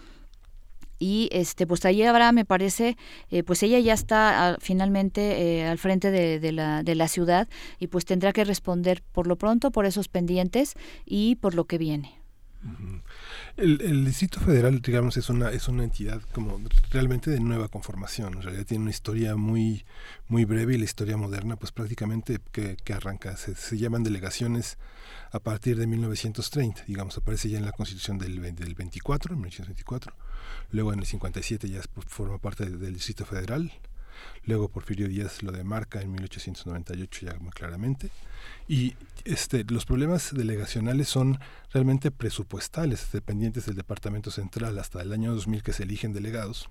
[1.00, 2.98] y este pues ahí habrá me parece
[3.30, 7.48] eh, pues ella ya está ah, finalmente eh, al frente de, la, de la ciudad
[7.80, 10.74] y pues tendrá que responder por lo pronto por esos pendientes
[11.06, 12.26] y por lo que viene
[13.58, 16.60] el, el, Distrito Federal, digamos, es una, es una entidad como
[16.92, 18.34] realmente de nueva conformación.
[18.34, 19.86] En realidad tiene una historia muy,
[20.28, 23.38] muy breve y la historia moderna, pues prácticamente que, que arranca.
[23.38, 24.78] Se, se, llaman delegaciones
[25.32, 30.16] a partir de 1930, digamos, aparece ya en la Constitución del, del 24, en 1924
[30.72, 33.72] Luego en el 57 ya forma parte del Distrito Federal.
[34.46, 38.10] luego Porfirio Díaz lo demarca en 1898 ya muy claramente,
[38.68, 38.96] y
[39.26, 41.40] este, los problemas delegacionales son
[41.74, 46.70] realmente presupuestales, dependientes del Departamento Central hasta el año 2000 que se eligen delegados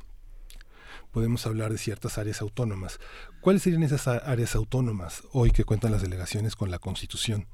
[1.15, 2.99] podemos hablar de ciertas áreas autónomas.
[3.41, 7.47] ¿Cuáles serían esas áreas autónomas hoy que cuentan las delegaciones con la Constitución?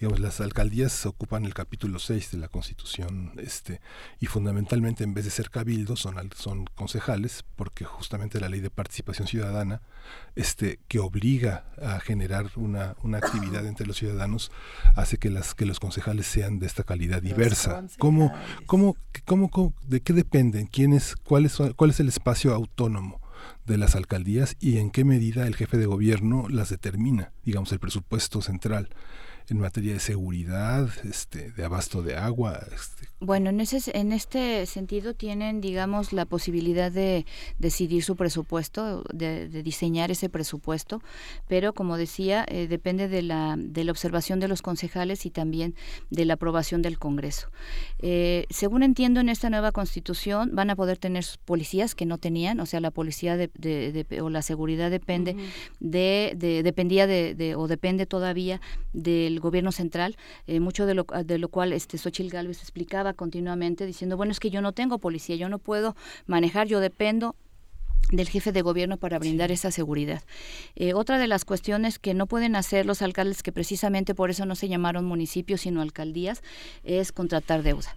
[0.00, 3.80] Digamos, las alcaldías ocupan el capítulo 6 de la Constitución este,
[4.20, 8.70] y fundamentalmente en vez de ser cabildos son, son concejales porque justamente la ley de
[8.70, 9.82] participación ciudadana
[10.36, 14.50] este, que obliga a generar una, una actividad entre los ciudadanos
[14.94, 17.84] hace que, las, que los concejales sean de esta calidad diversa.
[17.98, 18.32] ¿Cómo,
[18.66, 20.66] cómo, cómo, ¿De qué dependen?
[20.66, 23.20] ¿Quién es, cuál, es, ¿Cuál es el espacio autónomo?
[23.66, 27.78] de las alcaldías y en qué medida el jefe de gobierno las determina, digamos, el
[27.78, 28.88] presupuesto central
[29.50, 34.64] en materia de seguridad, este, de abasto de agua, este, bueno, en, ese, en este
[34.66, 37.26] sentido tienen, digamos, la posibilidad de
[37.58, 41.02] decidir su presupuesto, de, diseñar ese presupuesto,
[41.48, 45.74] pero como decía, eh, depende de la, de la observación de los concejales y también
[46.10, 47.48] de la aprobación del Congreso.
[47.98, 52.60] Eh, según entiendo, en esta nueva constitución van a poder tener policías que no tenían,
[52.60, 55.34] o sea, la policía de, o la seguridad depende
[55.80, 58.60] de, dependía de, o depende todavía
[58.92, 60.16] del gobierno central,
[60.46, 64.40] eh, mucho de lo, de lo cual este Xochil Gálvez explicaba continuamente diciendo, bueno, es
[64.40, 67.36] que yo no tengo policía, yo no puedo manejar, yo dependo
[68.10, 70.22] del jefe de gobierno para brindar esa seguridad.
[70.76, 74.46] Eh, otra de las cuestiones que no pueden hacer los alcaldes, que precisamente por eso
[74.46, 76.42] no se llamaron municipios sino alcaldías,
[76.84, 77.94] es contratar deuda.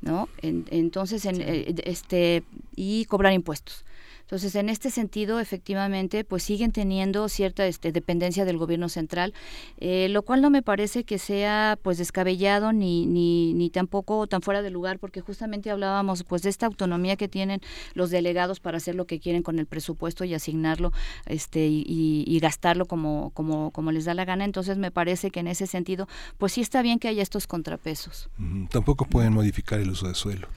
[0.00, 0.28] ¿no?
[0.42, 2.44] entonces, en, eh, este,
[2.76, 3.84] y cobrar impuestos.
[4.28, 9.32] Entonces, en este sentido, efectivamente, pues siguen teniendo cierta este, dependencia del gobierno central,
[9.78, 14.42] eh, lo cual no me parece que sea pues descabellado ni, ni, ni tampoco tan
[14.42, 17.62] fuera de lugar, porque justamente hablábamos pues de esta autonomía que tienen
[17.94, 20.92] los delegados para hacer lo que quieren con el presupuesto y asignarlo
[21.24, 24.44] este y, y gastarlo como, como, como les da la gana.
[24.44, 26.06] Entonces, me parece que en ese sentido,
[26.36, 28.28] pues sí está bien que haya estos contrapesos.
[28.68, 30.48] Tampoco pueden modificar el uso de suelo.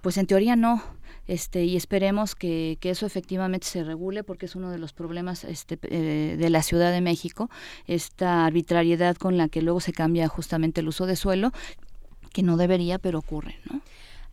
[0.00, 0.82] Pues en teoría no
[1.26, 5.44] este, y esperemos que, que, eso efectivamente se regule porque es uno de los problemas
[5.44, 7.50] este, eh, de la Ciudad de México,
[7.86, 11.52] esta arbitrariedad con la que luego se cambia justamente el uso de suelo,
[12.32, 13.80] que no debería, pero ocurre, ¿no?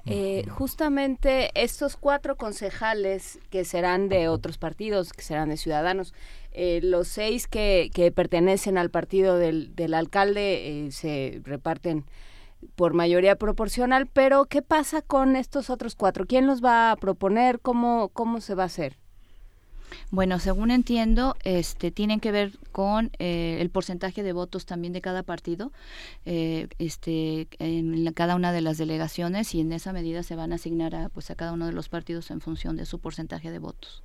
[0.07, 6.15] Eh, justamente estos cuatro concejales que serán de otros partidos, que serán de Ciudadanos,
[6.53, 12.03] eh, los seis que, que, pertenecen al partido del, del alcalde se reparten
[12.75, 16.25] por mayoría proporcional, pero ¿qué pasa con estos otros cuatro?
[16.25, 17.59] ¿Quién los va a proponer?
[17.59, 18.97] ¿Cómo, cómo se va a hacer?
[20.09, 25.01] Bueno, según entiendo, este, tienen que ver con eh, el porcentaje de votos también de
[25.01, 25.71] cada partido,
[26.25, 30.55] eh, este, en cada una de las delegaciones y en esa medida se van a
[30.55, 33.59] asignar a, pues, a cada uno de los partidos en función de su porcentaje de
[33.59, 34.03] votos.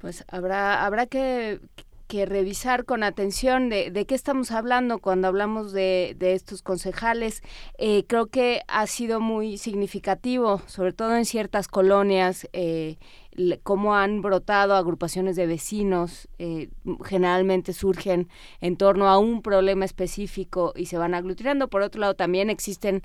[0.00, 1.60] Pues habrá, habrá que,
[2.06, 7.42] que revisar con atención de, de, qué estamos hablando cuando hablamos de, de estos concejales.
[7.78, 12.96] Eh, creo que ha sido muy significativo, sobre todo en ciertas colonias, eh,
[13.62, 16.28] cómo han brotado agrupaciones de vecinos.
[16.38, 16.68] Eh,
[17.04, 18.28] generalmente surgen
[18.60, 21.68] en torno a un problema específico y se van aglutinando.
[21.68, 23.02] Por otro lado, también existen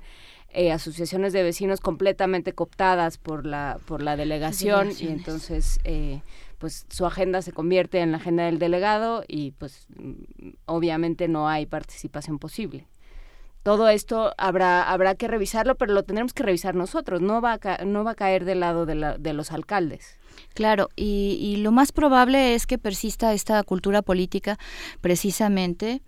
[0.52, 6.22] eh, asociaciones de vecinos completamente cooptadas por la por la delegación y entonces eh,
[6.60, 9.86] pues su agenda se convierte en la agenda del delegado y pues
[10.66, 12.86] obviamente no hay participación posible.
[13.62, 17.84] Todo esto habrá habrá que revisarlo, pero lo tendremos que revisar nosotros, no va a,
[17.86, 20.18] no va a caer del lado de, la, de los alcaldes.
[20.52, 24.58] Claro, y, y lo más probable es que persista esta cultura política
[25.00, 26.02] precisamente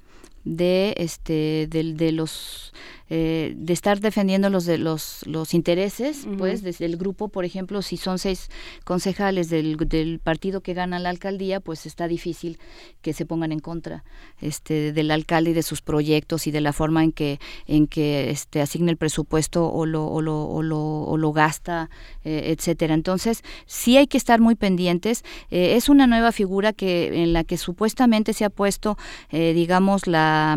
[0.44, 2.74] de este de los
[3.14, 7.82] eh, de estar defendiendo los de los, los intereses, pues, desde el grupo, por ejemplo,
[7.82, 8.48] si son seis
[8.84, 12.58] concejales del, del, partido que gana la alcaldía, pues está difícil
[13.02, 14.02] que se pongan en contra
[14.40, 18.30] este, del alcalde y de sus proyectos y de la forma en que, en que
[18.30, 21.90] este, asigna el presupuesto o lo, o lo, o lo, o lo gasta,
[22.24, 22.94] eh, etcétera.
[22.94, 25.22] Entonces, sí hay que estar muy pendientes.
[25.50, 28.96] Eh, es una nueva figura que en la que supuestamente se ha puesto,
[29.30, 30.56] digamos, la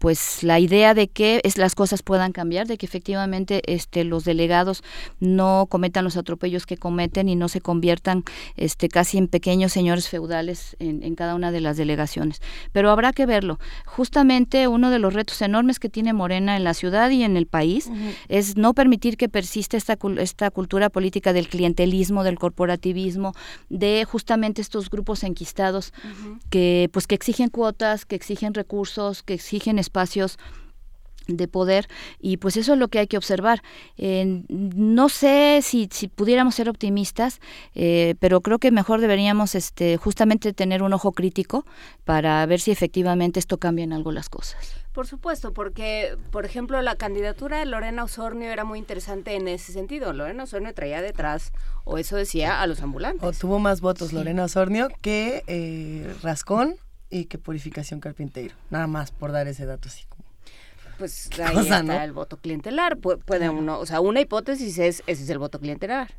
[0.00, 4.24] pues la idea de que es, las cosas puedan cambiar, de que efectivamente este, los
[4.24, 4.82] delegados
[5.20, 8.24] no cometan los atropellos que cometen y no se conviertan
[8.56, 12.40] este, casi en pequeños señores feudales en, en cada una de las delegaciones.
[12.72, 13.58] Pero habrá que verlo.
[13.84, 17.46] Justamente uno de los retos enormes que tiene Morena en la ciudad y en el
[17.46, 17.90] país
[18.28, 23.34] es no permitir que persista esta, esta cultura política del clientelismo, del corporativismo,
[23.68, 25.92] de justamente estos grupos enquistados
[26.48, 30.38] que pues que exigen cuotas, que exigen recursos, que exigen espacios
[31.36, 31.88] de poder
[32.18, 33.62] y pues eso es lo que hay que observar.
[33.96, 37.40] Eh, no sé si, si, pudiéramos ser optimistas,
[37.74, 41.64] eh, pero creo que mejor deberíamos este, justamente tener un ojo crítico
[42.04, 44.74] para ver si efectivamente esto cambia en algo las cosas.
[44.92, 49.72] Por supuesto, porque, por ejemplo, la candidatura de Lorena Osornio era muy interesante en ese
[49.72, 50.12] sentido.
[50.12, 51.52] Lorena Osornio traía detrás,
[51.84, 53.22] o eso decía, a los ambulantes.
[53.22, 56.74] O tuvo más votos Lorena Osornio que eh, Rascón
[57.10, 58.54] y que Purificación Carpintero.
[58.70, 60.04] Nada más por dar ese dato así
[61.00, 62.98] pues ahí está el voto clientelar.
[62.98, 66.12] puede uno, o sea, una hipótesis es ese es el voto clientelar.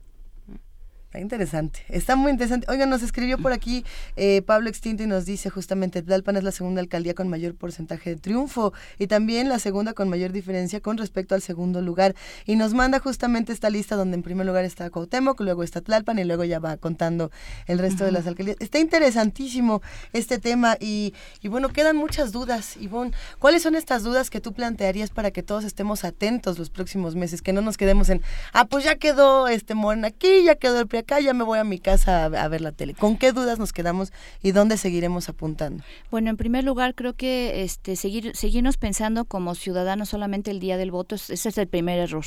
[1.12, 2.68] Está interesante, está muy interesante.
[2.70, 3.84] Oiga, nos escribió por aquí
[4.16, 8.12] eh, Pablo Extinto y nos dice justamente Tlalpan es la segunda alcaldía con mayor porcentaje
[8.12, 12.16] de triunfo y también la segunda con mayor diferencia con respecto al segundo lugar.
[12.46, 16.18] Y nos manda justamente esta lista donde en primer lugar está Cuauhtémoc, luego está Tlalpan
[16.18, 17.30] y luego ya va contando
[17.68, 18.56] el resto de las alcaldías.
[18.62, 19.82] Está interesantísimo
[20.14, 22.78] este tema y, y bueno, quedan muchas dudas.
[22.78, 27.16] Ivonne, ¿cuáles son estas dudas que tú plantearías para que todos estemos atentos los próximos
[27.16, 27.42] meses?
[27.42, 28.22] Que no nos quedemos en,
[28.54, 31.60] ah, pues ya quedó este Morena aquí, ya quedó el PRI acá, ya me voy
[31.60, 32.94] a mi casa a, ver la tele.
[32.94, 34.12] ¿Con qué dudas nos quedamos
[34.42, 35.84] y dónde seguiremos apuntando?
[36.10, 40.78] Bueno, en primer lugar, creo que este seguir seguirnos pensando como ciudadanos solamente el día
[40.78, 42.26] del voto, ese es el primer error.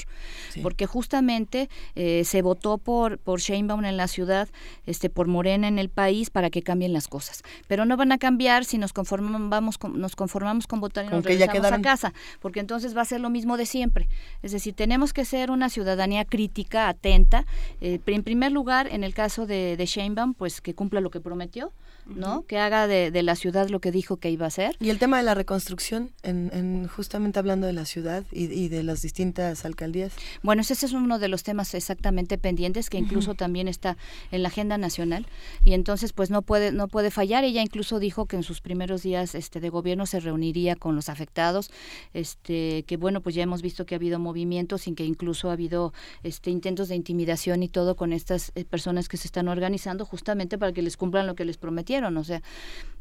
[0.63, 4.49] Porque justamente eh, se votó por, por Sheinbaum en la ciudad,
[4.87, 7.43] este por Morena en el país para que cambien las cosas.
[7.69, 11.25] Pero no van a cambiar si nos conformamos con, nos conformamos con votar y nos
[11.25, 14.09] regresamos a casa, porque entonces va a ser lo mismo de siempre.
[14.43, 17.47] Es decir, tenemos que ser una ciudadanía crítica, atenta.
[17.81, 21.21] Eh, en primer lugar, en el caso de, de Sheinbaum, pues que cumpla lo que
[21.21, 21.73] prometió,
[22.07, 22.45] ¿no?
[22.47, 24.77] Que haga de, la ciudad lo que dijo que iba a hacer.
[24.81, 29.03] Y el tema de la reconstrucción, en, justamente hablando de la ciudad y, de las
[29.03, 30.13] distintas alcaldías.
[30.43, 33.97] Bueno, ese es uno de los temas exactamente pendientes que incluso también está
[34.31, 35.27] en la agenda nacional
[35.65, 37.45] y entonces pues no puede no puede fallar.
[37.45, 41.09] Ella incluso dijo que en sus primeros días este de gobierno se reuniría con los
[41.09, 41.71] afectados,
[42.13, 45.53] este que bueno pues ya hemos visto que ha habido movimientos sin que incluso ha
[45.53, 50.05] habido este intentos de intimidación y todo con estas eh, personas que se están organizando
[50.05, 51.57] justamente para que les cumplan lo que les
[52.03, 52.43] o sea,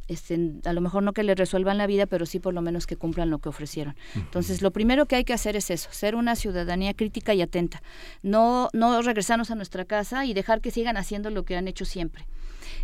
[0.07, 2.86] este, a lo mejor no que le resuelvan la vida, pero sí por lo menos
[2.86, 3.95] que cumplan lo que ofrecieron.
[4.15, 7.82] Entonces, lo primero que hay que hacer es eso, ser una ciudadanía crítica y atenta,
[8.22, 11.86] no, no regresarnos a nuestra casa y dejar que sigan haciendo lo que han hecho
[11.86, 12.26] siempre.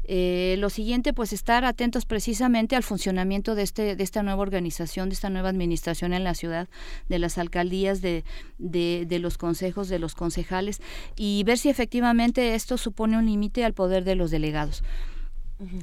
[0.06, 5.10] Eh, lo siguiente, pues estar atentos precisamente al funcionamiento de, este, de esta nueva organización,
[5.10, 6.68] de esta nueva administración en la ciudad,
[7.10, 8.24] de las alcaldías, de,
[8.58, 10.82] de, de los consejos, de los concejales,
[11.16, 14.84] y ver si efectivamente esto supone un límite al poder de los delegados.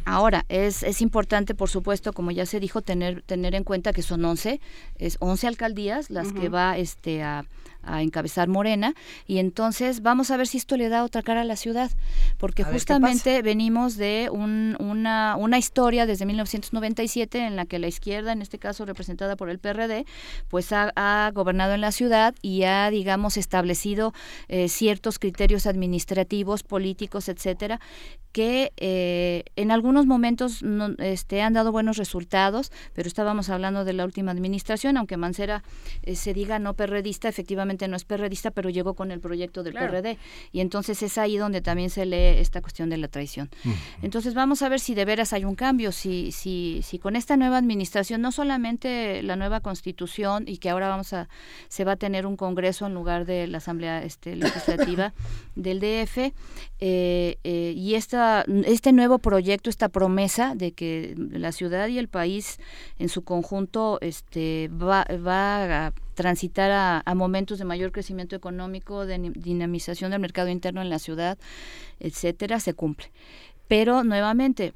[0.04, 4.02] Ahora, es, es importante, por supuesto, como ya se dijo, tener, tener en cuenta que
[4.02, 4.60] son 11,
[4.98, 7.44] es 11 alcaldías las que va este, a,
[7.86, 8.94] a encabezar Morena
[9.26, 11.90] y entonces vamos a ver si esto le da otra cara a la ciudad
[12.38, 18.42] porque justamente venimos de una, una historia desde 1997 en la que la izquierda, en
[18.42, 20.06] este caso representada por el PRD,
[20.48, 24.12] pues ha, gobernado en la ciudad y ha, digamos, establecido
[24.48, 27.80] eh, ciertos criterios administrativos, políticos, etcétera,
[28.32, 33.92] que eh, en algunos momentos no, este, han dado buenos resultados, pero estábamos hablando de
[33.92, 35.62] la última administración, aunque Mancera
[36.02, 39.74] eh, se diga no perredista, efectivamente no es perredista, pero llegó con el proyecto del
[39.74, 40.18] PRD.
[40.52, 43.50] Y entonces es ahí donde también se lee esta cuestión de la traición.
[44.02, 47.36] Entonces vamos a ver si de veras hay un cambio, si, si, si con esta
[47.36, 51.28] nueva administración, no solamente la nueva constitución y que ahora vamos a,
[51.68, 55.12] se va a tener un congreso en lugar de la Asamblea este, Legislativa
[55.54, 61.88] del DF, eh, eh, y esta, este nuevo proyecto, esta promesa de que la ciudad
[61.88, 62.58] y el país
[62.98, 69.30] en su conjunto este, va, va a transitar a, momentos de mayor crecimiento económico, de
[69.36, 71.38] dinamización del mercado interno en la ciudad,
[72.00, 73.12] etcétera, se cumple.
[73.68, 74.72] Pero nuevamente,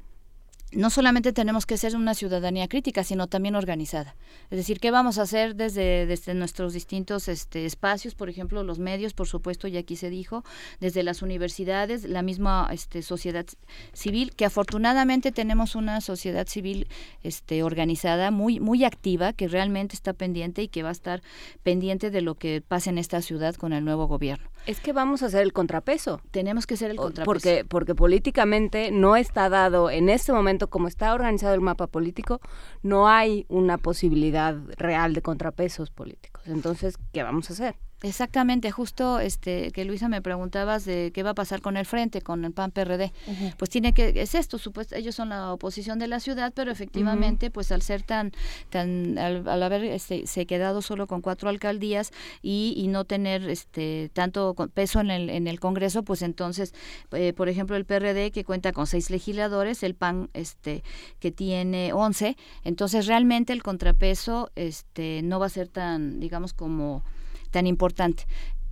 [0.71, 4.15] no solamente tenemos que ser una ciudadanía crítica, sino también organizada.
[4.49, 8.15] Es decir, ¿qué vamos a hacer desde, nuestros distintos este, espacios?
[8.15, 10.43] Por ejemplo, los medios, por supuesto, ya aquí se dijo,
[10.79, 13.45] desde las universidades, la misma este, sociedad
[13.93, 16.87] civil, que afortunadamente tenemos una sociedad civil
[17.23, 21.21] este, organizada, muy, muy activa, que realmente está pendiente y que va a estar
[21.63, 24.49] pendiente de lo que pase en esta ciudad con el nuevo gobierno.
[24.65, 26.21] Es que vamos a hacer el contrapeso.
[26.31, 27.25] Tenemos que ser el contrapeso.
[27.25, 32.41] Porque, porque políticamente no está dado, en este momento, como está organizado el mapa político,
[32.83, 36.43] no hay una posibilidad real de contrapesos políticos.
[36.45, 37.75] Entonces, ¿qué vamos a hacer?
[38.03, 42.21] Exactamente, justo este que Luisa me preguntabas de qué va a pasar con el frente,
[42.21, 43.11] con el PAN PRD.
[43.57, 47.51] Pues tiene que es esto, supuesto, ellos son la oposición de la ciudad, pero efectivamente,
[47.51, 48.31] pues al ser tan
[48.71, 52.11] tan al, haber este, se quedado solo con cuatro alcaldías
[52.41, 56.73] y, y no tener este tanto peso en el en el Congreso, pues entonces,
[57.11, 60.83] eh, por ejemplo, el PRD que cuenta con seis legisladores, el PAN este
[61.19, 67.03] que tiene once, entonces realmente el contrapeso este no va a ser tan digamos como
[67.51, 68.25] tan importante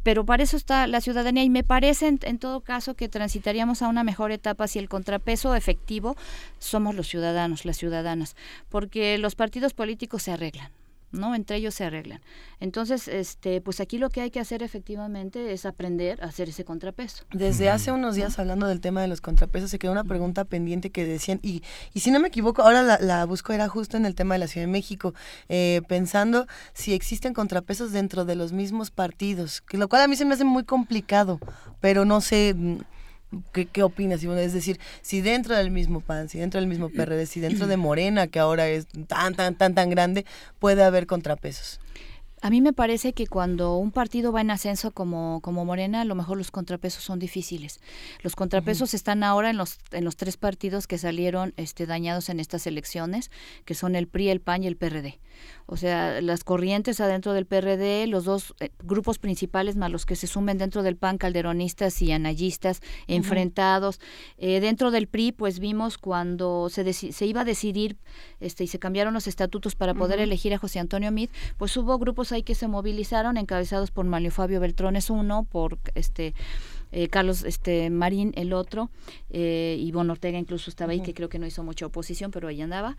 [0.03, 3.87] pero para eso está la ciudadanía y me parece en, todo caso que transitaríamos a
[3.89, 6.15] una mejor etapa si el contrapeso efectivo
[6.57, 8.35] somos los ciudadanos, las ciudadanas,
[8.69, 10.71] porque los partidos políticos se arreglan.
[11.11, 11.35] ¿No?
[11.35, 12.21] Entre ellos se arreglan.
[12.59, 16.65] Entonces, este, pues aquí lo que hay que hacer efectivamente es aprender a hacer ese
[16.65, 17.23] contrapeso.
[17.31, 20.89] Desde hace unos días hablando del tema de los contrapesos, se quedó una pregunta pendiente
[20.89, 21.63] que decían, y,
[21.93, 24.39] y si no me equivoco, ahora la, la busco, era justo en el tema de
[24.39, 25.13] la Ciudad de México,
[25.47, 30.15] eh, pensando si existen contrapesos dentro de los mismos partidos, que lo cual a mí
[30.15, 31.39] se me hace muy complicado,
[31.79, 32.55] pero no sé
[33.53, 34.23] ¿Qué, ¿Qué, opinas?
[34.23, 37.77] Es decir, si dentro del mismo PAN, si dentro del mismo PRD, si dentro de
[37.77, 40.25] Morena, que ahora es tan, tan, tan, tan grande,
[40.57, 41.79] puede haber contrapesos.
[42.41, 46.05] A mí me parece que cuando un partido va en ascenso como, como Morena, a
[46.05, 47.79] lo mejor los contrapesos son difíciles.
[48.21, 52.39] Los contrapesos están ahora en los, en los tres partidos que salieron este, dañados en
[52.39, 53.29] estas elecciones,
[53.65, 55.19] que son el PRI, el PAN y el PRD
[55.71, 60.15] o sea, las corrientes adentro del PRD, los dos eh, grupos principales más los que
[60.15, 63.99] se sumen dentro del PAN, calderonistas y anayistas, enfrentados.
[64.39, 67.97] Eh, dentro del PRI, pues vimos cuando se, se iba a decidir
[68.39, 71.99] este, y se cambiaron los estatutos para poder elegir a José Antonio Mid, pues hubo
[71.99, 76.33] grupos ahí que se movilizaron, encabezados por Mario Fabio Beltrones uno, por este
[76.91, 78.89] eh, Carlos este Marín el otro,
[79.29, 82.61] eh, Ivonne Ortega incluso estaba ahí, que creo que no hizo mucha oposición, pero ahí
[82.61, 82.97] andaba.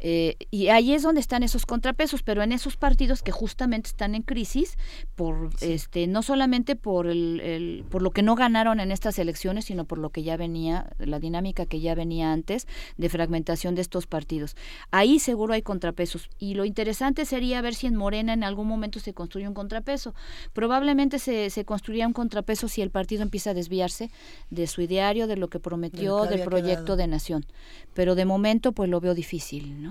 [0.00, 4.14] Eh, y ahí es donde están esos contrapesos, pero en esos partidos que justamente están
[4.14, 4.76] en crisis,
[5.14, 9.84] por este no solamente por el, por lo que no ganaron en estas elecciones, sino
[9.84, 12.66] por lo que ya venía, la dinámica que ya venía antes
[12.96, 14.56] de fragmentación de estos partidos.
[14.90, 16.30] Ahí seguro hay contrapesos.
[16.38, 20.14] Y lo interesante sería ver si en Morena en algún momento se construye un contrapeso.
[20.52, 24.10] Probablemente se, se construiría un contrapeso si el partido empieza a desviarse
[24.50, 27.46] de su ideario, de lo que prometió, del proyecto de nación.
[27.94, 29.89] Pero de momento pues lo veo difícil, ¿no?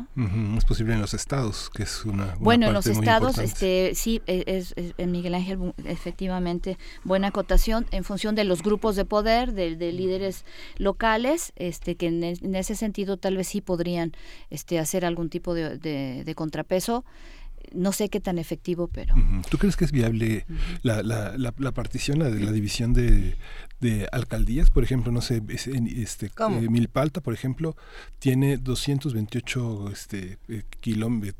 [0.57, 4.43] Es posible en los estados, que es una, bueno en los estados, este sí e,
[4.47, 9.91] es, en Miguel Ángel efectivamente buena acotación en función de los grupos de poder, de,
[9.91, 10.45] líderes
[10.77, 14.13] locales, este que en, ese sentido tal vez sí podrían
[14.49, 17.03] este hacer algún tipo de contrapeso
[17.73, 19.15] no sé qué tan efectivo, pero...
[19.49, 20.45] ¿Tú crees que es viable
[20.83, 23.35] la, la, la, partición, la, la división de,
[23.79, 27.77] de alcaldías, por ejemplo, no sé, este, eh, Milpalta, por ejemplo,
[28.19, 31.35] tiene 228 este, eh, kilómetros,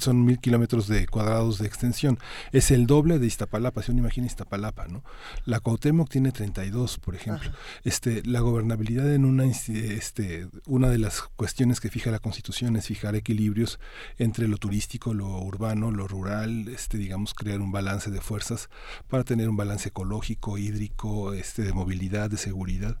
[0.00, 2.18] son mil kilómetros de cuadrados de extensión.
[2.52, 5.04] Es el doble de Iztapalapa, si uno imagina Iztapalapa, ¿no?
[5.44, 7.50] La Cuauhtémoc tiene 32, por ejemplo.
[7.84, 12.86] Este, la gobernabilidad en una, este, una de las cuestiones que fija la Constitución es
[12.86, 13.78] fijar equilibrios
[14.18, 18.70] entre lo turístico, lo urbano, lo rural, este, digamos, crear un balance de fuerzas
[19.08, 23.00] para tener un balance ecológico, hídrico, este, de movilidad, de seguridad,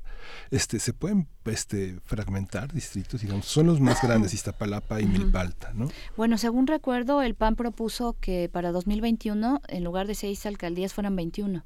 [0.50, 5.88] este, se pueden este, fragmentar distritos, digamos, son los más grandes, Iztapalapa y Milpalta, ¿no?
[6.16, 11.16] Bueno, según recuerdo, el PAN propuso que para 2021, en lugar de seis alcaldías, fueran
[11.16, 11.64] 21.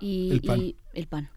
[0.00, 0.60] Y, el PAN.
[0.60, 1.28] Y, el PAN.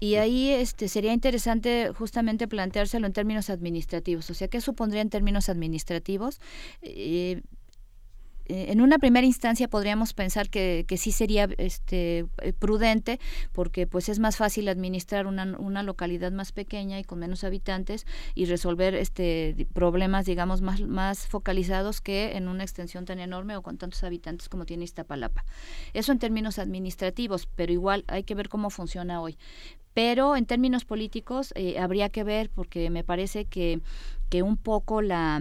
[0.00, 4.28] y ahí este, sería interesante justamente planteárselo en términos administrativos.
[4.30, 6.40] O sea, ¿qué supondría en términos administrativos?
[6.82, 7.42] Eh,
[8.46, 13.18] eh, en una primera instancia podríamos pensar que, sí sería este, eh, prudente
[13.52, 18.06] porque pues es más fácil administrar una, una, localidad más pequeña y con menos habitantes
[18.34, 23.62] y resolver este problemas digamos más, más focalizados que en una extensión tan enorme o
[23.62, 25.44] con tantos habitantes como tiene Iztapalapa.
[25.92, 29.36] Eso en términos administrativos, pero igual hay que ver cómo funciona hoy.
[29.94, 33.80] Pero en términos políticos eh, habría que ver porque me parece que
[34.42, 35.40] un poco la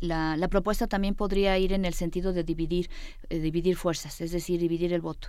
[0.00, 2.90] la, la, propuesta también podría ir en el sentido de dividir,
[3.28, 5.28] eh, dividir fuerzas, es decir, dividir el voto.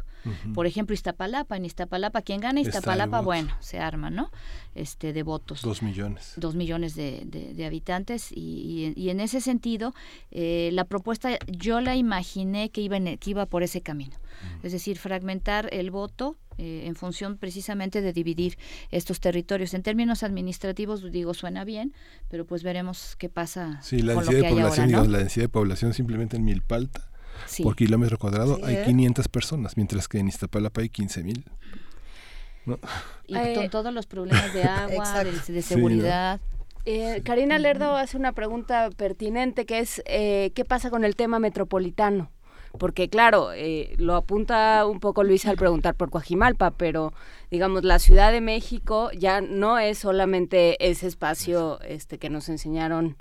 [0.54, 4.30] Por ejemplo, Iztapalapa, en Iztapalapa, quien gana Iztapalapa, bueno, se arma, ¿no?
[4.76, 5.64] Este, de votos.
[5.64, 6.34] Dos millones.
[6.38, 9.94] Dos millones de, de, habitantes y, y, en ese sentido,
[10.30, 14.16] eh, la propuesta yo la imaginé que iba, que iba por ese camino.
[14.64, 18.56] Es decir, fragmentar el voto eh, en función precisamente de dividir
[18.92, 19.74] estos territorios.
[19.74, 21.92] En términos administrativos, digo, suena bien,
[22.30, 23.82] pero pues veremos qué pasa.
[23.82, 27.10] Sí, la densidad de población, la densidad de población simplemente en Milpalta,
[27.64, 29.30] por kilómetro cuadrado, hay 500 ¿eh?
[29.30, 31.46] personas, mientras que en Iztapalapa hay 15 mil.
[33.26, 36.40] Y con eh, todos los problemas de agua, de, seguridad.
[37.24, 42.30] Karina Lerdo hace una pregunta pertinente que es, ¿qué pasa con el tema metropolitano?
[42.78, 47.14] Porque claro, eh, lo apunta un poco Luis al preguntar por Coajimalpa, pero
[47.50, 53.18] digamos, la Ciudad de México ya no es solamente ese espacio este, que nos enseñaron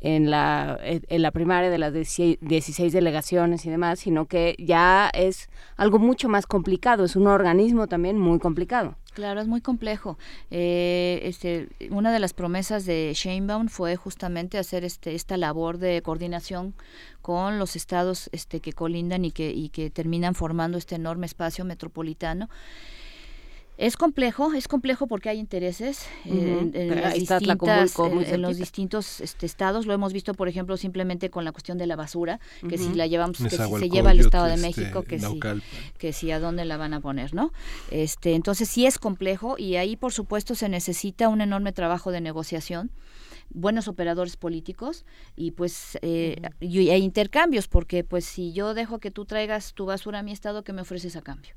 [0.00, 5.48] en la, en la primaria de las 16 delegaciones y demás, sino que ya es
[5.76, 8.96] algo mucho más complicado, es un organismo también muy complicado.
[9.18, 10.16] Claro, es muy complejo.
[10.52, 16.00] Eh, este, una de las promesas de Sheinbaum fue justamente hacer este, esta labor de
[16.02, 16.72] coordinación
[17.20, 21.64] con los estados este, que colindan y que, y que terminan formando este enorme espacio
[21.64, 22.48] metropolitano.
[23.78, 26.72] Es complejo, es complejo porque hay intereses en,
[28.42, 29.86] los distintos este, estados.
[29.86, 33.06] Lo hemos visto, por ejemplo, simplemente con la cuestión de la basura, que si la
[33.06, 35.40] llevamos, que si se lleva al Estado de este, México, que si,
[35.96, 37.52] que si a dónde la van a poner, ¿no?
[37.92, 42.20] Este, entonces sí es complejo y ahí, por supuesto, se necesita un enorme trabajo de
[42.20, 42.90] negociación
[43.50, 49.10] buenos operadores políticos y pues eh, y, e intercambios porque pues si yo dejo que
[49.10, 51.54] tú traigas tu basura a mi estado ¿qué me ofreces a cambio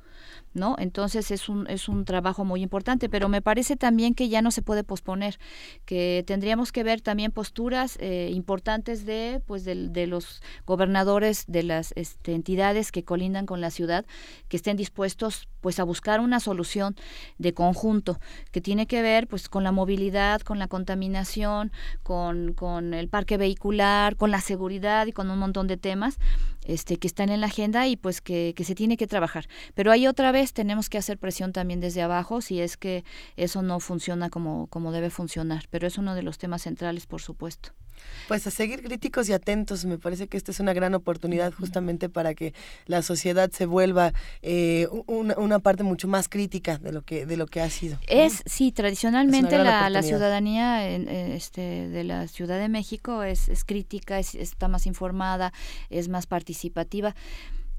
[0.53, 0.75] ¿no?
[0.79, 4.51] Entonces es un, es un trabajo muy importante, pero me parece también que ya no
[4.51, 5.39] se puede posponer,
[5.85, 11.63] que tendríamos que ver también posturas eh, importantes de, pues de, de, los gobernadores de
[11.63, 14.05] las este, entidades que colindan con la ciudad,
[14.47, 16.95] que estén dispuestos pues a buscar una solución
[17.37, 18.19] de conjunto
[18.51, 21.71] que tiene que ver pues con la movilidad, con la contaminación,
[22.03, 26.17] con, con el parque vehicular, con la seguridad y con un montón de temas
[26.65, 29.47] este, que están en la agenda y pues que, que se tiene que trabajar.
[29.73, 33.03] Pero ahí otra vez tenemos que hacer presión también desde abajo si es que
[33.35, 35.65] eso no funciona como, como debe funcionar.
[35.69, 37.71] Pero es uno de los temas centrales, por supuesto.
[38.27, 42.09] Pues a seguir críticos y atentos, me parece que esta es una gran oportunidad justamente
[42.09, 42.53] para que
[42.85, 47.45] la sociedad se vuelva eh, una, parte mucho más crítica de lo que de lo
[47.45, 47.97] que ha sido.
[48.07, 54.19] Es sí, tradicionalmente la, la, ciudadanía este, de la Ciudad de México es, es crítica,
[54.19, 55.51] es, está más informada,
[55.89, 57.15] es más participativa.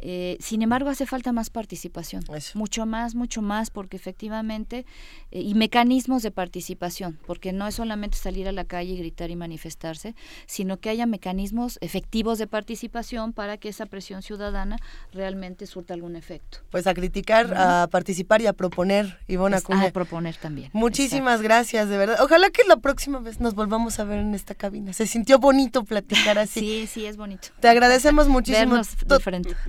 [0.04, 2.24] Eh, sin embargo, hace falta más participación,
[2.54, 4.84] mucho más, mucho más, porque efectivamente,
[5.30, 9.30] eh, y mecanismos de participación, porque no es solamente salir a la calle y gritar
[9.30, 10.16] y manifestarse,
[10.46, 14.76] sino que haya mecanismos efectivos de participación para que esa presión ciudadana
[15.12, 16.58] realmente surta algún efecto.
[16.70, 20.70] Pues a criticar, a participar y a proponer, Ivona A proponer también.
[20.72, 22.18] Muchísimas gracias, de verdad.
[22.20, 24.92] Ojalá que la próxima vez nos volvamos a ver en esta cabina.
[24.92, 26.58] Se sintió bonito platicar así.
[26.58, 27.50] sí, sí, es bonito.
[27.60, 28.80] Te agradecemos muchísimo.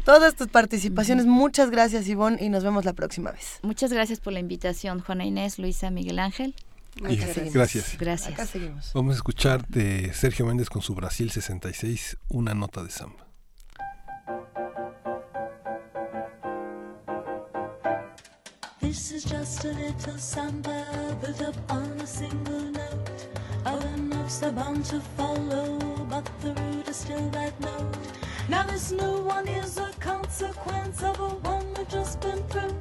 [0.03, 1.25] Todo todas tus participaciones.
[1.25, 3.59] Muchas gracias, Ivonne, y nos vemos la próxima vez.
[3.61, 6.55] Muchas gracias por la invitación, Juana Inés, Luisa, Miguel Ángel.
[6.95, 7.97] gracias.
[7.99, 8.33] Gracias.
[8.33, 8.91] Acá seguimos.
[8.93, 13.27] Vamos a escuchar de Sergio Méndez con su Brasil 66 una nota de samba.
[18.79, 20.85] This is just a little samba
[21.19, 23.27] built up on a single note.
[23.65, 25.77] Other notes are bound to follow,
[26.09, 27.97] but the root is still that note.
[28.49, 32.75] Now this new one is a consequence of a one we've just been through.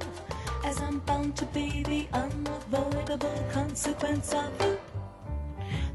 [0.65, 4.77] As I'm bound to be the unavoidable consequence of you.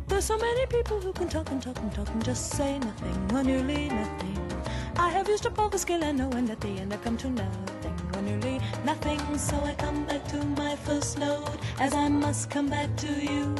[0.07, 3.31] There's so many people who can talk and talk and talk and just say nothing
[3.33, 4.39] or nearly nothing.
[4.95, 7.17] I have used up all the skill I know and at the end I come
[7.17, 9.19] to nothing or nearly nothing.
[9.37, 13.53] So I come back to my first note as I must come back to you.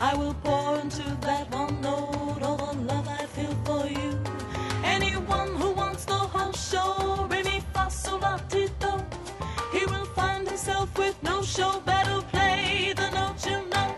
[0.00, 3.54] I will pour into that one note all the love I feel
[11.40, 11.80] with show.
[11.80, 13.94] Better play the note you know.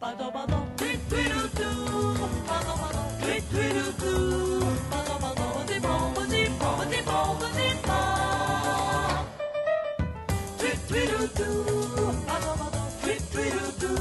[0.00, 2.14] Ba do ba do, tweet tweet doo doo.
[2.48, 4.60] Ba do ba do, tweet tweet doo doo.
[4.90, 7.68] Ba do ba do, di bo ba di bo ba bo ba di.
[10.58, 12.12] Tweet tweet doo doo.
[12.28, 13.96] Ba do ba do, tweet tweet doo doo.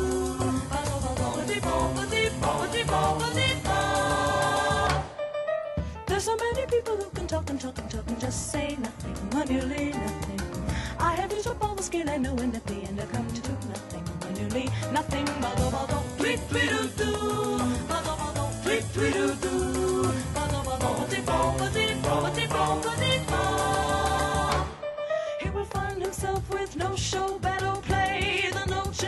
[0.72, 3.48] Ba do ba do, di bo ba di bo ba bo ba di
[6.08, 9.16] there's so many people who can talk and talk and talk and just say nothing
[9.36, 10.37] or nearly nothing.
[25.40, 29.06] He will find himself with no show, better play the note.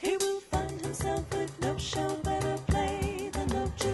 [0.00, 3.84] He will find himself with no show, better play the note.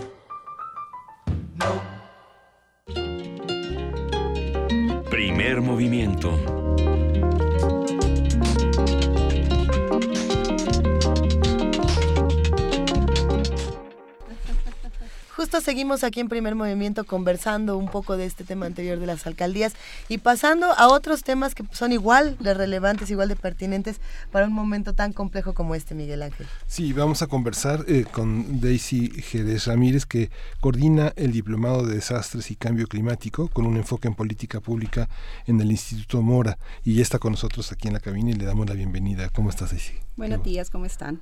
[5.11, 6.66] Primer movimiento.
[15.51, 19.75] Seguimos aquí en primer movimiento conversando un poco de este tema anterior de las alcaldías
[20.09, 24.01] y pasando a otros temas que son igual de relevantes, igual de pertinentes
[24.33, 26.47] para un momento tan complejo como este, Miguel Ángel.
[26.67, 32.51] Sí, vamos a conversar eh, con Daisy Jerez Ramírez, que coordina el Diplomado de Desastres
[32.51, 35.09] y Cambio Climático con un enfoque en política pública
[35.47, 36.59] en el Instituto Mora.
[36.85, 39.29] Y ya está con nosotros aquí en la cabina y le damos la bienvenida.
[39.31, 39.95] ¿Cómo estás, Daisy?
[40.17, 41.21] Buenos días, ¿cómo están?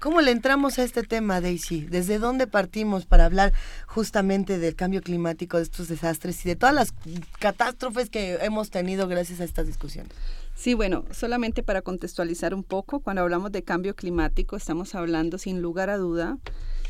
[0.00, 1.80] ¿Cómo le entramos a este tema, Daisy?
[1.80, 3.52] ¿Desde dónde partimos para hablar
[3.88, 6.94] justamente del cambio climático, de estos desastres y de todas las
[7.40, 10.12] catástrofes que hemos tenido gracias a estas discusiones?
[10.54, 15.62] Sí, bueno, solamente para contextualizar un poco, cuando hablamos de cambio climático estamos hablando sin
[15.62, 16.38] lugar a duda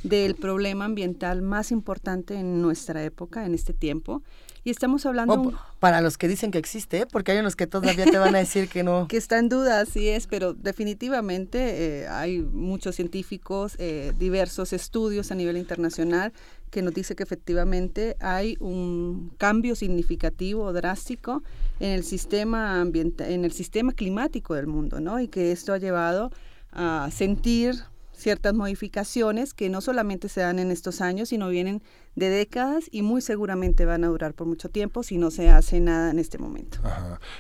[0.03, 4.23] del problema ambiental más importante en nuestra época, en este tiempo,
[4.69, 5.55] y estamos hablando...
[5.81, 7.07] para los que dicen que existe, ¿eh?
[7.11, 9.09] porque hay unos que todavía te van a decir que no.
[9.09, 15.33] que está en duda, así es, pero definitivamente eh, hay muchos científicos, eh, diversos estudios
[15.33, 16.35] a nivel internacional
[16.71, 21.43] que nos dice que efectivamente hay un cambio significativo, drástico
[21.81, 25.19] en el sistema ambiental, en el sistema climático del mundo, ¿no?
[25.19, 26.31] Y que esto ha llevado
[26.73, 27.85] a sentir
[28.19, 31.83] ciertas modificaciones que no solamente se dan en estos años, sino vienen
[32.17, 35.81] de décadas y muy seguramente van a durar por mucho tiempo si no se hace
[35.81, 36.79] nada en este momento.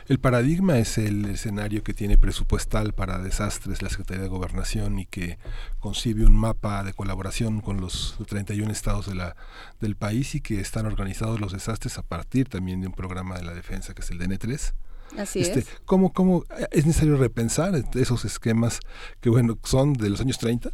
[0.06, 5.06] El paradigma es el escenario que tiene presupuestal para desastres la Secretaría de Gobernación y
[5.06, 5.38] que
[5.80, 9.36] concibe un mapa de colaboración con los 31 estados de la,
[9.80, 13.44] del país y que están organizados los desastres a partir también de un programa de
[13.44, 14.72] la defensa que es el DN3
[15.16, 15.66] Así este, es.
[15.84, 18.80] ¿cómo, ¿Cómo es necesario repensar esos esquemas
[19.20, 20.70] que, bueno, son de los años 30?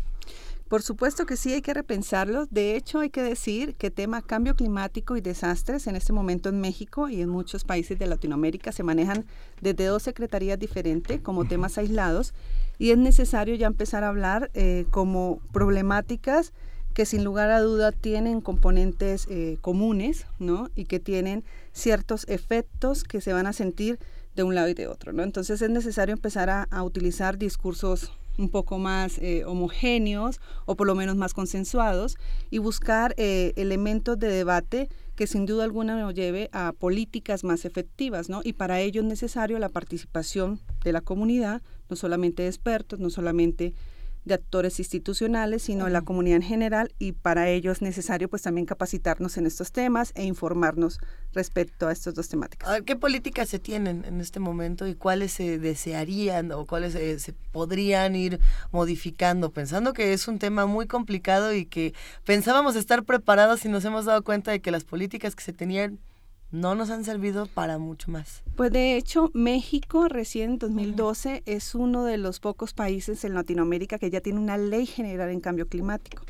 [0.68, 2.48] Por supuesto que sí hay que repensarlos.
[2.50, 6.60] De hecho, hay que decir que tema cambio climático y desastres en este momento en
[6.60, 9.24] México y en muchos países de Latinoamérica se manejan
[9.60, 12.32] desde dos secretarías diferentes como temas aislados
[12.78, 16.52] y es necesario ya empezar a hablar eh, como problemáticas
[16.94, 20.70] que sin lugar a duda tienen componentes eh, comunes, ¿no?
[20.74, 23.98] Y que tienen ciertos efectos que se van a sentir
[24.34, 25.22] de un lado y de otro, ¿no?
[25.22, 30.94] Entonces es necesario empezar a, utilizar discursos un poco más eh, homogéneos o por lo
[30.94, 32.16] menos más consensuados
[32.50, 37.64] y buscar eh, elementos de debate que sin duda alguna nos lleve a políticas más
[37.64, 38.40] efectivas, ¿no?
[38.42, 43.10] Y para ello es necesario la participación de la comunidad, no solamente de expertos, no
[43.10, 43.74] solamente
[44.24, 48.42] de actores institucionales, sino de la comunidad en general y para ello es necesario pues
[48.42, 50.98] también capacitarnos en estos temas e informarnos
[51.32, 52.82] respecto a estas dos temáticas.
[52.82, 57.32] ¿Qué políticas se tienen en este momento y cuáles se desearían o cuáles eh, se
[57.52, 58.40] podrían ir
[58.70, 59.50] modificando?
[59.50, 61.94] Pensando que es un tema muy complicado y que
[62.24, 65.98] pensábamos estar preparados y nos hemos dado cuenta de que las políticas que se tenían
[66.54, 68.44] no nos han servido para mucho más.
[68.54, 73.98] Pues de hecho, México recién en 2012 es uno de los pocos países en Latinoamérica
[73.98, 76.22] que ya tiene una ley general en cambio climático,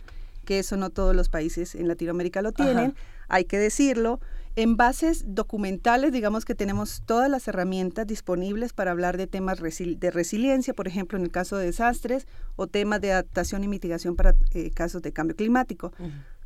[0.46, 2.94] que eso no todos los países en Latinoamérica lo tienen,
[3.28, 4.18] hay que decirlo.
[4.56, 10.10] En bases documentales, digamos que tenemos todas las herramientas disponibles para hablar de temas de
[10.10, 12.26] resiliencia, por ejemplo, en el caso de desastres,
[12.56, 15.92] o temas de adaptación y mitigación para eh, casos de cambio climático.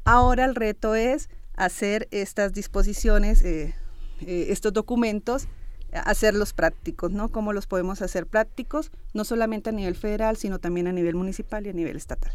[0.04, 3.74] Ahora el reto es hacer estas disposiciones, eh,
[4.20, 5.48] eh, estos documentos,
[5.92, 7.30] hacerlos prácticos, ¿no?
[7.30, 8.90] ¿Cómo los podemos hacer prácticos?
[9.12, 12.32] No solamente a nivel federal, sino también a nivel municipal y a nivel estatal.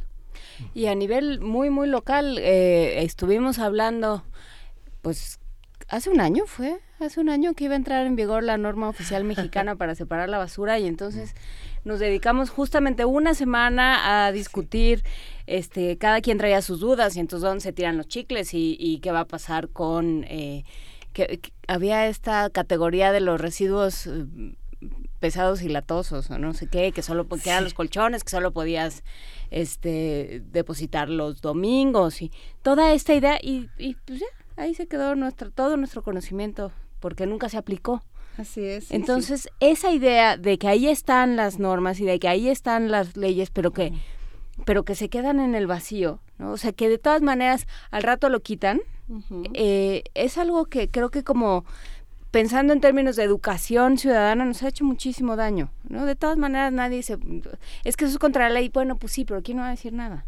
[0.74, 4.24] Y a nivel muy, muy local, eh, estuvimos hablando,
[5.02, 5.40] pues,
[5.88, 8.90] hace un año fue, hace un año que iba a entrar en vigor la norma
[8.90, 11.36] oficial mexicana para separar la basura y entonces
[11.86, 15.04] nos dedicamos justamente una semana a discutir,
[15.48, 19.12] este, cada quien traía sus dudas y entonces dónde se tiran los chicles y, qué
[19.12, 20.24] va a pasar con...
[20.26, 20.64] Eh,
[21.14, 24.26] que, había esta categoría de los residuos eh,
[25.20, 28.52] pesados y latosos o no sé qué, que solo que eran los colchones, que solo
[28.52, 29.04] podías
[29.52, 34.26] este depositar los domingos y toda esta idea y, y pues ya,
[34.58, 38.04] ahí se quedó nuestro todo nuestro conocimiento porque nunca se aplicó.
[38.38, 38.92] Así es.
[38.92, 43.16] Entonces, esa idea de que ahí están las normas y de que ahí están las
[43.16, 43.94] leyes, pero que,
[44.66, 46.52] pero que se quedan en el vacío, ¿no?
[46.52, 48.82] O sea, que de todas maneras al rato lo quitan,
[49.54, 51.66] eh, es algo que creo que como
[52.32, 56.06] pensando en términos de educación ciudadana nos ha hecho muchísimo daño, ¿no?
[56.06, 57.18] De todas maneras nadie se...
[57.84, 59.72] Es que eso es contra la ley, bueno, pues sí, pero ¿quién no va a
[59.72, 60.26] decir nada?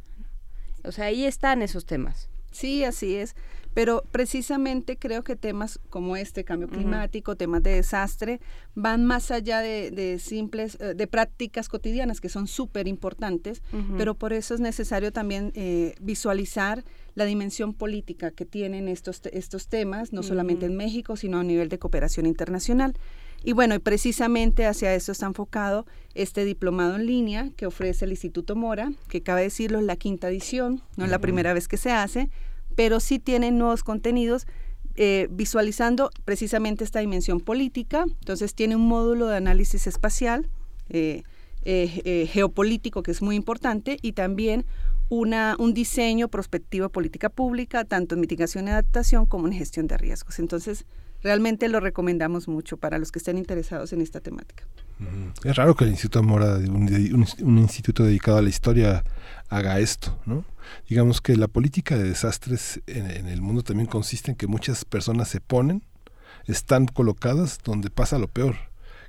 [0.84, 2.30] O sea, ahí están esos temas.
[2.52, 3.36] Sí, así es.
[3.76, 8.40] Pero precisamente creo que temas como este, cambio climático, temas de desastre,
[8.74, 13.62] van más allá de, simples, eh, de prácticas cotidianas que son súper importantes,
[13.98, 16.86] pero por eso es necesario también eh, visualizar
[17.16, 21.70] la dimensión política que tienen estos, estos temas, no solamente en México, sino a nivel
[21.70, 22.96] de cooperación internacional.
[23.44, 25.86] Y bueno, y precisamente hacia eso está enfocado
[26.16, 30.30] este diplomado en línea que ofrece el Instituto Mora, que cabe decirlo es la quinta
[30.30, 32.30] edición, no es la primera vez que se hace,
[32.76, 34.48] pero sí tienen nuevos contenidos
[34.98, 38.06] eh, visualizando precisamente esta dimensión política.
[38.08, 40.48] Entonces tiene un módulo de análisis espacial,
[40.90, 41.24] eh,
[41.64, 44.66] eh, geopolítico, que es muy importante, y también
[45.10, 49.98] una, un diseño prospectivo política pública, tanto en mitigación y adaptación como en gestión de
[49.98, 50.40] riesgos.
[50.40, 50.86] Entonces,
[51.24, 54.64] realmente lo recomendamos mucho para los que estén interesados en esta temática.
[55.44, 59.04] Es raro que el Instituto Mora, un, un, instituto dedicado a la historia,
[59.50, 60.46] haga esto, ¿no?
[60.88, 65.30] Digamos que la política de desastres en, el mundo también consiste en que muchas personas
[65.30, 65.84] se ponen,
[66.46, 68.56] están colocadas donde pasa lo peor.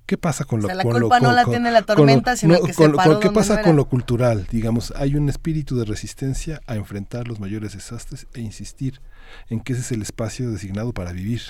[0.06, 3.30] ¿Qué pasa con lo, la culpa no la tiene la tormenta, sino que se ¿Qué
[3.30, 4.46] pasa con lo cultural?
[4.50, 9.00] Digamos, hay un espíritu de resistencia a enfrentar los mayores desastres e insistir
[9.48, 11.42] en que ese es el espacio designado para vivir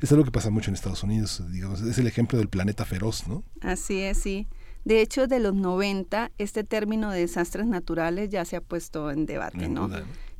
[0.00, 3.26] es algo que pasa mucho en Estados Unidos, digamos, es el ejemplo del planeta feroz,
[3.26, 3.42] ¿no?
[3.60, 4.46] Así es, sí.
[4.84, 9.26] De hecho, de los 90, este término de desastres naturales ya se ha puesto en
[9.26, 9.90] debate, ¿no?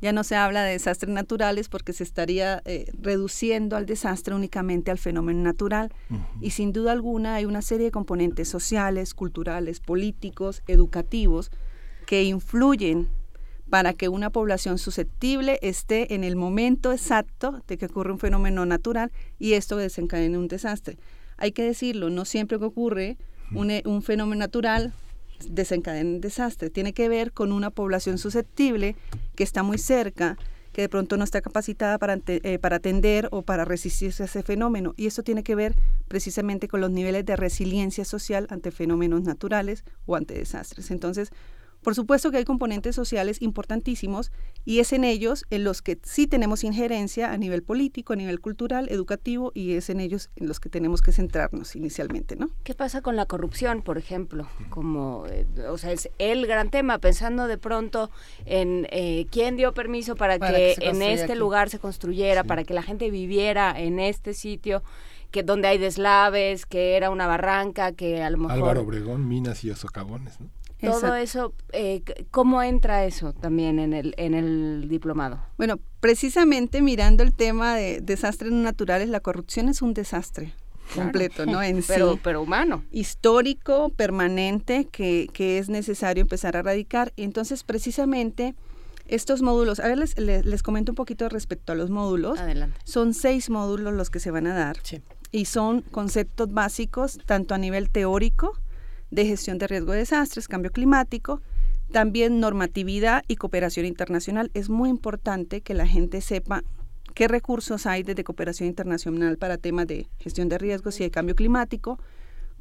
[0.01, 4.93] Ya no se habla de desastres naturales porque se estaría eh, reduciendo al desastre únicamente
[4.93, 5.93] al fenómeno natural.
[6.41, 11.51] Y sin duda alguna hay una serie de componentes sociales, culturales, políticos, educativos
[12.07, 13.09] que influyen
[13.69, 18.65] para que una población susceptible esté en el momento exacto de que ocurre un fenómeno
[18.67, 20.97] natural y esto desencadene un desastre.
[21.37, 23.19] Hay que decirlo, no siempre que ocurre
[23.55, 24.93] un, eh, fenómeno natural
[25.49, 26.71] desencadena un desastre.
[26.71, 28.97] Tiene que ver con una población susceptible
[29.35, 30.37] que está muy cerca,
[30.73, 34.43] que de pronto no está capacitada para, eh, para atender o para resistirse a ese
[34.43, 34.95] fenómeno.
[34.97, 35.75] Y eso tiene que ver
[36.09, 40.91] precisamente con los niveles de resiliencia social ante fenómenos naturales o ante desastres.
[40.91, 41.31] Entonces,
[41.83, 44.33] por supuesto que hay componentes sociales importantísimos
[44.65, 48.41] y es en ellos en los que sí tenemos injerencia a nivel político, a nivel
[48.41, 52.51] cultural, educativo y es en ellos en los que tenemos que centrarnos inicialmente, ¿no?
[52.65, 54.47] ¿Qué pasa con la corrupción, por ejemplo?
[54.71, 58.11] Como, eh, o sea, es el gran tema, pensando de pronto
[58.45, 62.83] en eh, quién dio permiso para, que, en este lugar se construyera, para que la
[62.83, 64.83] gente viviera en este sitio
[65.31, 68.53] que donde hay deslaves, que era una barranca, que a lo mejor...
[68.53, 70.49] Álvaro Obregón, minas y socavones, ¿no?
[70.81, 75.41] Todo eso, eh, ¿cómo entra eso también en el, en el diplomado?
[75.57, 80.55] Bueno, precisamente mirando el tema de desastres naturales, la corrupción es un desastre
[80.95, 81.63] completo, ¿no?
[81.69, 82.85] En pero, pero humano.
[82.93, 87.13] Histórico, permanente, que, que es necesario empezar a erradicar.
[87.17, 88.55] Entonces, precisamente,
[89.09, 92.39] estos módulos, a ver, les, les, comento un poquito respecto a los módulos.
[92.39, 92.79] Adelante.
[92.85, 94.77] Son seis módulos los que se van a dar.
[94.83, 95.03] Sí.
[95.33, 98.59] Y son conceptos básicos, tanto a nivel teórico,
[99.11, 101.41] de gestión de riesgo de desastres, cambio climático,
[101.93, 104.51] también normatividad y cooperación internacional.
[104.55, 106.63] Es muy importante que la gente sepa
[107.15, 111.35] qué recursos hay desde cooperación internacional para temas de gestión de riesgos y de cambio
[111.35, 111.99] climático,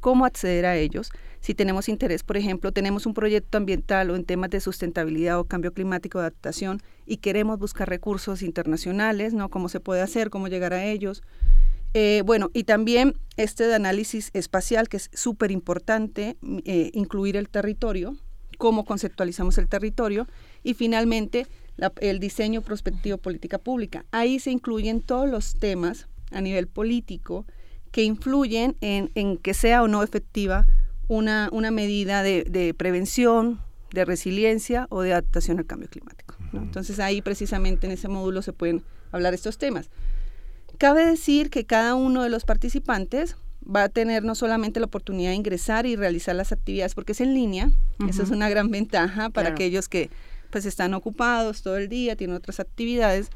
[0.00, 1.10] cómo acceder a ellos.
[1.40, 5.44] Si tenemos interés, por ejemplo, tenemos un proyecto ambiental o en temas de sustentabilidad o
[5.44, 9.48] cambio climático adaptación y queremos buscar recursos internacionales, ¿no?
[9.48, 11.22] Cómo se puede hacer, cómo llegar a ellos.
[11.94, 17.48] Eh, bueno, y también este de análisis espacial, que es súper importante, eh, incluir el
[17.48, 18.16] territorio,
[18.58, 20.26] cómo conceptualizamos el territorio,
[20.62, 21.46] y finalmente
[22.00, 24.04] el diseño prospectivo política pública.
[24.10, 27.46] Ahí se incluyen todos los temas a nivel político
[27.92, 30.66] que influyen en, que sea o no efectiva
[31.06, 33.60] una, una medida de, prevención,
[33.92, 36.34] de resiliencia o de adaptación al cambio climático.
[36.52, 38.82] Entonces ahí precisamente en ese módulo se pueden
[39.12, 39.88] hablar estos temas.
[40.78, 45.30] Cabe decir que cada uno de los participantes va a tener no solamente la oportunidad
[45.30, 47.72] de ingresar y realizar las actividades porque es en línea,
[48.08, 50.08] eso es una gran ventaja para aquellos que
[50.50, 53.28] pues están ocupados todo el día, tienen otras actividades.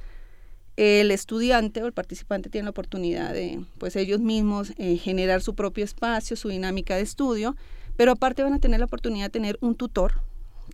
[0.77, 5.55] El estudiante o el participante tiene la oportunidad de pues ellos mismos eh, generar su
[5.55, 7.57] propio espacio, su dinámica de estudio,
[7.97, 10.23] pero aparte van a tener la oportunidad de tener un tutor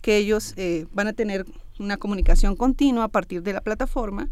[0.03, 1.45] que ellos eh, van a tener
[1.79, 4.29] una comunicación continua a partir de la plataforma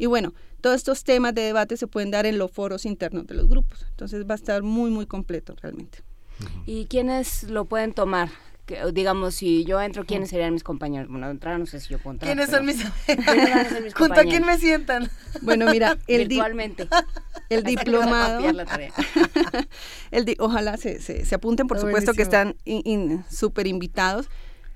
[0.00, 0.32] y bueno,
[0.62, 3.84] todos estos temas de debate se pueden dar en los foros internos de los grupos.
[3.90, 5.98] Entonces va a estar muy, muy completo realmente.
[6.64, 8.30] ¿Y quiénes lo pueden tomar?
[8.92, 11.10] digamos, si yo entro, ¿quiénes serían mis compañeros?
[11.10, 12.32] Bueno, entrar no sé si yo puedo entrar.
[12.32, 15.10] ¿Quiénes son mis, ¿Quiénes ¿Junto a quién me sientan?
[15.42, 16.88] Bueno, mira, el virtualmente.
[17.48, 18.40] el diplomado.
[20.12, 22.54] el ojalá se, se, apunten, por supuesto que están
[23.28, 24.30] súper invitados.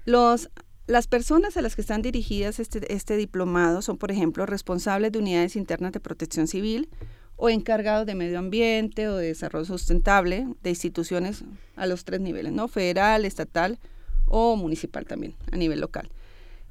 [0.07, 0.51] Los
[0.87, 5.19] las personas a las que están dirigidas este, este diplomado son, por ejemplo, responsables de
[5.19, 6.91] unidades internas de protección civil
[7.37, 11.45] o encargados de medio ambiente o de desarrollo sustentable de instituciones
[11.77, 12.69] a los tres niveles, ¿no?
[12.69, 13.79] Federal, estatal
[14.27, 16.11] o municipal también, a nivel local.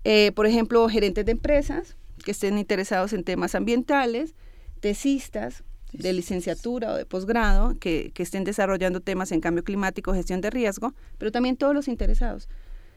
[0.03, 4.35] Eh, por ejemplo, gerentes de empresas que estén interesados en temas ambientales,
[4.80, 10.41] tesistas de licenciatura o de posgrado que, que estén desarrollando temas en cambio climático, gestión
[10.41, 12.48] de riesgo, pero también todos los interesados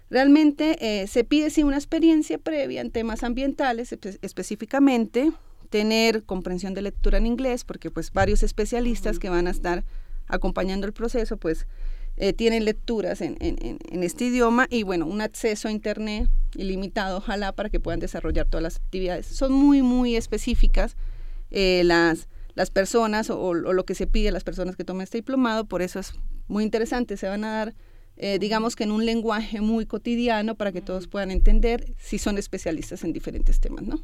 [0.09, 3.93] Realmente eh, se pide sí una experiencia previa en temas ambientales
[4.23, 5.33] específicamente,
[5.71, 9.85] tener comprensión de lectura en inglés, porque pues varios especialistas que van a estar
[10.29, 11.67] acompañando el proceso, pues
[12.19, 13.37] eh, tienen lecturas en,
[14.03, 18.63] este idioma y bueno, un acceso a Internet ilimitado, ojalá, para que puedan desarrollar todas
[18.63, 19.27] las actividades.
[19.27, 20.97] Son muy, muy específicas
[21.51, 25.19] eh, las, las personas o, lo que se pide a las personas que tomen este
[25.19, 26.15] diplomado, por eso es
[26.49, 27.75] muy interesante, se van a dar,
[28.17, 32.39] eh, digamos que en un lenguaje muy cotidiano para que todos puedan entender si son
[32.39, 34.03] especialistas en diferentes temas, ¿no?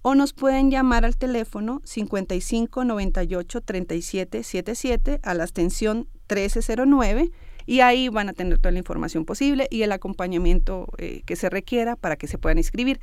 [0.00, 7.30] o nos pueden llamar al teléfono 55 98 37 77 a la extensión 1309
[7.66, 11.50] y ahí van a tener toda la información posible y el acompañamiento eh, que se
[11.50, 12.98] requiera para que se puedan inscribir.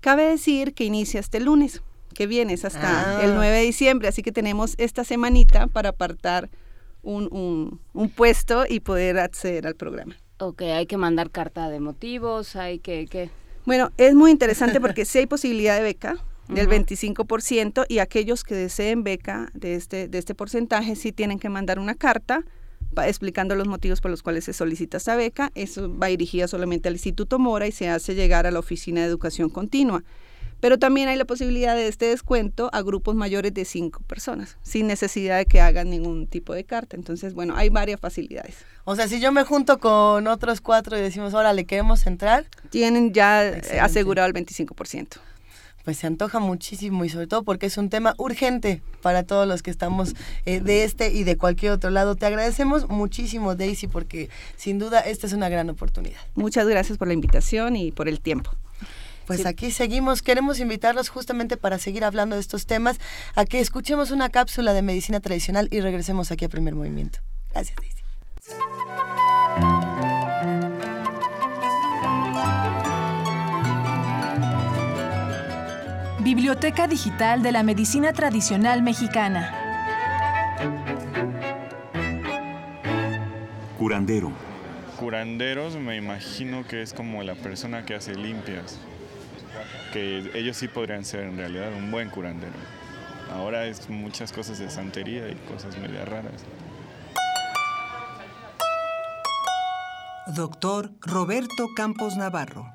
[0.00, 1.82] Cabe decir que inicia este lunes,
[2.14, 3.50] que viene es hasta el 9 ah.
[3.50, 6.50] de diciembre, así que tenemos esta semanita para apartar
[7.02, 10.16] un, un puesto y poder acceder al programa.
[10.38, 13.06] Ok, hay que mandar carta de motivos, hay que...
[13.06, 13.30] ¿qué?
[13.64, 16.16] Bueno, es muy interesante porque sí hay posibilidad de beca
[16.48, 21.48] del 25% y aquellos que deseen beca de este, de este porcentaje sí tienen que
[21.48, 22.44] mandar una carta
[23.04, 25.50] explicando los motivos por los cuales se solicita esta beca.
[25.54, 29.08] Eso va dirigida solamente al Instituto Mora y se hace llegar a la Oficina de
[29.08, 30.04] Educación Continua.
[30.60, 34.86] Pero también hay la posibilidad de este descuento a grupos mayores de cinco personas, sin
[34.86, 36.96] necesidad de que hagan ningún tipo de carta.
[36.96, 38.56] Entonces, bueno, hay varias facilidades.
[38.84, 42.46] O sea, si yo me junto con otros cuatro y decimos, ahora le queremos entrar.
[42.70, 45.18] Tienen ya asegurado el 25%
[45.86, 49.62] pues se antoja muchísimo y sobre todo porque es un tema urgente para todos los
[49.62, 52.16] que estamos eh, de este y de cualquier otro lado.
[52.16, 56.18] Te agradecemos muchísimo, Daisy, porque sin duda esta es una gran oportunidad.
[56.34, 58.50] Muchas gracias por la invitación y por el tiempo.
[59.26, 60.22] Pues aquí seguimos.
[60.22, 62.98] Queremos invitarlos justamente para seguir hablando de estos temas
[63.34, 67.18] a que escuchemos una cápsula de medicina tradicional y regresemos aquí a Primer Movimiento.
[67.52, 67.96] Gracias, Daisy.
[76.20, 79.54] Biblioteca Digital de la Medicina Tradicional Mexicana.
[83.78, 84.32] Curandero.
[84.98, 88.78] Curanderos me imagino que es como la persona que hace limpias
[89.92, 92.52] que ellos sí podrían ser en realidad un buen curandero.
[93.32, 96.44] Ahora es muchas cosas de santería y cosas media raras.
[100.34, 102.66] Doctor Roberto Campos Navarro.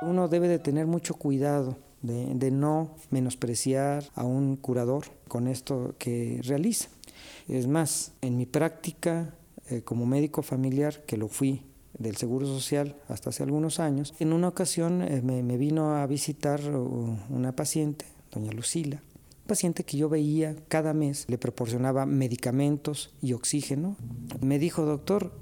[0.00, 6.40] Uno debe de tener mucho cuidado de, no menospreciar a un curador con esto que
[6.44, 6.88] realiza.
[7.48, 9.34] Es más, en mi práctica
[9.70, 11.64] eh, como médico familiar, que lo fui
[11.98, 14.14] del Seguro Social hasta hace algunos años.
[14.18, 19.02] En una ocasión eh, me, vino a visitar una paciente, doña Lucila,
[19.46, 23.96] paciente que yo veía cada mes, le proporcionaba medicamentos y oxígeno.
[24.40, 25.32] Me dijo, doctor,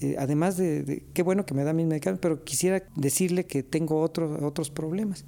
[0.00, 4.00] eh, además de, qué bueno que me da mis medicamentos, pero quisiera decirle que tengo
[4.00, 5.24] otros otros problemas.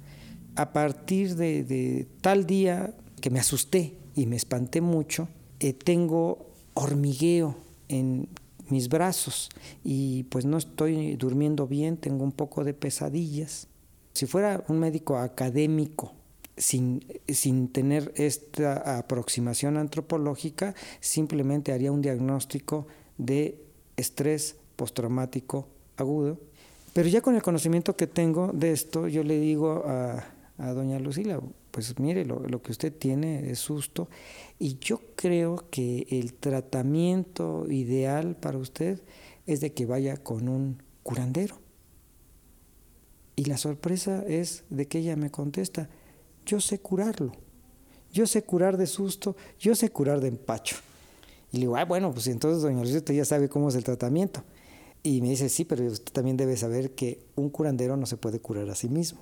[0.55, 5.27] A partir de, tal día que me asusté y me espanté mucho,
[5.59, 7.55] eh, tengo hormigueo
[7.87, 8.27] en
[8.69, 9.49] mis brazos
[9.83, 13.67] y pues no estoy durmiendo bien, tengo un poco de pesadillas.
[14.13, 16.13] Si fuera un médico académico
[16.57, 22.87] sin, sin tener esta aproximación antropológica, simplemente haría un diagnóstico
[23.17, 23.61] de
[23.97, 25.67] estrés postraumático
[25.97, 26.39] agudo.
[26.93, 30.25] Pero ya con el conocimiento que tengo de esto, yo le digo a,
[30.57, 31.41] a doña Lucila,
[31.75, 34.07] pues mire, lo, que usted tiene es susto
[34.57, 39.01] y yo creo que el tratamiento ideal para usted
[39.45, 41.59] es de que vaya con un curandero.
[43.35, 45.89] Y la sorpresa es de que ella me contesta,
[46.45, 47.33] yo sé curarlo,
[48.09, 50.77] yo sé curar de susto, yo sé curar de empacho.
[51.51, 54.45] Y le digo, ah, bueno, pues entonces doña usted ya sabe cómo es el tratamiento.
[55.05, 58.39] Y me dice, sí, pero usted también debe saber que un curandero no se puede
[58.39, 59.19] curar a sí mismo.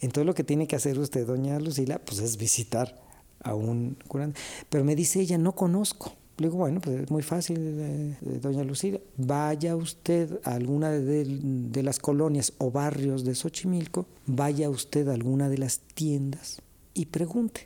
[0.00, 3.02] Entonces lo que tiene que hacer usted, doña Lucila, pues es visitar
[3.40, 4.40] a un curandero.
[4.70, 6.12] Pero me dice ella, no conozco.
[6.36, 9.00] Le digo, bueno, pues es muy fácil, eh, eh, doña Lucila.
[9.16, 15.48] Vaya usted a alguna de, las colonias o barrios de Xochimilco, vaya usted a alguna
[15.48, 16.62] de las tiendas
[16.94, 17.64] y pregunte.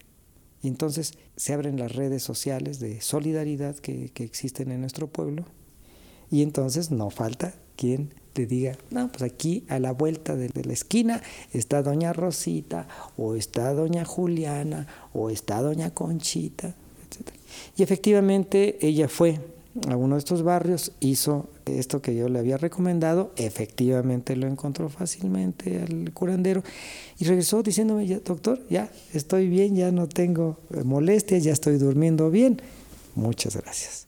[0.63, 5.45] Y entonces se abren las redes sociales de solidaridad que, existen en nuestro pueblo
[6.31, 10.73] y entonces no falta quien te diga, no, pues aquí a la vuelta de, la
[10.73, 11.23] esquina
[11.53, 12.87] está doña Rosita,
[13.17, 17.31] o está doña Juliana, o está doña Conchita, etc.
[17.77, 19.41] Y efectivamente ella fue
[19.89, 24.89] a uno de estos barrios, hizo esto que yo le había recomendado, efectivamente lo encontró
[24.89, 26.63] fácilmente al curandero
[27.19, 32.61] y regresó diciéndome, doctor, ya estoy bien, ya no tengo molestias, ya estoy durmiendo bien.
[33.15, 34.08] Muchas gracias.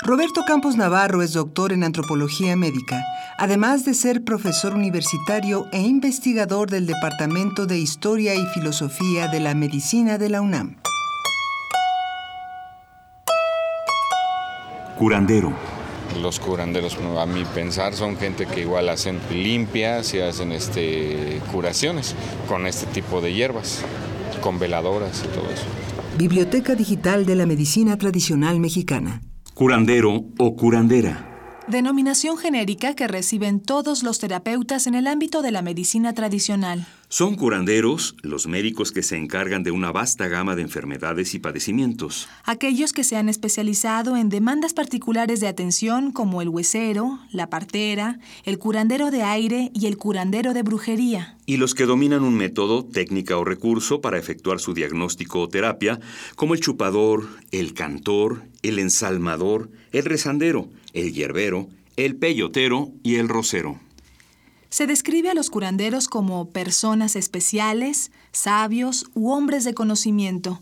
[0.00, 3.04] Roberto Campos Navarro es doctor en antropología médica,
[3.36, 9.54] además de ser profesor universitario e investigador del Departamento de Historia y Filosofía de la
[9.54, 10.76] Medicina de la UNAM.
[14.96, 15.52] Curandero.
[16.22, 22.14] Los curanderos, a mi pensar, son gente que igual hacen limpias y hacen este, curaciones
[22.48, 23.82] con este tipo de hierbas,
[24.40, 25.66] con veladoras y todo eso.
[26.16, 29.20] Biblioteca Digital de la Medicina Tradicional Mexicana.
[29.58, 31.27] Curandero o curandera
[31.68, 36.86] Denominación genérica que reciben todos los terapeutas en el ámbito de la medicina tradicional.
[37.10, 42.26] Son curanderos los médicos que se encargan de una vasta gama de enfermedades y padecimientos.
[42.44, 48.18] Aquellos que se han especializado en demandas particulares de atención como el huesero, la partera,
[48.44, 51.36] el curandero de aire y el curandero de brujería.
[51.44, 56.00] Y los que dominan un método, técnica o recurso para efectuar su diagnóstico o terapia,
[56.34, 63.28] como el chupador, el cantor, el ensalmador, el rezandero, el hierbero, el peyotero y el
[63.28, 63.78] rosero.
[64.70, 70.60] Se describe a los curanderos como personas especiales, sabios u hombres de conocimiento,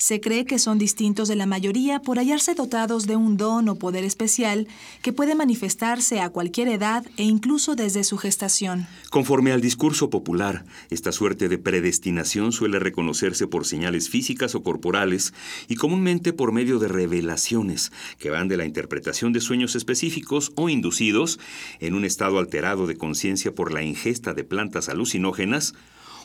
[0.00, 3.74] se cree que son distintos de la mayoría por hallarse dotados de un don o
[3.74, 4.66] poder especial
[5.02, 8.86] que puede manifestarse a cualquier edad e incluso desde su gestación.
[9.10, 15.34] Conforme al discurso popular, esta suerte de predestinación suele reconocerse por señales físicas o corporales
[15.68, 20.70] y comúnmente por medio de revelaciones que van de la interpretación de sueños específicos o
[20.70, 21.38] inducidos
[21.78, 25.74] en un estado alterado de conciencia por la ingesta de plantas alucinógenas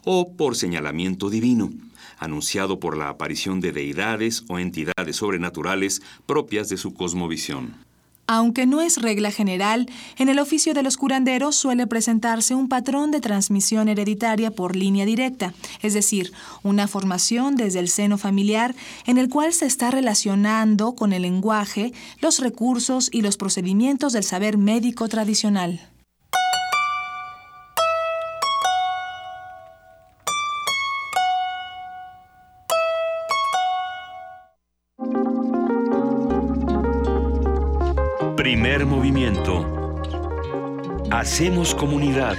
[0.05, 1.73] o por señalamiento divino
[2.17, 7.85] anunciado por la aparición de deidades o entidades sobrenaturales propias de su cosmovisión.
[8.27, 9.87] Aunque no es regla general,
[10.17, 15.05] en el oficio de los curanderos suele presentarse un patrón de transmisión hereditaria por línea
[15.05, 16.31] directa, es decir,
[16.63, 18.73] una formación desde el seno familiar
[19.05, 24.23] en el cual se está relacionando con el lenguaje, los recursos y los procedimientos del
[24.23, 25.94] saber médico tradicional.
[38.75, 40.03] Primer movimiento.
[41.09, 42.35] Hacemos comunidad.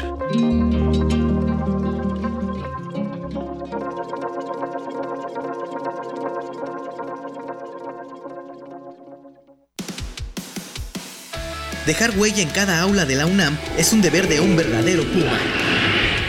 [11.86, 15.38] Dejar huella en cada aula de la UNAM es un deber de un verdadero Puma.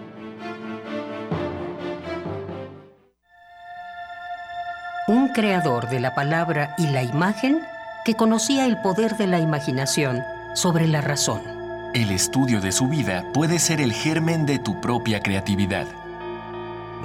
[5.33, 7.59] Creador de la palabra y la imagen
[8.05, 10.21] que conocía el poder de la imaginación
[10.55, 11.41] sobre la razón.
[11.93, 15.87] El estudio de su vida puede ser el germen de tu propia creatividad.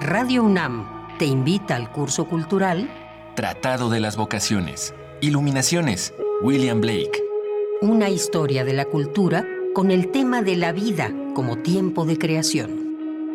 [0.00, 0.86] Radio UNAM
[1.18, 2.88] te invita al curso cultural
[3.34, 4.94] Tratado de las Vocaciones.
[5.20, 6.14] Iluminaciones.
[6.42, 7.22] William Blake.
[7.82, 9.44] Una historia de la cultura
[9.74, 12.85] con el tema de la vida como tiempo de creación.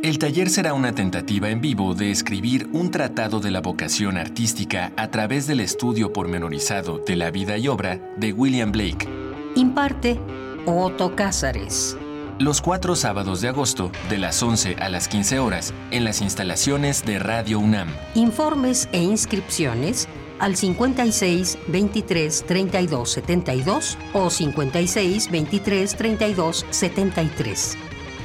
[0.04, 4.92] El taller será una tentativa en vivo de escribir un tratado de la vocación artística
[4.98, 9.08] a través del estudio pormenorizado de la vida y obra de William Blake.
[9.56, 10.20] Imparte
[10.66, 11.96] Otto Cázares.
[12.40, 17.06] Los cuatro sábados de agosto, de las 11 a las 15 horas, en las instalaciones
[17.06, 17.90] de Radio UNAM.
[18.16, 20.08] Informes e inscripciones
[20.40, 27.78] al 56 23 32 72 o 56 23 32 73.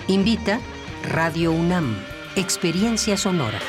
[0.08, 0.58] Invita
[1.08, 1.94] Radio UNAM,
[2.34, 3.60] Experiencia Sonora.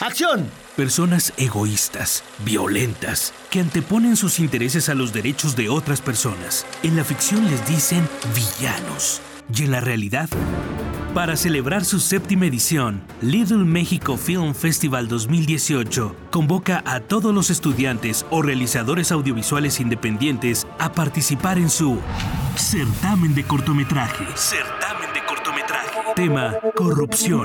[0.00, 0.48] ¡Acción!
[0.74, 6.64] Personas egoístas, violentas, que anteponen sus intereses a los derechos de otras personas.
[6.82, 9.20] En la ficción les dicen villanos.
[9.54, 10.28] Y en la realidad,
[11.14, 18.26] para celebrar su séptima edición, Little México Film Festival 2018 convoca a todos los estudiantes
[18.30, 21.98] o realizadores audiovisuales independientes a participar en su
[22.56, 24.24] certamen de cortometraje.
[24.34, 26.00] Certamen de cortometraje.
[26.14, 27.44] Tema corrupción.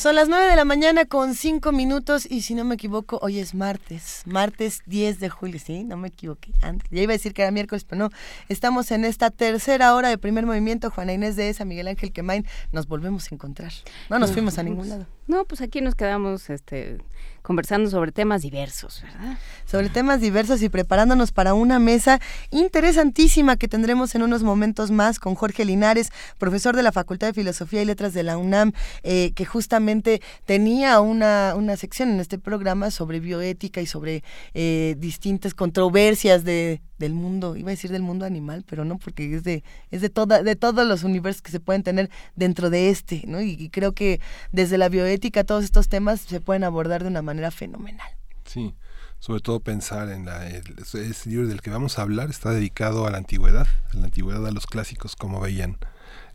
[0.00, 3.38] Son las 9 de la mañana con 5 minutos y si no me equivoco, hoy
[3.38, 6.88] es martes, martes 10 de julio, sí, no me equivoqué antes.
[6.90, 8.10] Ya iba a decir que era miércoles, pero no.
[8.48, 10.90] Estamos en esta tercera hora de primer movimiento.
[10.90, 13.72] Juana Inés de esa, Miguel Ángel Quemain, nos volvemos a encontrar.
[14.08, 15.06] No nos fuimos a ningún lado.
[15.26, 16.96] No, pues aquí nos quedamos este
[17.42, 19.38] conversando sobre temas diversos, ¿verdad?
[19.66, 25.18] Sobre temas diversos y preparándonos para una mesa interesantísima que tendremos en unos momentos más
[25.18, 28.72] con Jorge Linares, profesor de la Facultad de Filosofía y Letras de la UNAM,
[29.02, 34.22] eh, que justamente tenía una, una sección en este programa sobre bioética y sobre
[34.54, 39.34] eh, distintas controversias de, del mundo, iba a decir del mundo animal, pero no, porque
[39.34, 42.90] es de, es de, toda, de todos los universos que se pueden tener dentro de
[42.90, 43.40] este, ¿no?
[43.40, 44.20] Y, y creo que
[44.52, 48.08] desde la bioética todos estos temas se pueden abordar de una manera fenomenal.
[48.44, 48.74] Sí,
[49.20, 53.06] sobre todo pensar en la, el, ese libro del que vamos a hablar está dedicado
[53.06, 55.78] a la antigüedad, a la antigüedad a los clásicos, cómo veían,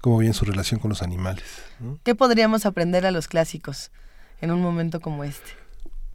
[0.02, 1.44] cómo veían su relación con los animales.
[1.80, 2.00] ¿no?
[2.04, 3.92] ¿Qué podríamos aprender a los clásicos
[4.40, 5.65] en un momento como este?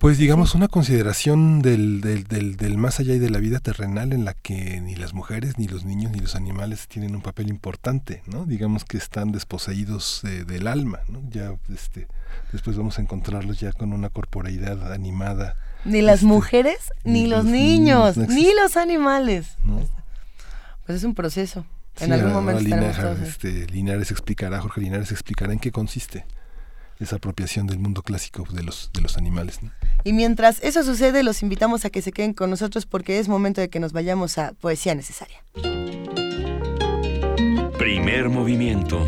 [0.00, 4.14] Pues digamos una consideración del, del, del, del, más allá y de la vida terrenal
[4.14, 7.50] en la que ni las mujeres, ni los niños, ni los animales tienen un papel
[7.50, 8.46] importante, ¿no?
[8.46, 11.20] Digamos que están desposeídos eh, del alma, ¿no?
[11.28, 12.08] Ya este,
[12.50, 15.56] después vamos a encontrarlos ya con una corporeidad animada.
[15.84, 19.48] Ni las este, mujeres, ni, ni los, los, niños, niños, ni los animales.
[19.64, 19.86] ¿no?
[20.86, 21.66] Pues es un proceso.
[21.98, 26.24] En sí, algún momento Linares, este, Linares explicará, Jorge Linares explicará en qué consiste
[27.00, 29.62] esa apropiación del mundo clásico de los, de los animales.
[29.62, 29.72] ¿no?
[30.04, 33.60] Y mientras eso sucede, los invitamos a que se queden con nosotros porque es momento
[33.60, 35.42] de que nos vayamos a Poesía Necesaria.
[37.78, 39.06] Primer movimiento.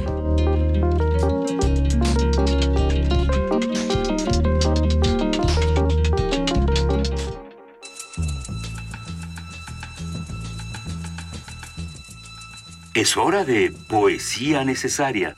[12.95, 15.35] Es hora de Poesía Necesaria.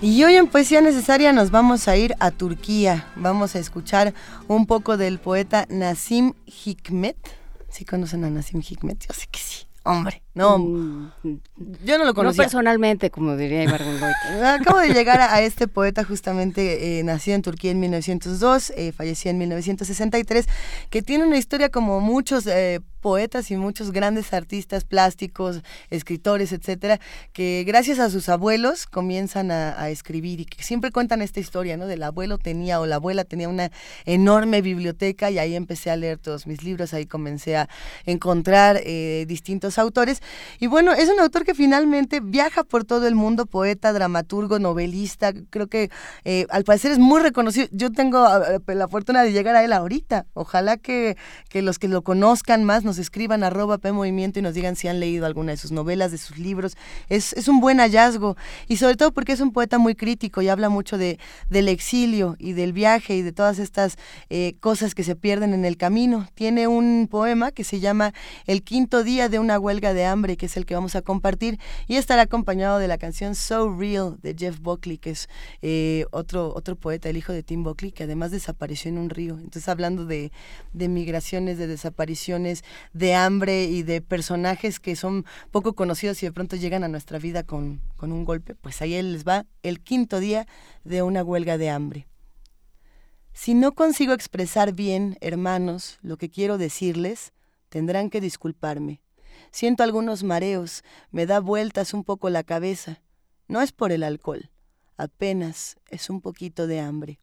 [0.00, 3.08] Y hoy en Poesía Necesaria nos vamos a ir a Turquía.
[3.16, 4.14] Vamos a escuchar
[4.46, 7.16] un poco del poeta Nasim Hikmet.
[7.68, 9.08] ¿Sí conocen a Nasim Hikmet?
[9.08, 9.66] Yo sé que sí.
[9.82, 11.10] Hombre, no, mm,
[11.84, 12.44] yo no lo conocía.
[12.44, 13.98] No personalmente, como diría Ibargüen
[14.44, 19.32] Acabo de llegar a, este poeta justamente eh, nacido en Turquía en 1902, eh, falleció
[19.32, 20.46] en 1963,
[20.90, 27.00] que tiene una historia como muchos eh, poetas y muchos grandes artistas plásticos, escritores, etcétera,
[27.32, 31.86] que gracias a sus abuelos comienzan a, escribir y que siempre cuentan esta historia, ¿no?
[31.86, 33.70] Del abuelo tenía o la abuela tenía una
[34.04, 37.68] enorme biblioteca y ahí empecé a leer todos mis libros, ahí comencé a
[38.04, 40.20] encontrar eh, distintos autores.
[40.60, 45.32] Y bueno, es un autor que finalmente viaja por todo el mundo, poeta, dramaturgo, novelista,
[45.50, 45.90] creo que
[46.24, 47.68] eh, al parecer es muy reconocido.
[47.70, 48.26] Yo tengo
[48.66, 50.26] la fortuna de llegar a él ahorita.
[50.34, 51.16] Ojalá que,
[51.48, 54.88] que los que lo conozcan más nos escriban arroba P Movimiento y nos digan si
[54.88, 56.76] han leído alguna de sus novelas, de sus libros.
[57.08, 58.36] Es, es un buen hallazgo
[58.66, 61.18] y sobre todo porque es un poeta muy crítico y habla mucho de,
[61.48, 63.96] del exilio y del viaje y de todas estas
[64.30, 66.28] eh, cosas que se pierden en el camino.
[66.34, 68.12] Tiene un poema que se llama
[68.46, 71.58] El quinto día de una huelga de hambre, que es el que vamos a compartir
[71.86, 75.28] y estará acompañado de la canción So Real de Jeff Buckley, que es
[75.62, 79.34] eh, otro, otro poeta, el hijo de Tim Buckley, que además desapareció en un río.
[79.34, 80.32] Entonces hablando de,
[80.72, 86.32] de migraciones, de desapariciones, de hambre y de personajes que son poco conocidos y de
[86.32, 90.20] pronto llegan a nuestra vida con, con un golpe, pues ahí les va el quinto
[90.20, 90.46] día
[90.84, 92.08] de una huelga de hambre.
[93.32, 97.32] Si no consigo expresar bien, hermanos, lo que quiero decirles,
[97.68, 99.00] tendrán que disculparme.
[99.50, 103.00] Siento algunos mareos, me da vueltas un poco la cabeza.
[103.46, 104.50] No es por el alcohol,
[104.96, 107.18] apenas es un poquito de hambre.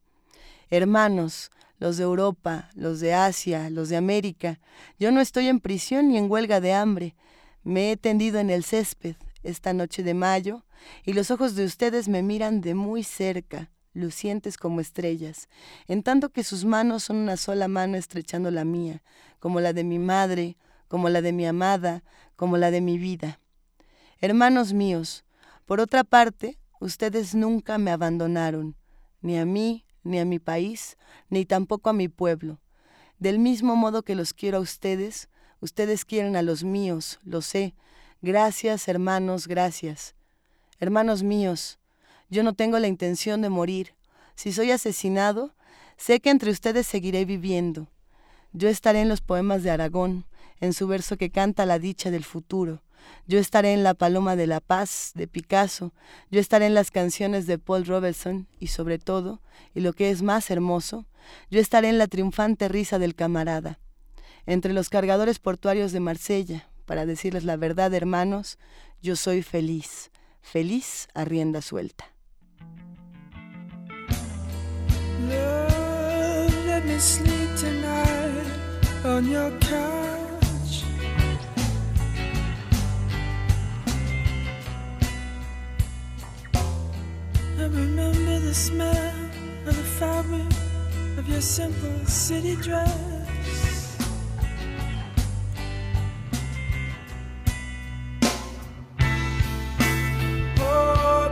[0.70, 4.60] Hermanos, los de Europa, los de Asia, los de América.
[4.98, 7.16] Yo no estoy en prisión ni en huelga de hambre.
[7.64, 10.66] Me he tendido en el césped esta noche de mayo
[11.04, 15.48] y los ojos de ustedes me miran de muy cerca, lucientes como estrellas,
[15.88, 19.02] en tanto que sus manos son una sola mano estrechando la mía,
[19.40, 20.58] como la de mi madre,
[20.96, 22.06] como la de mi amada,
[22.38, 23.42] como la de mi vida.
[24.22, 25.26] Hermanos míos,
[25.66, 28.78] por otra parte, ustedes nunca me abandonaron,
[29.20, 30.96] ni a mí, ni a mi país,
[31.28, 32.62] ni tampoco a mi pueblo.
[33.20, 35.28] Del mismo modo que los quiero a ustedes,
[35.60, 37.76] ustedes quieren a los míos, lo sé.
[38.22, 40.16] Gracias, hermanos, gracias.
[40.80, 41.78] Hermanos míos,
[42.30, 43.96] yo no tengo la intención de morir.
[44.36, 45.56] Si soy asesinado,
[45.98, 47.90] sé que entre ustedes seguiré viviendo.
[48.54, 50.26] Yo estaré en los poemas de Aragón,
[50.60, 52.82] en su verso que canta la dicha del futuro.
[53.28, 55.94] Yo estaré en La Paloma de la Paz de Picasso,
[56.32, 59.42] yo estaré en las canciones de Paul Robeson y sobre todo,
[59.74, 61.06] y lo que es más hermoso,
[61.50, 63.80] yo estaré en la triunfante risa del camarada.
[64.46, 68.58] Entre los cargadores portuarios de Marsella, para decirles la verdad, hermanos,
[69.02, 70.12] yo soy feliz,
[70.42, 72.06] feliz a rienda suelta.
[87.58, 89.14] I remember the smell
[89.66, 90.52] of the fabric
[91.18, 93.98] of your simple city dress.
[100.60, 101.25] Oh.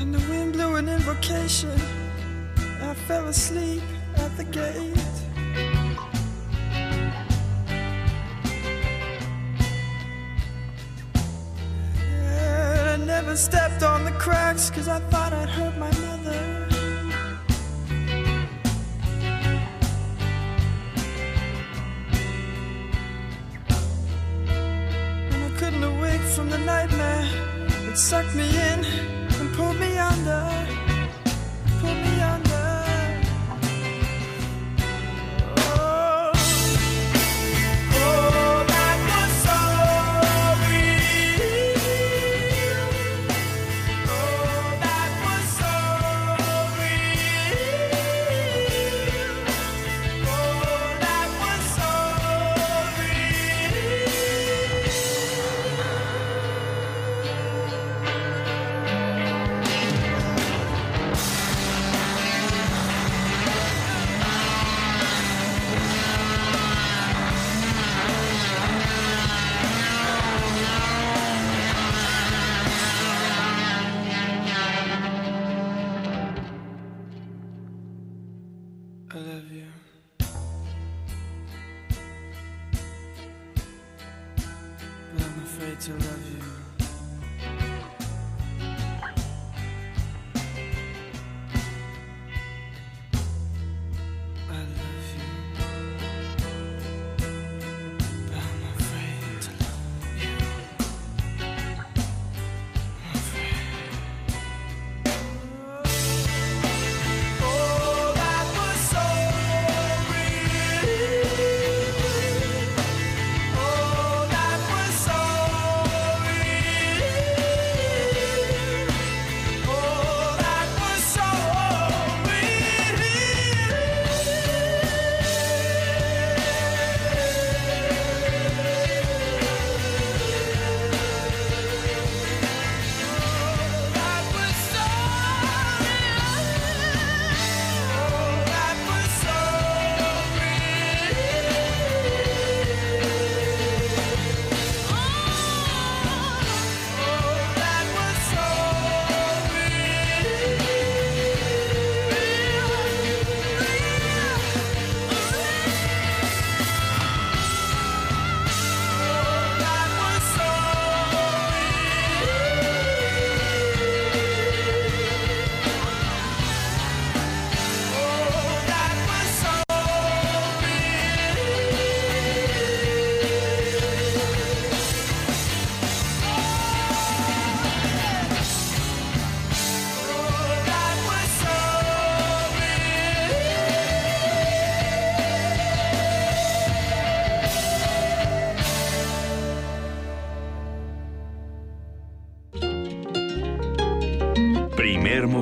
[0.00, 1.70] And the wind blew an invocation.
[2.82, 3.82] I fell asleep
[4.16, 4.98] at the gate.
[11.96, 16.13] And I never stepped on the cause I thought I'd hurt my.
[26.24, 27.28] from the nightmare
[27.86, 29.23] that sucked me in.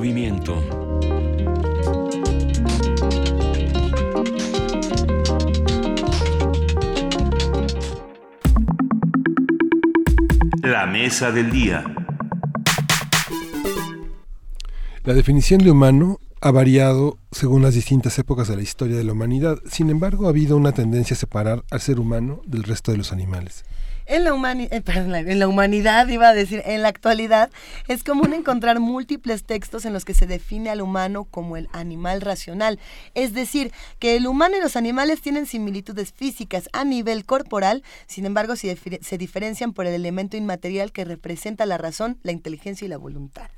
[0.03, 0.61] Movimiento.
[10.61, 11.85] La mesa del día.
[15.05, 19.13] La definición de humano ha variado según las distintas épocas de la historia de la
[19.13, 19.59] humanidad.
[19.71, 23.13] Sin embargo, ha habido una tendencia a separar al ser humano del resto de los
[23.13, 23.65] animales.
[24.13, 24.83] En la, humani- eh,
[25.27, 27.51] en la humanidad, iba a decir, en la actualidad,
[27.89, 32.21] es común encontrar múltiples textos en los que se define al humano como el animal
[32.21, 32.79] racional.
[33.15, 38.27] Es decir, que el humano y los animales tienen similitudes físicas a nivel corporal, sin
[38.27, 42.99] embargo, se diferencian por el elemento inmaterial que representa la razón, la inteligencia y la
[42.99, 43.49] voluntad.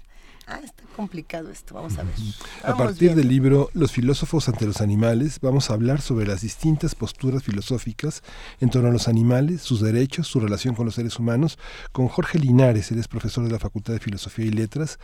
[0.46, 2.14] Ah, está complicado esto, vamos a ver.
[2.62, 3.20] A partir viendo.
[3.20, 8.22] del libro Los filósofos ante los animales, vamos a hablar sobre las distintas posturas filosóficas
[8.60, 11.58] en torno a los animales, sus derechos, su relación con los seres humanos,
[11.92, 14.98] con Jorge Linares, él es profesor de la Facultad de Filosofía y Letras,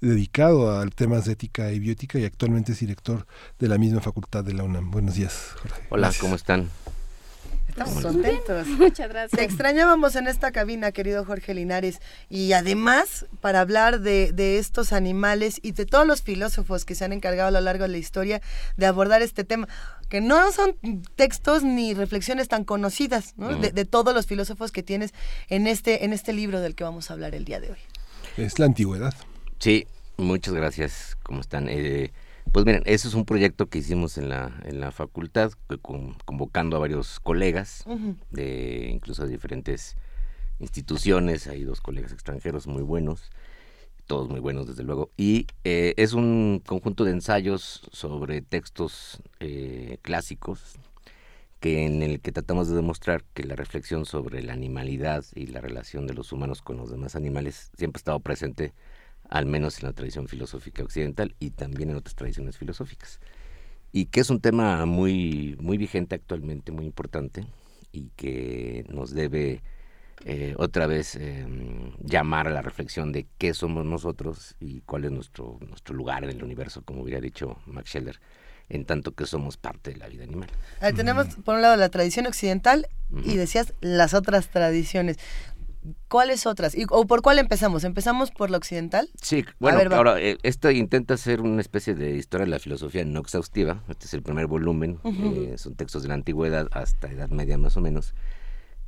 [0.00, 3.26] dedicado a temas de ética y biótica y actualmente es director
[3.58, 4.90] de la misma facultad de la UNAM.
[4.90, 5.82] Buenos días, Jorge.
[5.90, 6.22] Hola, Gracias.
[6.22, 6.70] ¿cómo están?
[7.76, 8.68] Estamos contentos.
[8.68, 9.32] Muchas gracias.
[9.32, 12.00] Te extrañábamos en esta cabina, querido Jorge Linares.
[12.30, 17.04] Y además, para hablar de, de estos animales y de todos los filósofos que se
[17.04, 18.40] han encargado a lo largo de la historia
[18.76, 19.66] de abordar este tema,
[20.08, 20.76] que no son
[21.16, 25.12] textos ni reflexiones tan conocidas, de, de todos los filósofos que tienes
[25.48, 27.78] en este, en este libro del que vamos a hablar el día de hoy.
[28.36, 29.14] Es la antigüedad.
[29.58, 31.16] Sí, muchas gracias.
[31.24, 31.68] ¿Cómo están?
[31.68, 32.12] Eh,
[32.52, 35.52] pues miren, ese es un proyecto que hicimos en la, en la facultad,
[35.82, 37.84] con- convocando a varios colegas,
[38.30, 39.96] de incluso de diferentes
[40.60, 43.30] instituciones, hay dos colegas extranjeros muy buenos,
[44.06, 49.98] todos muy buenos desde luego, y eh, es un conjunto de ensayos sobre textos eh,
[50.02, 50.76] clásicos
[51.58, 55.62] que en el que tratamos de demostrar que la reflexión sobre la animalidad y la
[55.62, 58.74] relación de los humanos con los demás animales siempre ha estado presente,
[59.34, 63.18] al menos en la tradición filosófica occidental y también en otras tradiciones filosóficas.
[63.90, 67.44] Y que es un tema muy, muy vigente actualmente, muy importante,
[67.90, 69.60] y que nos debe
[70.24, 71.44] eh, otra vez eh,
[71.98, 76.30] llamar a la reflexión de qué somos nosotros y cuál es nuestro, nuestro lugar en
[76.30, 78.20] el universo, como hubiera dicho Max Scheller,
[78.68, 80.48] en tanto que somos parte de la vida animal.
[80.94, 82.86] Tenemos por un lado la tradición occidental
[83.24, 85.18] y decías las otras tradiciones.
[86.08, 86.74] ¿Cuáles otras?
[86.74, 87.84] Y- ¿O por cuál empezamos?
[87.84, 89.08] ¿Empezamos por la occidental?
[89.20, 93.04] Sí, bueno, ver, ahora, eh, esto intenta ser una especie de historia de la filosofía
[93.04, 93.82] no exhaustiva.
[93.88, 95.34] Este es el primer volumen, Ujú.
[95.36, 98.14] eh, son textos de la antigüedad hasta Edad Media más o menos.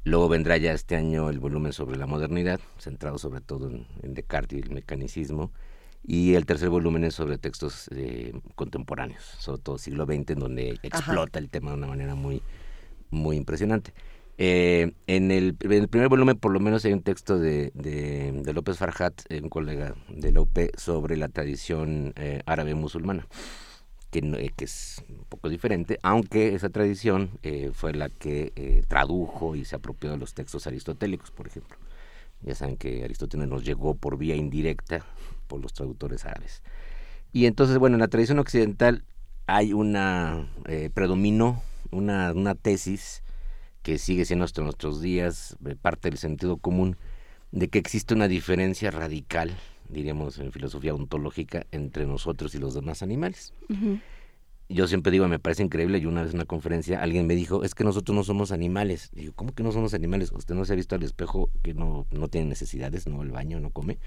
[0.05, 4.15] Luego vendrá ya este año el volumen sobre la modernidad, centrado sobre todo en, en
[4.15, 5.51] Descartes y el mecanicismo.
[6.09, 10.79] Y el tercer volumen es sobre textos eh, contemporáneos, sobre todo siglo XX, en donde
[10.85, 12.41] explota el tema de una manera muy,
[13.11, 13.93] muy impresionante.
[14.39, 17.73] Eh, en, el, primer volumen, por lo menos, hay un texto de,
[18.55, 23.27] López Farhat, eh, un colega de la UP, sobre la tradición eh, árabe musulmana,
[24.11, 27.31] que, es un poco diferente, aunque esa tradición
[27.73, 31.77] fue la que tradujo y se apropió de los textos aristotélicos, por ejemplo.
[32.43, 35.05] Ya saben que Aristóteles nos llegó por vía indirecta
[35.49, 36.63] por los traductores árabes.
[37.33, 39.05] Y entonces, bueno, en la tradición occidental
[39.47, 40.49] hay una,
[40.95, 43.23] predominó una tesis
[43.87, 46.97] que sigue siendo hasta nuestros días eh, parte del sentido común,
[47.53, 49.57] de que existe una diferencia radical,
[49.89, 53.55] diríamos en filosofía ontológica, entre nosotros y los demás animales.
[54.69, 57.63] Yo siempre digo, me parece increíble, y una vez en una conferencia alguien me dijo,
[57.63, 59.11] es que nosotros no somos animales.
[59.13, 60.33] digo, ¿cómo que no somos animales?
[60.33, 63.61] ¿Usted no se ha visto al espejo que no, no tiene necesidades, no el baño,
[63.61, 64.01] no come?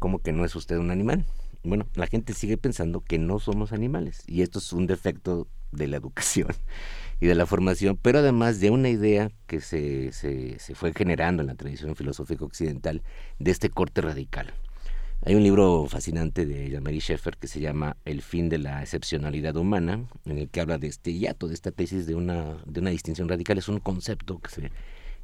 [0.00, 1.26] ¿Cómo que no es usted un animal?
[1.62, 5.86] Bueno, la gente sigue pensando que no somos animales, y esto es un defecto de
[5.86, 6.48] la educación
[7.22, 11.40] y de la formación, pero además de una idea que se, se, se fue generando
[11.42, 13.00] en la tradición filosófica occidental
[13.38, 14.52] de este corte radical.
[15.24, 19.54] Hay un libro fascinante de Jean-Marie Schaeffer que se llama El fin de la excepcionalidad
[19.54, 22.90] humana, en el que habla de este hiato, de esta tesis de una, de una
[22.90, 23.56] distinción radical.
[23.56, 24.72] Es un concepto que se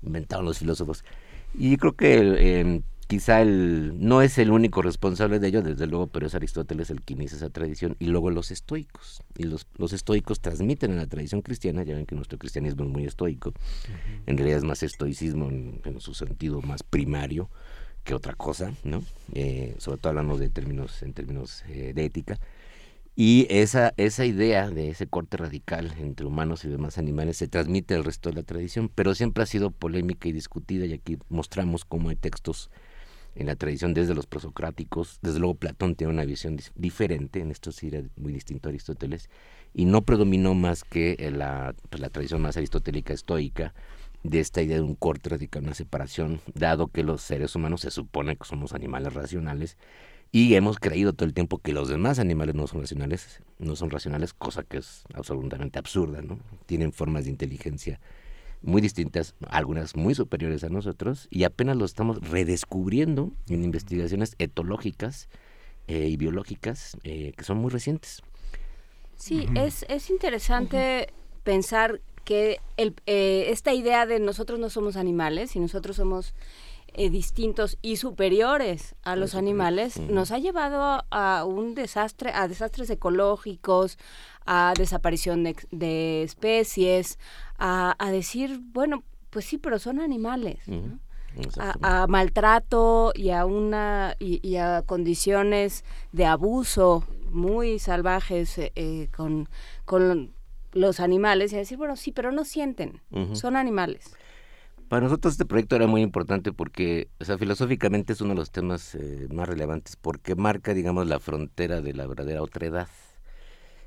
[0.00, 1.04] inventaron los filósofos.
[1.52, 6.06] Y creo que eh, quizá el, no es el único responsable de ello, desde luego,
[6.06, 9.22] pero es Aristóteles el que inicia esa tradición, y luego los estoicos.
[9.36, 12.90] Y los, los estoicos transmiten en la tradición cristiana, ya ven que nuestro cristianismo es
[12.90, 13.52] muy estoico,
[14.26, 17.50] en realidad es más estoicismo en, en su sentido más primario,
[18.04, 19.02] que otra cosa, ¿no?
[19.34, 22.38] Eh, sobre todo hablando de términos, en términos eh, de ética.
[23.14, 27.94] Y esa, esa idea de ese corte radical entre humanos y demás animales se transmite
[27.94, 31.84] al resto de la tradición, pero siempre ha sido polémica y discutida y aquí mostramos
[31.84, 32.70] cómo hay textos
[33.38, 37.70] en la tradición desde los prosocráticos, desde luego Platón tiene una visión diferente, en esto
[37.70, 39.30] sí era muy distinto a Aristóteles,
[39.72, 43.74] y no predominó más que la, pues, la tradición más aristotélica estoica,
[44.24, 47.92] de esta idea de un corte radical, una separación, dado que los seres humanos se
[47.92, 49.76] supone que somos animales racionales
[50.32, 53.90] y hemos creído todo el tiempo que los demás animales no son racionales, no son
[53.90, 56.40] racionales, cosa que es absolutamente absurda, ¿no?
[56.66, 58.00] Tienen formas de inteligencia
[58.62, 65.28] muy distintas, algunas muy superiores a nosotros, y apenas lo estamos redescubriendo en investigaciones etológicas
[65.86, 68.22] eh, y biológicas eh, que son muy recientes.
[69.16, 71.12] Sí, es, es interesante
[71.42, 76.34] pensar que el, eh, esta idea de nosotros no somos animales y nosotros somos
[76.94, 82.90] eh, distintos y superiores a los animales nos ha llevado a un desastre, a desastres
[82.90, 83.98] ecológicos,
[84.46, 87.18] a desaparición de, especies,
[87.58, 90.60] a, decir, bueno, pues sí, pero son animales.
[91.82, 99.48] A, maltrato y a una y, a condiciones de abuso muy salvajes eh, con,
[99.84, 100.32] con
[100.72, 103.00] los animales y decir, bueno, sí, pero no sienten,
[103.34, 104.16] son animales.
[104.88, 108.50] Para nosotros este proyecto era muy importante porque, o sea, filosóficamente es uno de los
[108.50, 112.88] temas eh, más relevantes porque marca, digamos, la frontera de la verdadera otredad.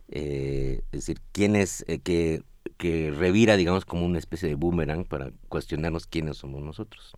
[0.10, 2.44] Eh, es decir, quién es eh, que,
[2.82, 7.14] que revira, digamos, como una especie de boomerang para cuestionarnos quiénes somos nosotros.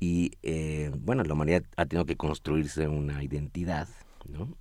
[0.00, 0.32] Y,
[1.00, 3.88] bueno, la humanidad ha tenido que construirse una identidad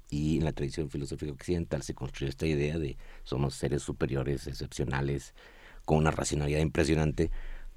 [0.10, 5.34] y en la tradición filosófica occidental se construyó esta idea de somos seres superiores, excepcionales,
[5.86, 7.32] con una racionalidad impresionante,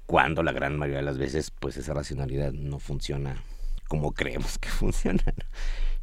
[0.05, 3.41] cuando la gran mayoría de las veces pues esa racionalidad no funciona
[3.87, 5.23] como creemos que funciona.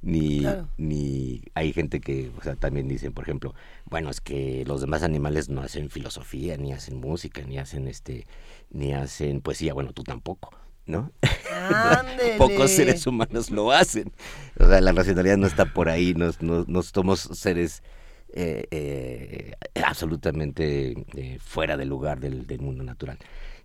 [0.03, 0.47] Ni,
[0.79, 3.55] ni hay gente que o sea, también dicen, por ejemplo,
[3.85, 8.27] bueno, es que los demás animales no hacen filosofía, ni hacen música, ni hacen este,
[8.71, 10.51] ni hacen poesía, bueno, tú tampoco.
[10.87, 11.13] ¿no?
[12.39, 14.13] Pocos seres humanos lo hacen.
[14.59, 17.83] O sea, la racionalidad no está por ahí, no, somos seres
[18.33, 19.53] eh, eh,
[19.83, 23.19] absolutamente eh, fuera del lugar del, mundo natural.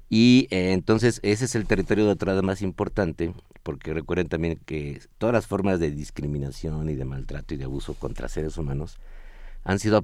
[0.09, 3.33] Y entonces ese es el territorio de otra más importante,
[3.65, 7.95] porque recuerden también que todas las formas de discriminación y de maltrato y de abuso
[7.95, 8.99] contra seres humanos
[9.63, 10.01] han sido a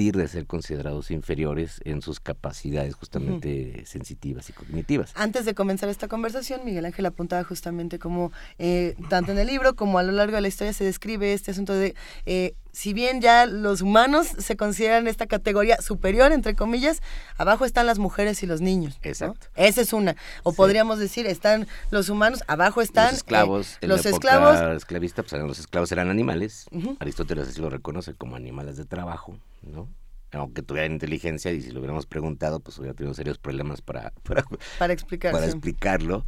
[0.00, 5.12] partir de ser considerados inferiores en sus capacidades justamente sensitivas y cognitivas.
[5.14, 9.76] Antes de comenzar esta conversación, Miguel Ángel apuntaba justamente como eh, tanto en el libro
[9.76, 13.20] como a lo largo de la historia se describe este asunto de eh, si bien
[13.20, 17.02] ya los humanos se consideran esta categoría superior, entre comillas,
[17.36, 18.98] abajo están las mujeres y los niños.
[19.02, 19.48] Exacto.
[19.56, 20.16] Esa es una.
[20.44, 23.78] O podríamos decir, están los humanos, abajo están los esclavos.
[23.80, 24.76] Eh, los esclavos.
[24.76, 26.66] Esclavista, pues, los esclavos eran animales.
[27.00, 29.88] Aristóteles así lo reconoce como animales de trabajo, ¿no?
[30.32, 34.44] aunque tuvieran inteligencia y si lo hubiéramos preguntado, pues hubiera tenido serios problemas para, para,
[34.78, 36.24] para, explicar, para explicarlo.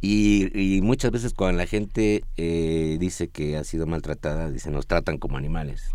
[0.00, 5.18] Y, muchas veces cuando la gente eh, dice que ha sido maltratada, dicen nos tratan
[5.18, 5.90] como animales.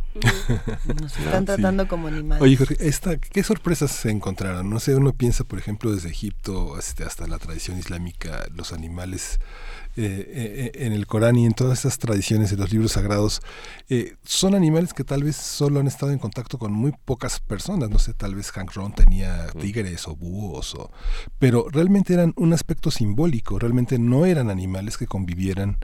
[1.00, 2.44] Nos están tratando como animales.
[2.44, 4.70] Oye, Jorge, esta, ¿qué sorpresas se encontraron?
[4.70, 9.40] No sé, uno piensa, por ejemplo, desde Egipto este, hasta la tradición islámica, los animales
[9.96, 13.42] eh, eh, en el Corán y en todas estas tradiciones de los libros sagrados,
[13.90, 17.90] eh, son animales que tal vez solo han estado en contacto con muy pocas personas.
[17.90, 20.92] No sé, tal vez Hank Ron tenía tigres o búhos, o,
[21.38, 23.60] pero realmente eran un aspecto simbólico.
[23.60, 25.78] Realmente no eran animales que convivieran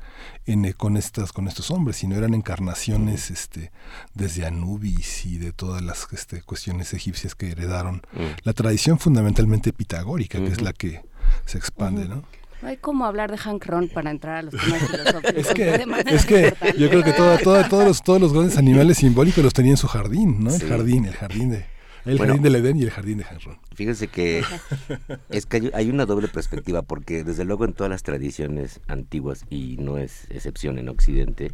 [0.46, 3.72] en, eh, con estas con estos hombres, sino eran encarnaciones este
[4.14, 8.02] desde Anubis y de todas las este, cuestiones egipcias que heredaron
[8.44, 11.02] la tradición fundamentalmente pitagórica, que es la que
[11.46, 12.24] se expande, ¿no?
[12.62, 15.36] No hay como hablar de Hank Ron para entrar a los temas filosóficos.
[15.36, 18.98] Es que, es que yo creo que toda, toda, todos, los, todos los grandes animales
[18.98, 20.54] simbólicos los tenía en su jardín, ¿no?
[20.54, 21.66] El jardín, el jardín de...
[22.06, 22.34] El Bueno.
[22.34, 23.60] jardín del Edén y el jardín de Hank Ron.
[23.76, 24.44] Fíjense que
[25.30, 29.46] es que hay, hay una doble perspectiva, porque desde luego en todas las tradiciones antiguas,
[29.50, 31.52] y no es excepción en Occidente,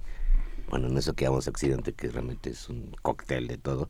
[0.69, 3.90] bueno, en eso que llamamos Occidente, que realmente es un cóctel de todo,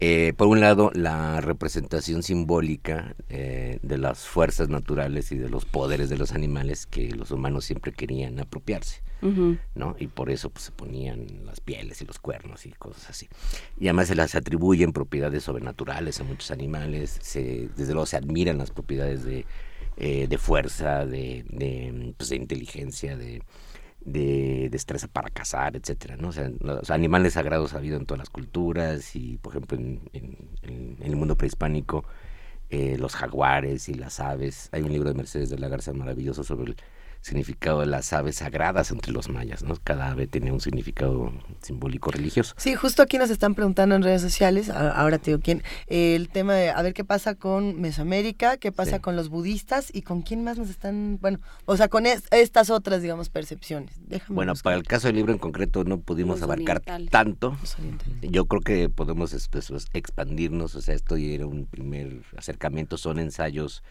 [0.00, 5.66] eh, por un lado, la representación simbólica eh, de las fuerzas naturales y de los
[5.66, 9.02] poderes de los animales que los humanos siempre querían apropiarse.
[9.74, 9.96] ¿no?
[9.98, 13.28] Y por eso pues, se ponían las pieles y los cuernos y cosas así.
[13.78, 18.56] Y además se las atribuyen propiedades sobrenaturales a muchos animales, se, desde luego se admiran
[18.56, 19.44] las propiedades de,
[19.98, 23.42] eh, de fuerza, de, de, pues, de inteligencia, de,
[24.04, 26.28] de destreza para cazar, etcétera, ¿no?
[26.28, 30.00] O sea, los animales sagrados ha habido en todas las culturas y, por ejemplo, en,
[31.00, 32.04] el mundo prehispánico,
[32.70, 34.68] eh, los jaguares y las aves.
[34.72, 36.76] Hay un libro de Mercedes de la Garza maravilloso sobre el
[37.22, 39.74] significado de las aves sagradas entre los mayas, ¿no?
[39.82, 42.54] Cada ave tenía un significado simbólico religioso.
[42.56, 46.54] Sí, justo aquí nos están preguntando en redes sociales, ahora te digo quién, el tema
[46.54, 49.02] de a ver qué pasa con Mesoamérica, qué pasa Sí.
[49.02, 52.70] con los budistas y con quién más nos están, bueno, o sea, con es- estas
[52.70, 53.94] otras, digamos, percepciones.
[54.08, 54.64] Déjame Bueno, buscar.
[54.70, 57.56] para el caso del libro en concreto no pudimos Los abarcar tanto.
[58.22, 62.22] Yo creo que podemos es- pues, pues, expandirnos, o sea, esto ya era un primer
[62.36, 63.82] acercamiento, son ensayos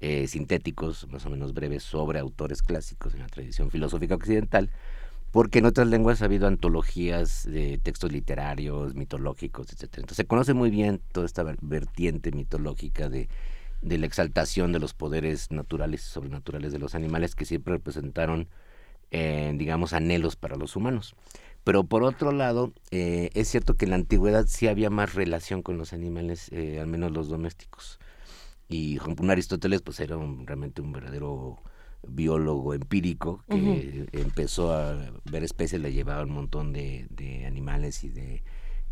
[0.00, 4.70] eh, sintéticos, más o menos breves, sobre autores clásicos en la tradición filosófica occidental,
[5.30, 10.02] porque en otras lenguas ha habido antologías de textos literarios, mitológicos, etcétera.
[10.02, 13.28] Entonces se conoce muy bien toda esta ver- vertiente mitológica de,
[13.82, 18.48] de la exaltación de los poderes naturales y sobrenaturales de los animales que siempre representaron,
[19.10, 21.16] eh, digamos, anhelos para los humanos.
[21.64, 25.62] Pero por otro lado, eh, es cierto que en la antigüedad sí había más relación
[25.62, 27.98] con los animales, eh, al menos los domésticos.
[28.68, 31.62] Y un Aristóteles pues era un- realmente un verdadero
[32.06, 34.94] biólogo empírico que empezó a
[35.24, 38.42] ver especies, le llevaba un montón de, de animales y de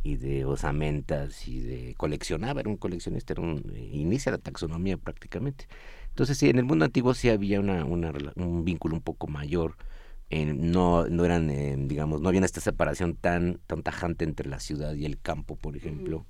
[0.04, 5.68] y de osamentas y de coleccionaba, era un coleccionista, era un, inicia la taxonomía prácticamente.
[6.08, 9.76] Entonces sí, en el mundo antiguo sí había una, un vínculo un poco mayor,
[10.30, 14.60] eh, no, no eran, eh, digamos, no había esta separación tan, tan tajante entre la
[14.60, 16.26] ciudad y el campo, por ejemplo,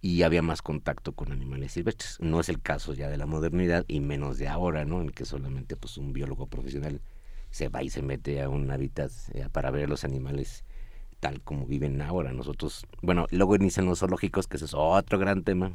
[0.00, 2.18] y había más contacto con animales silvestres.
[2.20, 5.00] No es el caso ya de la modernidad y menos de ahora, ¿no?
[5.00, 7.00] En que solamente pues un biólogo profesional
[7.50, 10.64] se va y se mete a un hábitat eh, para ver a los animales
[11.18, 12.32] tal como viven ahora.
[12.32, 15.72] Nosotros, bueno, luego inician los zoológicos, que ese es otro gran tema,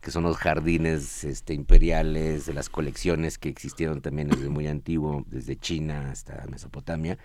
[0.00, 5.24] que son los jardines este, imperiales, de las colecciones que existieron también desde muy antiguo,
[5.28, 7.18] desde China hasta Mesopotamia,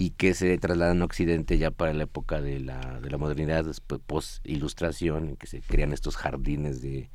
[0.00, 3.64] y que se trasladan a Occidente ya para la época de la, de la modernidad,
[3.64, 7.10] después post-ilustración, en que se crean estos jardines de,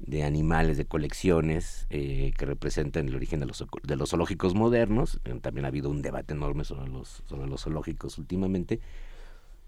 [0.00, 5.18] de animales, de colecciones, eh, que representan el origen de los, de los zoológicos modernos.
[5.24, 8.80] Eh, También ha habido un debate enorme sobre los, sobre los zoológicos últimamente,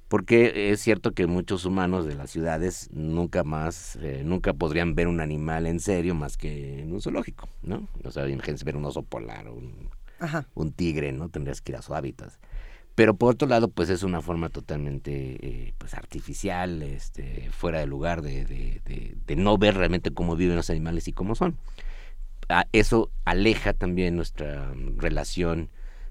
[0.09, 5.09] porque es cierto que muchos humanos de las ciudades nunca más, eh, nunca podrían ver
[5.09, 7.89] un animal en serio más que en un zoológico, ¿no?
[8.05, 9.89] O sea, imagínense ver un oso polar o un,
[10.55, 11.31] un tigre, ¿no?
[11.31, 12.33] Tendrías que ir a su hábitat.
[12.99, 17.87] Pero por otro lado, pues es una forma totalmente eh, pues artificial, este, fuera de
[17.87, 21.57] lugar, de, de, de- de no ver realmente cómo viven los animales y cómo son.
[22.49, 25.69] Ah, eso aleja también nuestra mm, relación,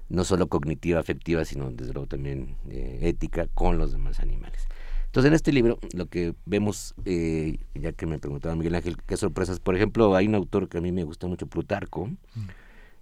[0.08, 4.66] no solo cognitiva, afectiva, sino desde luego también eh, ética con los demás animales.
[5.04, 9.18] Entonces en este libro lo que vemos, eh, ya que me preguntaba Miguel Ángel, qué
[9.18, 12.08] sorpresas, por ejemplo, hay un autor que a mí me gusta mucho, Plutarco,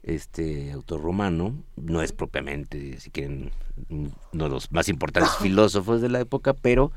[0.07, 3.51] este autor romano, no es propiamente, si quieren,
[3.91, 6.93] uno de los más importantes filósofos de la época, pero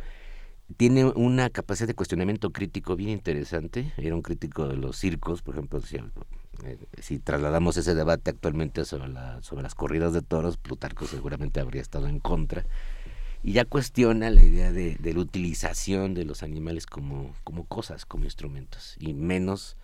[0.77, 3.91] tiene una capacidad de cuestionamiento crítico bien interesante.
[3.97, 8.85] Era un crítico de los circos, por ejemplo, si, eh, si trasladamos ese debate actualmente
[8.85, 12.63] sobre, la, sobre las corridas de toros, Plutarco seguramente habría estado en contra.
[13.41, 18.05] Y ya cuestiona la idea de, de la utilización de los animales como, como cosas,
[18.05, 19.77] como instrumentos, y menos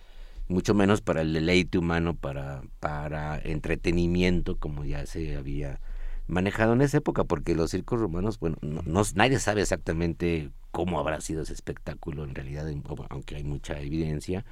[0.48, 5.80] mucho menos para el deleite humano, para, para entretenimiento, como ya se había
[6.28, 10.98] manejado en esa época, porque los circos romanos, bueno, no, no- nadie sabe exactamente cómo
[11.00, 12.66] habrá sido ese espectáculo en realidad,
[13.10, 14.44] aunque hay mucha evidencia,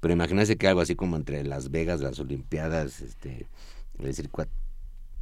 [0.00, 3.46] pero imagínense que algo así como entre Las Vegas, las Olimpiadas, este,
[3.98, 4.44] el circo,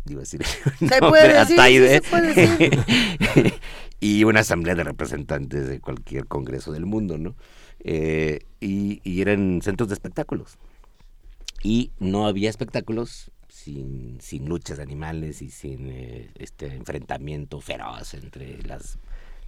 [0.04, 3.54] digo decir, Se nombre, puede decir, sí, se puede decir.
[4.00, 7.36] y una asamblea de representantes de cualquier congreso del mundo, ¿no?
[7.84, 10.58] Eh, y, eran centros de espectáculos.
[11.62, 18.14] Y no había espectáculos sin, sin luchas de animales y sin eh, este enfrentamiento feroz
[18.14, 18.98] entre las,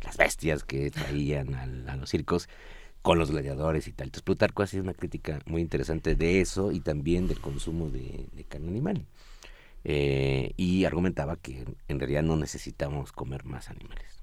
[0.02, 2.48] las bestias que traían a los circos
[3.02, 4.06] con los gladiadores y tal.
[4.06, 8.44] Entonces Plutarco hace una crítica muy interesante de eso y también del consumo de, de
[8.44, 9.06] carne animal.
[9.84, 14.13] Eh, y argumentaba que en realidad no necesitamos comer más animales.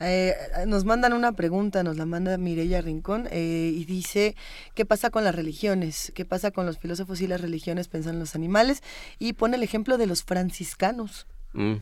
[0.00, 0.34] Eh,
[0.66, 4.36] nos mandan una pregunta, nos la manda Mireya Rincón eh, y dice,
[4.74, 6.12] ¿qué pasa con las religiones?
[6.14, 8.82] ¿Qué pasa con los filósofos y las religiones pensan en los animales?
[9.18, 11.26] Y pone el ejemplo de los franciscanos.
[11.54, 11.74] Mm.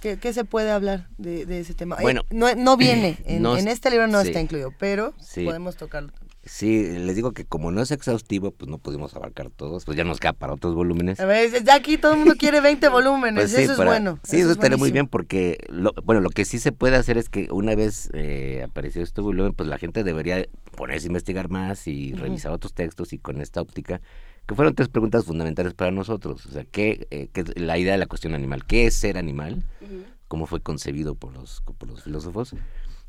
[0.00, 1.96] ¿Qué, qué se puede hablar de, de ese tema?
[1.96, 4.28] Eh, Bueno, no, no viene, en, no en es- este libro no sí.
[4.28, 5.44] está incluido, pero Sí.
[5.44, 6.12] podemos tocarlo.
[6.42, 10.04] Sí, les digo que como no es exhaustivo, pues no pudimos abarcar todos, pues ya
[10.04, 11.20] nos queda para otros volúmenes.
[11.20, 14.18] A ver, ya aquí todo el mundo quiere 20 volúmenes, Pues sí, eso es bueno.
[14.22, 16.96] Sí, eso eso es estaría muy bien porque, lo, bueno, lo que sí se puede
[16.96, 20.46] hacer es que una vez eh, apareció este volumen, pues la gente debería
[20.76, 24.00] ponerse a investigar más y revisar otros textos y con esta óptica,
[24.46, 26.46] que fueron tres preguntas fundamentales para nosotros.
[26.46, 28.64] O sea, ¿qué, eh, qué la idea de la cuestión animal?
[28.64, 29.62] ¿Qué es ser animal?
[30.26, 32.54] ¿Cómo fue concebido por los, por los filósofos?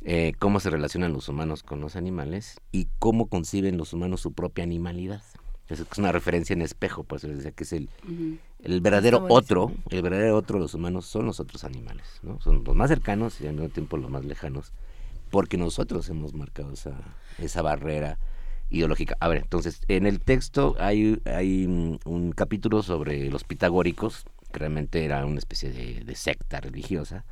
[0.03, 2.57] Eh, ¿Cómo se relacionan los humanos con los animales?
[2.71, 5.21] ¿Y cómo conciben los humanos su propia animalidad?
[5.69, 7.89] Es una referencia en espejo, por eso les decía que es el,
[8.59, 9.63] el verdadero Está buenísimo.
[9.63, 12.41] otro, el verdadero otro de los humanos son los otros animales, ¿no?
[12.41, 14.73] Son los más cercanos y al mismo tiempo los más lejanos,
[15.29, 18.19] porque nosotros hemos marcado esa, esa barrera
[18.69, 19.15] ideológica.
[19.21, 24.59] A ver, entonces, en el texto hay, hay mm, un capítulo sobre los pitagóricos, que
[24.59, 27.23] realmente era una especie de, de secta religiosa,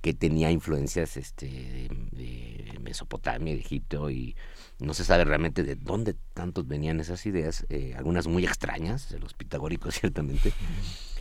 [0.00, 4.36] que tenía influencias este, de, de Mesopotamia, de Egipto, y
[4.78, 9.18] no se sabe realmente de dónde tantos venían esas ideas, eh, algunas muy extrañas, de
[9.18, 10.52] los pitagóricos ciertamente,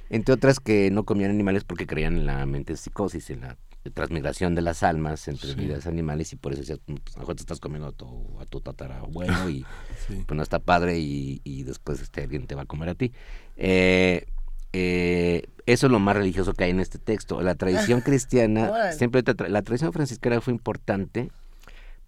[0.10, 3.58] entre otras que no comían animales porque creían en la mente psicosis, en la
[3.94, 5.56] transmigración de las almas entre Sí.
[5.62, 8.46] vidas animales y por eso decías, "Mm, pues, a te estás comiendo a tu, a
[8.46, 9.66] tu tatarabuelo y
[10.08, 10.24] Sí.
[10.28, 13.12] pues no está padre y, y después este alguien te va a comer a ti.
[13.56, 14.26] Eh,
[14.74, 17.42] eh, eso es lo más religioso que hay en este texto.
[17.42, 21.30] La tradición cristiana, siempre la tradición franciscana fue importante,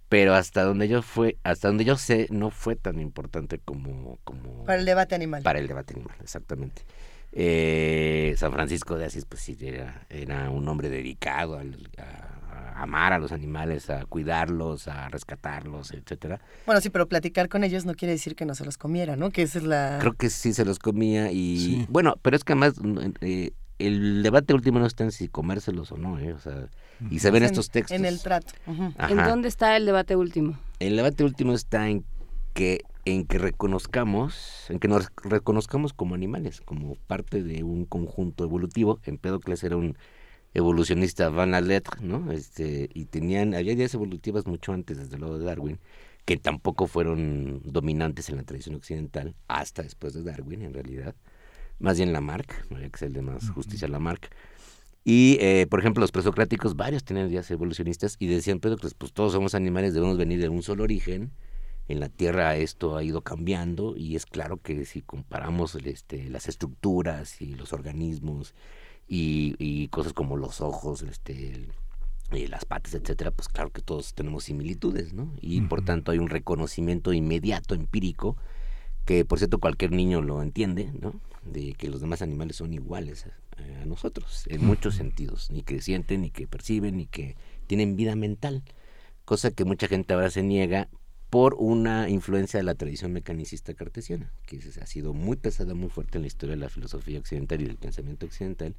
[0.07, 4.63] pero hasta donde yo fue, hasta donde yo sé, no fue tan importante como, como
[4.65, 5.43] Para el debate animal.
[5.43, 6.83] para el debate animal, exactamente.
[7.31, 12.38] Eh, San Francisco de Asís, pues sí, era, era un hombre dedicado al- a
[12.81, 16.39] amar a los animales, a cuidarlos, a rescatarlos, etcétera.
[16.65, 19.29] Bueno, sí, pero platicar con ellos no quiere decir que no se los comiera, ¿no?
[19.31, 19.97] Que esa es la...
[19.99, 24.23] Creo que sí se los comía y bueno, pero es que además mm, eh, el
[24.23, 26.33] debate último no está en si comérselos o no, ¿eh?
[26.33, 26.67] o sea,
[27.09, 27.97] y se ven en- estos textos.
[27.97, 28.53] En el trato.
[28.67, 29.09] Ajá.
[29.09, 30.57] ¿En dónde está el debate último?
[30.79, 32.03] El debate último está en
[32.53, 38.43] que en que reconozcamos, en que nos reconozcamos como animales, como parte de un conjunto
[38.43, 38.99] evolutivo.
[39.05, 39.97] Empédocles era un
[40.53, 42.31] evolucionista van lettre, ¿no?
[42.31, 45.79] Este, y tenían, había ideas evolutivas mucho antes, desde luego de Darwin,
[46.25, 51.15] que tampoco fueron dominantes en la tradición occidental, hasta después de Darwin, en realidad.
[51.79, 54.29] Más bien Lamarck, no había que ser de más justicia a Lamarck.
[55.05, 59.13] Y, eh, por ejemplo, los presocráticos, varios tenían ideas evolucionistas y decían, pero pues, pues
[59.13, 61.31] todos somos animales, debemos venir de un solo origen.
[61.87, 66.47] En la Tierra esto ha ido cambiando y es claro que si comparamos este, las
[66.47, 68.53] estructuras y los organismos
[69.09, 71.67] y, y cosas como los ojos, este,
[72.31, 75.33] y las patas, etcétera, pues claro que todos tenemos similitudes, ¿no?
[75.41, 78.37] Y por tanto hay un reconocimiento inmediato, empírico,
[79.05, 81.19] que por cierto cualquier niño lo entiende, ¿no?
[81.43, 85.81] De que los demás animales son iguales a, a nosotros, en muchos sentidos, ni que
[85.81, 88.63] sienten, ni que perciben, ni que tienen vida mental,
[89.25, 90.87] cosa que mucha gente ahora se niega
[91.29, 96.17] por una influencia de la tradición mecanicista cartesiana, que ha sido muy pesada, muy fuerte
[96.17, 98.75] en la historia de la filosofía occidental y del pensamiento occidental,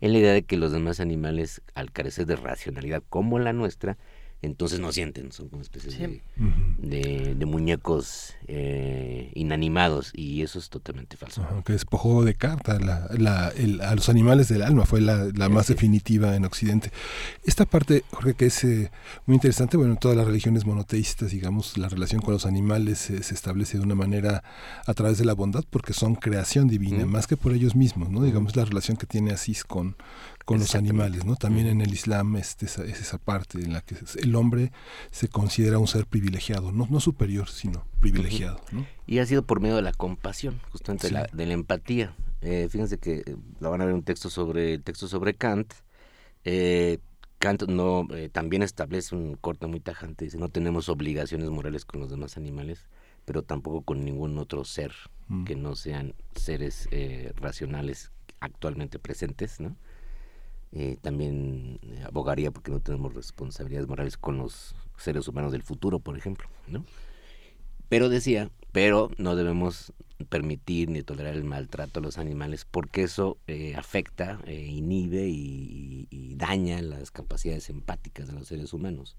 [0.00, 3.98] en la idea de que los demás animales, al carecer de racionalidad como la nuestra,
[4.42, 6.00] entonces no sienten, son como especies Sí.
[6.00, 6.20] de,
[6.78, 11.42] de- de muñecos eh, inanimados y eso es totalmente falso.
[11.42, 15.28] Ajá, que despojó de carta la, la- el- a los animales del alma, fue la,
[15.34, 16.90] la más definitiva en Occidente.
[17.44, 18.90] Esta parte, Jorge, que es eh,
[19.26, 23.22] muy interesante, bueno, en todas las religiones monoteístas, digamos, la relación con los animales eh,
[23.22, 24.44] se establece de una manera
[24.86, 27.08] a través de la bondad, porque son creación divina, Mm.
[27.10, 28.22] más que por ellos mismos, ¿no?
[28.22, 29.96] Digamos, la relación que tiene Asís con,
[30.46, 31.36] con los animales, ¿no?
[31.36, 34.72] También en el Islam este, es esa parte en la que el hombre
[35.10, 38.86] se considera un ser privilegiado, no, no superior, sino privilegiado, ¿no?
[39.06, 41.12] Y ha sido por medio de la compasión, justamente Sí.
[41.14, 42.14] la, de la empatía.
[42.40, 45.74] Eh, fíjense que eh, la van a ver un texto sobre el texto sobre Kant.
[46.44, 46.98] Eh,
[47.38, 52.00] Kant no eh, también establece un corte muy tajante, dice no tenemos obligaciones morales con
[52.00, 52.86] los demás animales,
[53.24, 54.92] pero tampoco con ningún otro ser
[55.28, 55.42] Mm.
[55.44, 59.74] que no sean seres eh, racionales actualmente presentes, ¿no?
[60.72, 66.00] Eh, también eh, abogaría porque no tenemos responsabilidades morales con los seres humanos del futuro,
[66.00, 66.84] por ejemplo, ¿no?
[67.88, 69.92] Pero decía, pero no debemos
[70.28, 76.82] permitir ni tolerar el maltrato a los animales porque eso eh, afecta, inhibe y, daña
[76.82, 79.16] las capacidades empáticas de los seres humanos.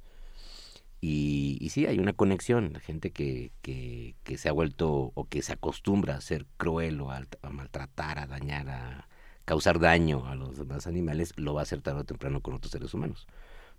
[1.01, 5.25] Y, y sí, hay una conexión, la gente que, que, que, se ha vuelto o
[5.27, 9.07] que se acostumbra a ser cruel o a, a maltratar, a dañar, a
[9.47, 12.69] causar daño a los demás animales, lo va a hacer tarde o temprano con otros
[12.69, 13.27] seres humanos,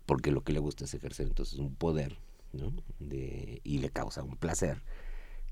[0.06, 2.16] porque lo que le gusta es ejercer entonces un poder
[2.54, 2.72] ¿no?
[2.98, 4.80] de, y le causa un placer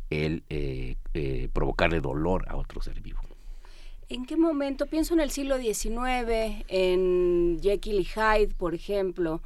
[0.09, 3.21] el eh, eh, provocarle dolor a otro ser vivo.
[4.09, 4.87] ¿En qué momento?
[4.87, 9.43] Pienso en el siglo XIX, en Jekyll y Hyde, por ejemplo,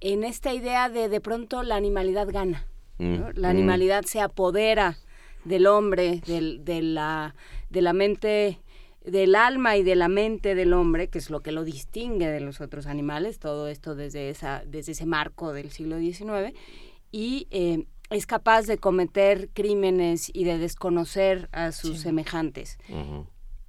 [0.00, 2.66] en esta idea de de pronto la animalidad gana,
[2.98, 3.28] ¿no?
[3.28, 4.98] Mm, la animalidad se apodera
[5.44, 7.36] del hombre, del, de, la,
[7.70, 8.58] de la mente,
[9.10, 12.40] del alma y de la mente del hombre, que es lo que lo distingue de
[12.40, 16.54] los otros animales, todo esto desde, esa, desde ese marco del siglo XIX,
[17.10, 22.02] y eh, es capaz de cometer crímenes y de desconocer a sus sí.
[22.04, 22.78] semejantes.
[22.88, 23.26] Uh -huh.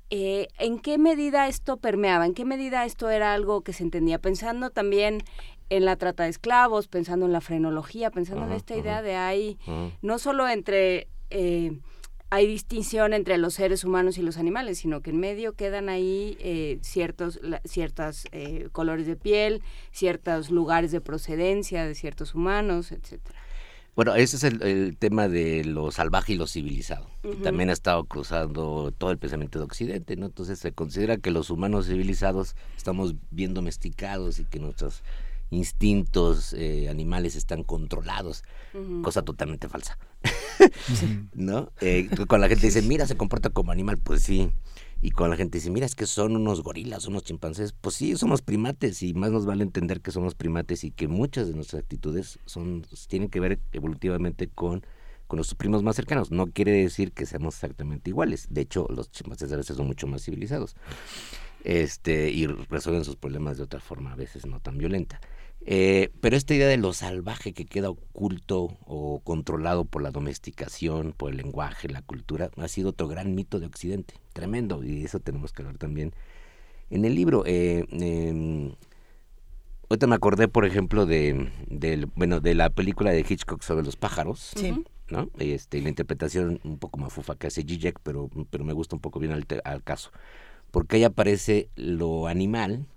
[0.10, 2.26] eh, ¿En qué medida esto permeaba?
[2.26, 4.20] ¿En qué medida esto era algo que se entendía?
[4.20, 5.24] Pensando también
[5.70, 8.98] en la trata de esclavos, pensando en la frenología, pensando uh -huh, en esta idea
[8.98, 9.04] uh -huh.
[9.04, 9.58] de hay,
[10.02, 11.08] no solo entre...
[11.30, 11.80] Eh,
[12.32, 16.38] hay distinción entre los seres humanos y los animales, sino que en medio quedan ahí
[16.40, 22.92] eh, ciertos la, ciertas eh, colores de piel, ciertos lugares de procedencia de ciertos humanos,
[22.92, 23.40] etcétera.
[23.96, 27.10] Bueno, ese es el, el, tema de lo salvaje y lo civilizado.
[27.24, 27.44] Uh -huh.
[27.44, 30.28] También ha estado cruzando todo el pensamiento de Occidente, ¿no?
[30.28, 35.04] Entonces se considera que los humanos civilizados estamos bien domesticados y que nuestros
[35.52, 39.02] instintos eh, animales están controlados, uh -huh.
[39.02, 39.98] cosa totalmente falsa.
[41.34, 41.72] ¿No?
[41.82, 44.52] Eh, cuando la gente dice, mira, se comporta como animal, pues sí.
[45.02, 48.18] Y cuando la gente dice, mira, es que son unos gorilas, unos chimpancés, pues sí,
[48.18, 51.84] somos primates y más nos vale entender que somos primates y que muchas de nuestras
[51.84, 54.86] actitudes son tienen que ver evolutivamente con,
[55.28, 56.32] con nuestros primos más cercanos.
[56.32, 58.48] No quiere decir que seamos exactamente iguales.
[58.50, 60.76] De hecho, los chimpancés a veces son mucho más civilizados
[61.64, 65.20] este, y resuelven sus problemas de otra forma, a veces no tan violenta.
[65.72, 71.14] Eh, pero esta idea de lo salvaje que queda oculto o controlado por la domesticación,
[71.16, 75.20] por el lenguaje, la cultura, ha sido otro gran mito de Occidente, tremendo, y eso
[75.20, 76.12] tenemos que hablar también
[76.90, 77.44] en el libro.
[77.46, 78.74] Eh, eh,
[79.92, 83.96] ahorita me acordé, por ejemplo, de, de, bueno, de la película de Hitchcock sobre los
[83.96, 84.54] pájaros.
[84.56, 84.74] Sí.
[85.12, 85.30] ¿no?
[85.38, 89.20] Este, la interpretación un poco mafufa que hace Zizek, pero, pero me gusta un poco
[89.20, 90.10] bien al, al caso.
[90.72, 92.88] Porque ahí aparece lo animal,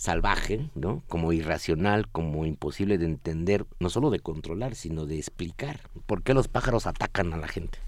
[0.00, 1.02] salvaje, ¿no?
[1.08, 6.32] Como irracional, como imposible de entender, no solo de controlar, sino de explicar por qué
[6.32, 7.78] los pájaros atacan a la gente.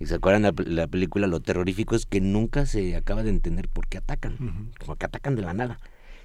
[0.00, 3.68] Y se acuerdan la, la película, lo terrorífico es que nunca se acaba de entender
[3.68, 4.78] por qué atacan, uh -huh.
[4.80, 5.78] como que atacan de la nada.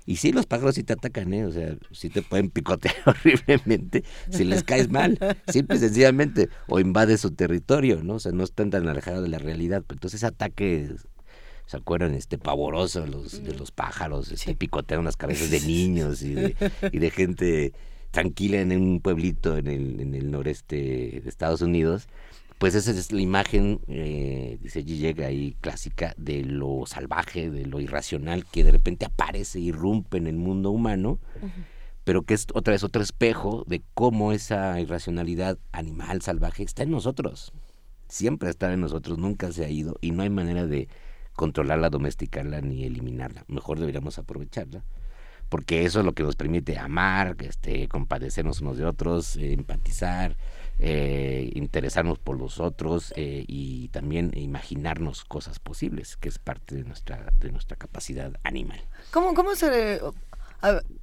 [0.08, 1.46] Y sí, los pájaros sí te atacan, ¿eh?
[1.46, 6.80] O sea, sí te pueden picotear horriblemente si les caes mal, simple y sencillamente, o
[6.80, 8.16] invades su territorio, ¿no?
[8.16, 9.84] O sea, no están tan alejados de la realidad.
[9.86, 10.90] Pero entonces ese ataque
[11.70, 12.16] ¿se acuerdan?
[12.16, 14.70] Este pavoroso los, de los pájaros, este, sí.
[15.04, 16.56] las cabezas de niños y de,
[16.92, 17.74] y de, gente
[18.10, 22.08] tranquila en un pueblito en el, en el noreste de Estados Unidos.
[22.58, 27.80] Pues esa es la imagen, eh, dice Zizek ahí, clásica de lo salvaje, de lo
[27.80, 31.66] irracional, que de repente aparece, irrumpe en el mundo humano, uh -huh.
[32.04, 36.90] pero que es otra vez otro espejo de cómo esa irracionalidad animal salvaje está en
[36.90, 37.54] nosotros.
[38.08, 40.88] Siempre está en nosotros, nunca se ha ido y no hay manera de
[41.40, 43.46] controlarla, domesticarla ni eliminarla.
[43.48, 44.84] Mejor deberíamos aprovecharla,
[45.48, 50.36] porque eso es lo que nos permite amar, este, compadecernos unos de otros, eh, empatizar,
[50.80, 56.84] eh, interesarnos por los otros eh, y también imaginarnos cosas posibles, que es parte de
[56.84, 58.82] nuestra, de nuestra capacidad animal.
[59.12, 60.02] ¿Cómo, cómo se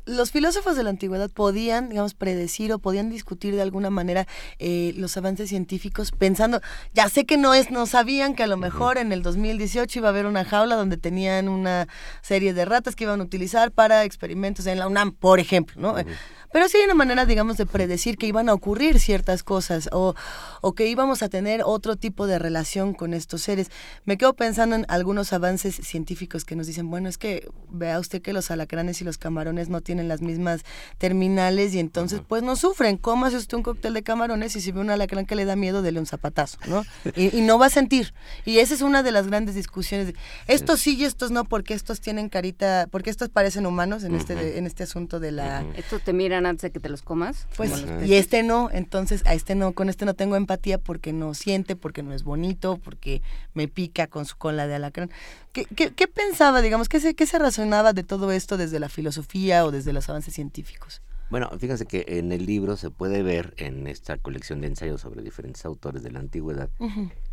[0.06, 4.26] los filósofos de la antigüedad podían, digamos, predecir o podían discutir de alguna manera
[4.58, 6.60] eh, los avances científicos pensando,
[6.94, 10.08] ya sé que no es, no sabían que a lo mejor en el 2018 iba
[10.08, 11.88] a haber una jaula donde tenían una
[12.22, 15.92] serie de ratas que iban a utilizar para experimentos en la UNAM, por ejemplo, ¿no?
[15.92, 16.16] Uh -huh.
[16.52, 20.14] Pero sí hay una manera, digamos, de predecir que iban a ocurrir ciertas cosas o,
[20.62, 23.70] o, que íbamos a tener otro tipo de relación con estos seres.
[24.04, 28.22] Me quedo pensando en algunos avances científicos que nos dicen, bueno, es que vea usted
[28.22, 30.62] que los alacranes y los camarones no tienen las mismas
[30.98, 32.96] terminales y entonces pues no sufren.
[32.96, 35.82] Cómase usted un cóctel de camarones y si ve un alacrán que le da miedo,
[35.82, 36.84] dele un zapatazo, ¿no?
[37.16, 38.12] Y, y no va a sentir.
[38.44, 40.14] Y esa es una de las grandes discusiones.
[40.46, 44.16] Estos sí y estos no, porque estos tienen carita, porque estos parecen humanos en, uh
[44.16, 44.18] -huh.
[44.18, 45.62] este, en este asunto de la...
[45.64, 45.78] Uh -huh.
[45.78, 47.46] Esto te miran antes de que te los comas.
[47.56, 51.34] Pues, y este no, entonces a este no, con este no tengo empatía porque no
[51.34, 53.22] siente, porque no es bonito, porque
[53.54, 55.10] me pica con su cola de alacrán.
[55.56, 58.90] ¿Qué, qué, qué pensaba, digamos, qué se, qué se razonaba de todo esto desde la
[58.90, 61.00] filosofía o desde los avances científicos?
[61.30, 65.22] Bueno, fíjense que en el libro se puede ver en esta colección de ensayos sobre
[65.22, 66.68] diferentes autores de la antigüedad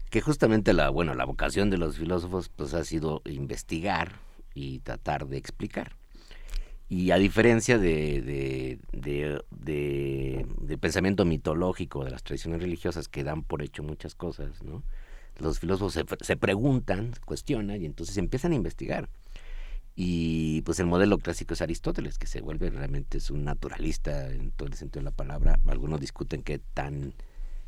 [0.10, 4.14] que justamente la bueno la vocación de los filósofos pues ha sido investigar
[4.54, 5.92] y tratar de explicar.
[6.88, 13.84] Y a diferencia de, de, pensamiento mitológico de las tradiciones religiosas que dan por hecho
[13.84, 14.82] muchas cosas no
[15.40, 19.10] los filósofos se, se preguntan cuestionan y entonces empiezan a investigar.
[19.96, 24.52] Y pues el modelo clásico es Aristóteles, que se vuelve realmente es un naturalista en
[24.52, 25.60] todo el sentido de la palabra.
[25.68, 27.14] Algunos discuten qué tan,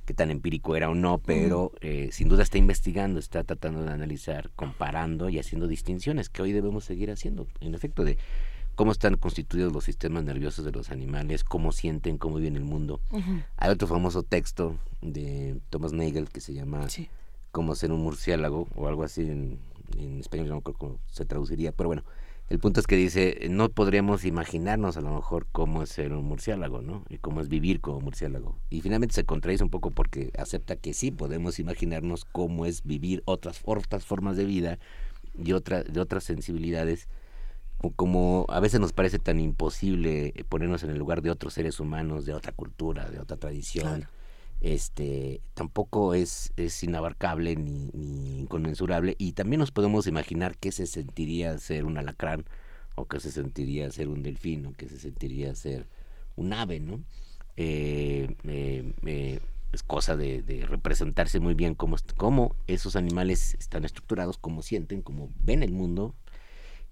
[0.06, 3.92] qué tan empírico era o no, pero eh, sin duda está investigando, está tratando de
[3.92, 8.18] analizar, comparando y haciendo distinciones que hoy debemos seguir haciendo, en efecto, de
[8.74, 13.02] cómo están constituidos los sistemas nerviosos de los animales, cómo sienten, cómo viven el mundo.
[13.58, 16.88] Hay otro famoso texto de Thomas Nagel que se llama
[17.56, 19.59] Cómo ser un murciélago o algo así en,
[20.19, 22.03] español no creo cómo se traduciría, pero bueno,
[22.50, 26.25] el punto es que dice, no podríamos imaginarnos a lo mejor cómo es ser un
[26.25, 27.06] murciélago, ¿no?
[27.08, 28.58] Y cómo es vivir como murciélago.
[28.69, 33.24] Y finalmente se contradice un poco porque acepta que sí podemos imaginarnos cómo es vivir
[33.24, 34.77] otras, formas de vida
[35.42, 37.08] y otra, de otras sensibilidades,
[37.95, 42.25] como a veces nos parece tan imposible ponernos en el lugar de otros seres humanos,
[42.25, 44.09] de otra cultura, de otra tradición
[44.61, 50.88] este tampoco es, es inabarcable ni, ni, inconmensurable y también nos podemos imaginar qué se
[50.88, 52.45] sentiría ser un alacrán
[52.95, 55.88] o qué se sentiría ser un delfín o qué se sentiría ser
[56.35, 57.03] un ave, ¿no?
[57.58, 59.40] Eh, eh,
[59.72, 65.30] es cosa de, representarse muy bien cómo, cómo esos animales están estructurados, cómo sienten, cómo
[65.43, 66.16] ven el mundo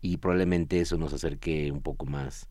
[0.01, 2.47] y probablemente eso nos acerque un poco más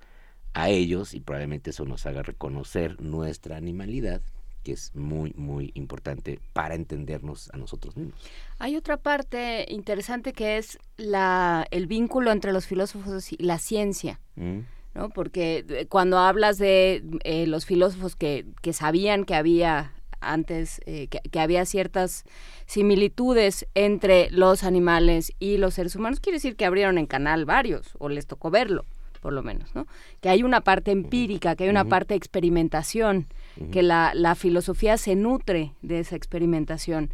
[0.55, 4.23] a ellos y probablemente eso nos haga reconocer nuestra animalidad
[4.63, 8.15] que es muy, muy importante para entendernos a nosotros mismos.
[8.59, 14.21] Hay otra parte interesante que es la, el vínculo entre los filósofos y la ciencia.
[14.37, 14.61] Mm.
[14.95, 15.11] ¿no?
[15.11, 21.09] Porque eh, cuando hablas de eh, los filósofos que, que, sabían que había antes, eh,
[21.09, 22.25] que, que, había ciertas
[22.67, 27.95] similitudes entre los animales y los seres humanos, quiere decir que abrieron en canal varios,
[27.99, 28.85] o les tocó verlo,
[29.23, 29.87] por lo menos, ¿no?
[30.21, 33.29] Que hay una parte empírica, que hay una parte de experimentación
[33.71, 37.11] que la, la filosofía se nutre de esa experimentación.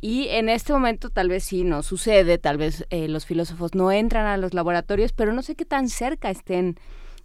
[0.00, 3.90] Y en este momento tal vez sí no sucede, tal vez eh, los filósofos no
[3.90, 6.76] entran a los laboratorios, pero no sé qué tan cerca estén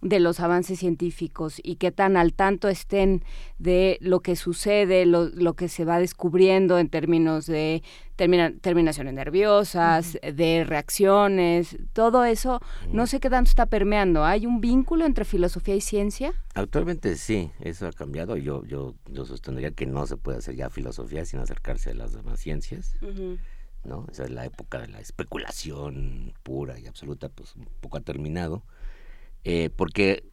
[0.02, 3.24] de los avances científicos y qué tan al tanto estén
[3.58, 7.82] de lo que sucede, lo, lo que se va descubriendo en términos de
[8.16, 14.24] terminaciones nerviosas, de reacciones, todo eso, no sé qué tanto está permeando.
[14.24, 16.32] ¿Hay un vínculo entre filosofía y ciencia?
[16.54, 18.36] Actualmente sí, eso ha cambiado.
[18.36, 22.12] Yo, yo, yo sostendría que no se puede hacer ya filosofía sin acercarse a las
[22.12, 22.96] demás ciencias.
[23.84, 24.06] ¿no?
[24.10, 28.62] Esa es la época de la especulación pura y absoluta, pues un poco ha terminado.
[29.44, 30.24] Eh, porque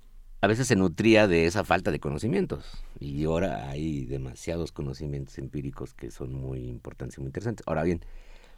[0.42, 2.66] a veces se nutría de esa falta de conocimientos
[3.00, 7.68] y ahora hay demasiados conocimientos empíricos que son muy importantes y muy interesantes.
[7.68, 8.02] Ahora bien,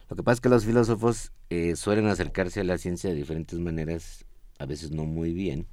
[0.08, 3.58] lo que pasa es que los filósofos eh, suelen acercarse a la ciencia de diferentes
[3.58, 4.24] maneras,
[4.58, 5.66] a veces no muy bien,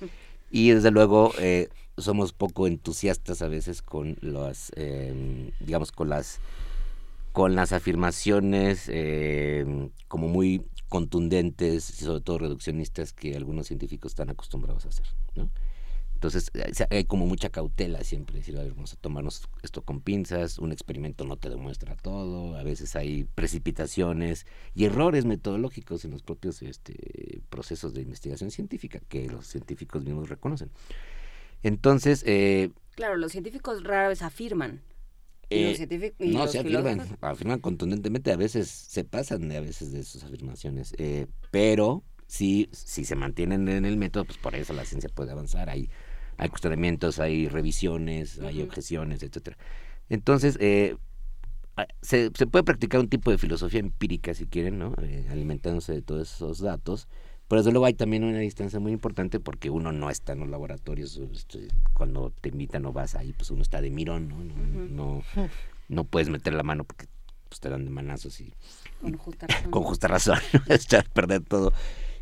[0.50, 6.40] y desde luego eh, somos poco entusiastas a veces con las, em, digamos, con las
[7.32, 14.30] con las afirmaciones em, como muy contundentes y sobre todo reduccionistas que algunos científicos están
[14.30, 15.06] acostumbrados a hacer.
[15.34, 15.50] ¿no?
[16.16, 16.50] Entonces
[16.90, 20.72] hay como mucha cautela siempre, decir, a ver, vamos a tomarnos esto con pinzas, un
[20.72, 26.62] experimento no te demuestra todo, a veces hay precipitaciones y errores metodológicos en los propios
[26.62, 30.70] este, procesos de investigación científica que los científicos mismos reconocen.
[31.62, 32.22] Entonces...
[32.26, 34.80] Eh, claro, los científicos rara vez afirman.
[35.48, 40.92] Eh, no, se afirman, afirman contundentemente, a veces se pasan a veces de sus afirmaciones,
[40.98, 45.30] eh, pero si, si se mantienen en el método, pues por eso la ciencia puede
[45.30, 45.88] avanzar, hay,
[46.36, 49.56] hay cuestionamientos, hay revisiones, hay objeciones, etcétera.
[50.08, 50.96] Entonces, eh,
[52.02, 54.94] se, se, puede practicar un tipo de filosofía empírica, si quieren, ¿no?
[55.30, 57.06] alimentándose de todos esos datos,
[57.48, 60.48] pero desde luego hay también una distancia muy importante porque uno no está en los
[60.48, 61.16] laboratorios.
[61.32, 64.36] Este, cuando te invitan o vas ahí, pues uno está de mirón, ¿no?
[64.42, 65.22] No,
[65.88, 67.06] no, puedes meter la mano porque
[67.48, 68.52] pues, te dan de manazos y,
[69.00, 71.72] con justa razón, con justa razón echar perder todo.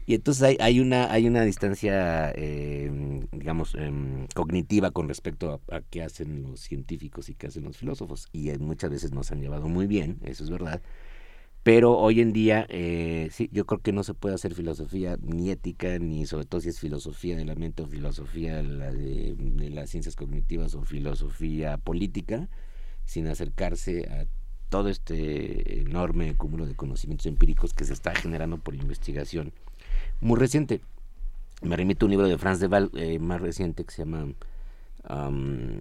[0.06, 5.76] Y entonces hay, hay, una, hay una distancia, eh, digamos, em, cognitiva con respecto a,
[5.76, 8.28] a, qué hacen los científicos y qué hacen los filósofos.
[8.30, 10.82] Y muchas veces nos han llevado muy bien, eso es verdad
[11.64, 15.50] pero hoy en día, eh, sí, yo creo que no se puede hacer filosofía ni
[15.50, 19.88] ética, ni sobre todo si es filosofía de la mente o filosofía de, de, las
[19.88, 22.50] ciencias cognitivas o filosofía política,
[23.06, 24.26] sin acercarse a
[24.68, 29.52] todo este enorme cúmulo de conocimientos empíricos que se está generando por investigación
[30.20, 30.82] muy reciente.
[31.62, 34.34] Me remito a un libro de Franz de Waal, eh, más reciente que se llama
[35.04, 35.80] am,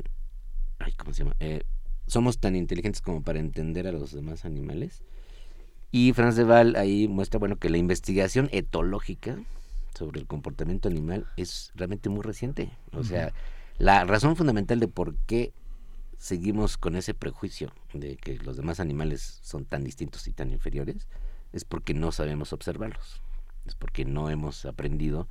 [0.79, 1.35] ay, ¿cómo se llama?
[1.41, 1.63] Eh,
[2.07, 5.03] somos tan inteligentes como para entender a los demás animales.
[5.95, 9.37] Y Franz de Waal ahí muestra, bueno, que la investigación etológica
[9.93, 12.71] sobre el comportamiento animal es realmente muy reciente.
[12.93, 13.31] O sea,
[13.77, 15.53] la razón fundamental de por qué
[16.17, 21.07] seguimos con ese prejuicio de que los demás animales son tan distintos y tan inferiores
[21.51, 23.21] es porque no sabemos observarlos.
[23.67, 25.27] Es porque no hemos aprendido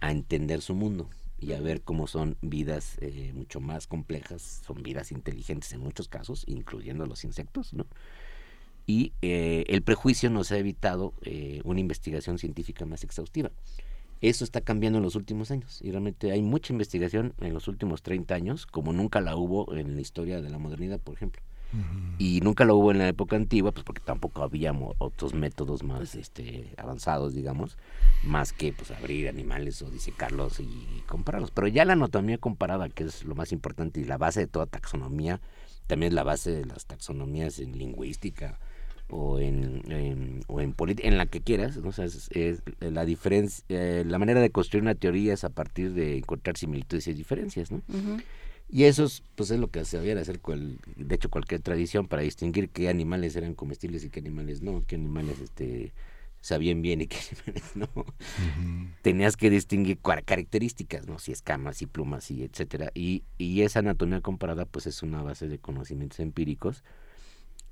[0.00, 1.08] a entender su mundo
[1.38, 6.08] y a ver cómo son vidas eh, mucho más complejas, son vidas inteligentes en muchos
[6.08, 7.86] casos, incluyendo los insectos, ¿no?
[8.86, 13.50] Y eh, el prejuicio nos ha evitado eh, una investigación científica más exhaustiva.
[14.20, 18.02] Eso está cambiando en los últimos años y realmente hay mucha investigación en los últimos
[18.02, 21.42] 30 años, como nunca la hubo en la historia de la modernidad, por ejemplo.
[22.18, 26.14] Y nunca lo hubo en la época antigua, pues porque tampoco había otros métodos más
[26.14, 27.76] este, avanzados, digamos,
[28.22, 31.50] más que pues abrir animales o disecarlos y compararlos.
[31.50, 34.66] Pero ya la anatomía comparada, que es lo más importante y la base de toda
[34.66, 35.40] taxonomía,
[35.88, 38.60] también es la base de las taxonomías en lingüística
[39.16, 41.90] o en, en- o en política, en la que quieras, ¿no?
[41.90, 45.50] O sea, es, es la diferencia, eh, la manera de construir una teoría es a
[45.50, 47.80] partir de encontrar similitudes y diferencias, ¿no?
[48.68, 51.60] Y eso es, pues es lo que se debía de hacer, cual- de hecho, cualquier
[51.60, 55.92] tradición para distinguir qué animales eran comestibles y qué animales no, qué animales este,
[56.40, 57.88] sabían bien y qué animales no.
[59.02, 61.18] Tenías que distinguir características, ¿no?
[61.20, 62.90] Si escamas y plumas y etcétera.
[62.94, 66.82] Y, y esa anatomía comparada, pues es una base de conocimientos empíricos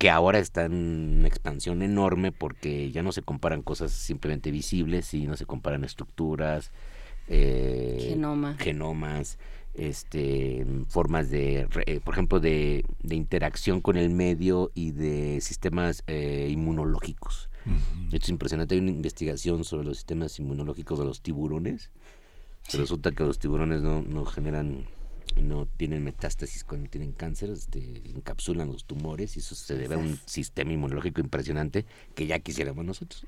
[0.03, 5.29] que ahora está en expansión enorme porque ya no se comparan cosas simplemente visibles y
[5.29, 6.73] no se comparan estructuras,
[7.29, 8.57] eh, Genoma.
[8.59, 9.39] genomas,
[9.75, 16.03] este, formas de, eh, por ejemplo, de, de interacción con el medio y de sistemas
[16.09, 17.49] eh, inmunológicos.
[18.07, 18.75] Esto es impresionante.
[18.75, 21.93] Hay una investigación sobre los sistemas inmunológicos de los tiburones.
[22.73, 24.87] Resulta que los tiburones no, no generan,
[25.41, 29.99] no tienen metástasis cuando tienen cáncer, este, encapsulan los tumores y eso se debe a
[29.99, 33.27] un sistema inmunológico impresionante que ya quisiéramos nosotros.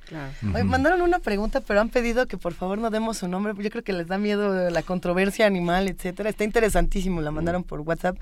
[0.55, 3.55] Oye, mandaron una pregunta, pero han pedido que por favor no demos su nombre.
[3.63, 6.29] Yo creo que les da miedo la controversia animal, etcétera.
[6.31, 8.17] Está interesantísimo, la mandaron por WhatsApp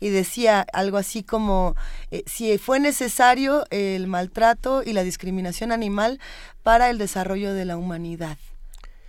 [0.00, 1.74] y decía algo así como
[2.10, 6.18] eh, si fue necesario el maltrato y la discriminación animal
[6.62, 8.38] para el desarrollo de la humanidad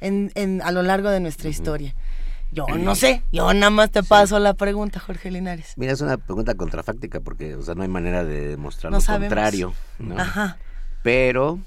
[0.01, 1.93] en, en- a lo largo de nuestra historia.
[2.51, 5.73] Yo no sé, yo nada más te paso la pregunta, Jorge Linares.
[5.75, 9.01] Mira, es una pregunta contrafáctica porque, o sea, no hay manera de demostrar No lo
[9.01, 9.27] sabemos.
[9.29, 10.19] contrario, ¿no?
[10.19, 10.57] Ajá.
[11.03, 11.59] Pero,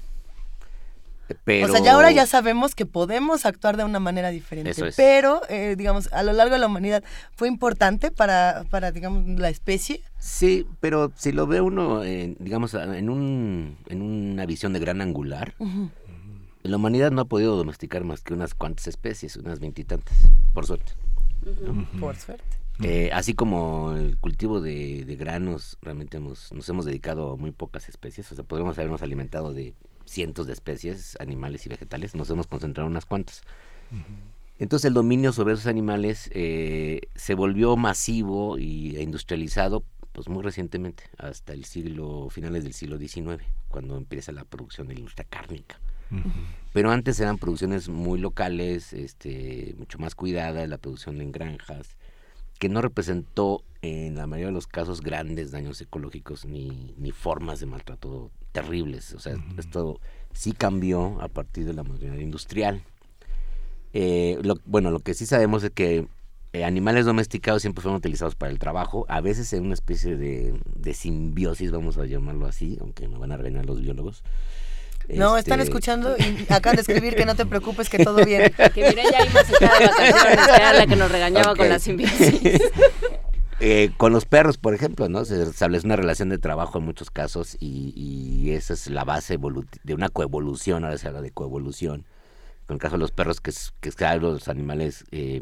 [1.45, 1.67] pero...
[1.67, 4.71] O sea, ya ahora ya sabemos que podemos actuar de una manera diferente.
[4.71, 4.95] Eso es.
[4.95, 7.03] Pero, eh, digamos, a lo largo de la humanidad
[7.33, 10.01] fue importante para, para digamos, la especie.
[10.19, 15.01] Sí, pero si lo ve uno, en, digamos, en, un, en una visión de gran
[15.01, 15.89] angular, Ujú.
[16.63, 20.93] La humanidad no ha podido domesticar más que unas cuantas especies, unas veintitantas, por suerte.
[21.99, 22.57] Por suerte.
[22.81, 27.51] Eh, así como el cultivo de, de granos, realmente hemos, nos hemos dedicado a muy
[27.51, 29.73] pocas especies, o sea, podríamos habernos alimentado de
[30.05, 33.41] cientos de especies, animales y vegetales, nos hemos concentrado en unas cuantas.
[34.57, 39.83] Entonces el dominio sobre esos animales eh, se volvió masivo y, e industrializado
[40.13, 44.93] pues muy recientemente, hasta el siglo, finales del siglo XIX, cuando empieza la producción de
[44.93, 45.79] la industria cárnica.
[46.73, 51.97] Pero antes eran producciones muy locales, este, mucho más cuidadas, la producción en granjas,
[52.59, 57.59] que no representó en la mayoría de los casos grandes daños ecológicos ni, ni formas
[57.59, 59.13] de maltrato terribles.
[59.13, 59.99] O sea, esto
[60.33, 62.81] sí cambió a partir de la modernidad industrial.
[63.93, 66.07] Eh, lo- bueno, lo que sí sabemos es que
[66.53, 70.59] eh, animales domesticados siempre fueron utilizados para el trabajo, a veces en una especie de,
[70.75, 74.23] de simbiosis, vamos a llamarlo así, aunque me van a regañar los biólogos.
[75.09, 78.53] No, están Este, escuchando y acaban de escribir que no te preocupes, que todo bien.
[78.73, 81.79] Que Mireya iba a sacar de vacaciones, que era la que nos regañaba con la
[81.79, 82.41] simbiosis.
[83.59, 85.23] Eh, con los perros, por ejemplo, ¿no?
[85.23, 89.37] Se establece una relación de trabajo en muchos casos y, y esa es la base
[89.83, 92.03] de una coevolución, ahora se habla de coevolución.
[92.65, 95.39] Con el caso de los perros, que es, que es claro, los animales eh,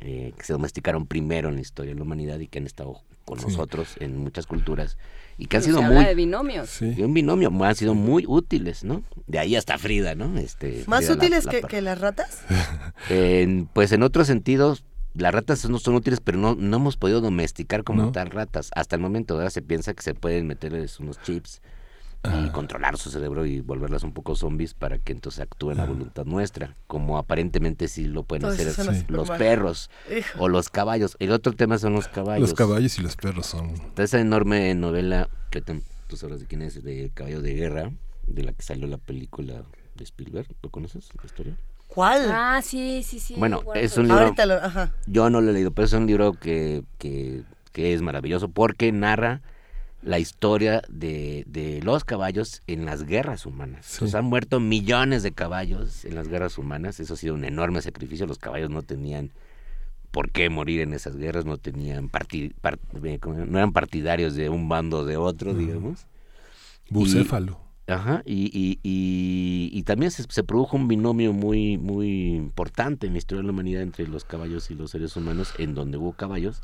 [0.00, 3.02] eh, que se domesticaron primero en la historia de la humanidad y que han estado
[3.24, 3.46] con Sí.
[3.46, 4.96] nosotros en muchas culturas
[5.40, 6.04] y que han Se sido habla muy...
[6.04, 6.82] de binomios.
[6.82, 9.02] y un binomio, han sido muy útiles, ¿no?
[9.26, 10.38] De ahí hasta Frida, ¿no?
[10.38, 12.42] Este, ¿Más Frida útiles la que, las ratas?
[13.08, 17.20] En- pues en otros sentidos, las ratas no son útiles, pero no, no hemos podido
[17.20, 18.12] domesticar como No.
[18.12, 18.70] tal ratas.
[18.74, 21.62] Hasta el momento ahora se piensa que se pueden meterles unos chips
[22.22, 26.26] y controlar su cerebro y volverlas un poco zombies para que entonces actúen a voluntad
[26.26, 28.74] nuestra, como aparentemente sí lo pueden hacer
[29.08, 30.38] los perros Hijo.
[30.44, 31.16] o los caballos.
[31.18, 32.50] El otro tema son los caballos.
[32.50, 33.70] Los caballos y los perros son...
[33.70, 37.90] Está esa enorme novela, que tú sabrás de quién es, de Caballo de Guerra,
[38.26, 39.62] de la que salió la película
[39.94, 40.46] de Spielberg.
[40.62, 41.56] ¿Lo conoces, la historia?
[41.88, 42.30] ¿Cuál?
[42.30, 43.34] Ah, sí, sí, sí.
[43.36, 44.24] Bueno, es un libro.
[44.24, 44.92] Ahorita lo- ajá.
[45.06, 47.42] Yo no lo he leído, pero es un libro que, que,
[47.72, 49.40] que es maravilloso porque narra
[50.02, 53.86] la historia de, de los caballos en las guerras humanas.
[53.86, 53.96] Sí.
[53.96, 57.00] Entonces, han muerto millones de caballos en las guerras humanas.
[57.00, 58.26] Eso ha sido un enorme sacrificio.
[58.26, 59.30] Los caballos no tenían
[60.10, 64.98] por qué morir en esas guerras, no tenían eh, no eran partidarios de un bando
[64.98, 66.06] o de otro, digamos.
[66.88, 67.60] Bucéfalo.
[67.86, 73.06] Y- ajá, y, y, y, y también se, se produjo un binomio muy, muy importante
[73.06, 75.98] en la historia de la humanidad entre los caballos y los seres humanos, en donde
[75.98, 76.62] hubo caballos,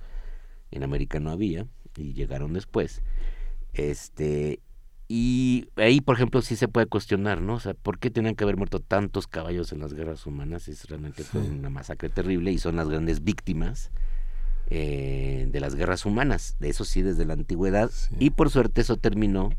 [0.70, 1.66] en América no había,
[1.96, 3.02] y llegaron después.
[3.72, 4.60] Este,
[5.08, 7.54] y ahí, por ejemplo, sí se puede cuestionar, ¿no?
[7.54, 10.68] O sea, ¿por qué tenían que haber muerto tantos caballos en las guerras humanas?
[10.68, 13.90] Es realmente fue una masacre terrible y son las grandes víctimas
[14.68, 17.90] eh, de las guerras humanas, de eso sí desde la antigüedad.
[18.18, 19.50] Y por suerte eso terminó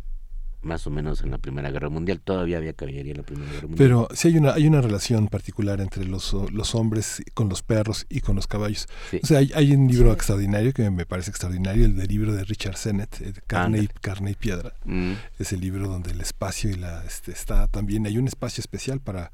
[0.62, 2.20] más o menos en la Primera Guerra Mundial.
[2.20, 3.78] Todavía había caballería en la Primera Guerra Mundial.
[3.78, 8.06] Pero sí hay una, hay una relación particular entre los, los hombres con los perros
[8.10, 8.88] y con los caballos.
[9.10, 9.20] Sí.
[9.24, 12.44] O sea, hay, hay un libro extraordinario que me parece extraordinario, el del libro de
[12.44, 13.88] Richard Sennett, eh, Carne, y.
[13.88, 14.74] Carne y Piedra.
[14.86, 15.14] Mm.
[15.40, 19.00] Es el libro donde el espacio y la este, está también, hay un espacio especial
[19.00, 19.32] para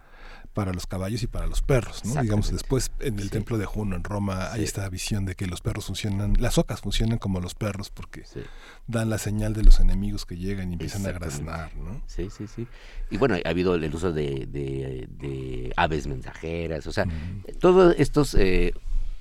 [0.54, 2.22] para los caballos y para los perros, ¿no?
[2.22, 3.30] Digamos, después en el Sí.
[3.32, 4.66] templo de Juno en Roma hay Sí.
[4.66, 8.24] esta visión de que los perros funcionan, las ocas funcionan como los perros porque
[8.88, 12.02] dan la señal de los enemigos que llegan y empiezan a graznar, ¿no?
[12.08, 12.68] Sí, sí, sí.
[13.10, 17.06] Y bueno, ha habido el uso de, de- de aves mensajeras, o sea,
[17.60, 18.74] todos estos eh,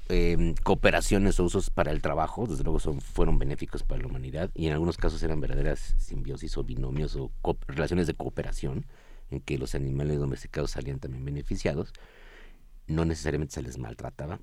[0.09, 4.51] eh, cooperaciones o usos para el trabajo, desde luego son, fueron benéficos para la humanidad
[4.55, 7.31] y en algunos casos eran verdaderas simbiosis o binomios o
[7.69, 8.85] relaciones de cooperación
[9.33, 11.93] en que los animales domesticados salían también beneficiados,
[12.86, 14.41] no necesariamente se les maltrataba.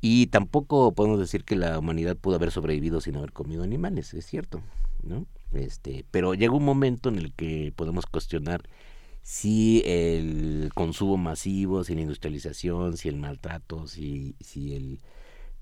[0.00, 4.24] Y tampoco podemos decir que la humanidad pudo haber sobrevivido sin haber comido animales, es
[4.24, 4.62] cierto,
[5.02, 5.26] ¿no?
[5.52, 8.62] Este, pero llega un momento en el que podemos cuestionar
[9.22, 15.00] si el consumo masivo, si la industrialización, si el maltrato, si, si el,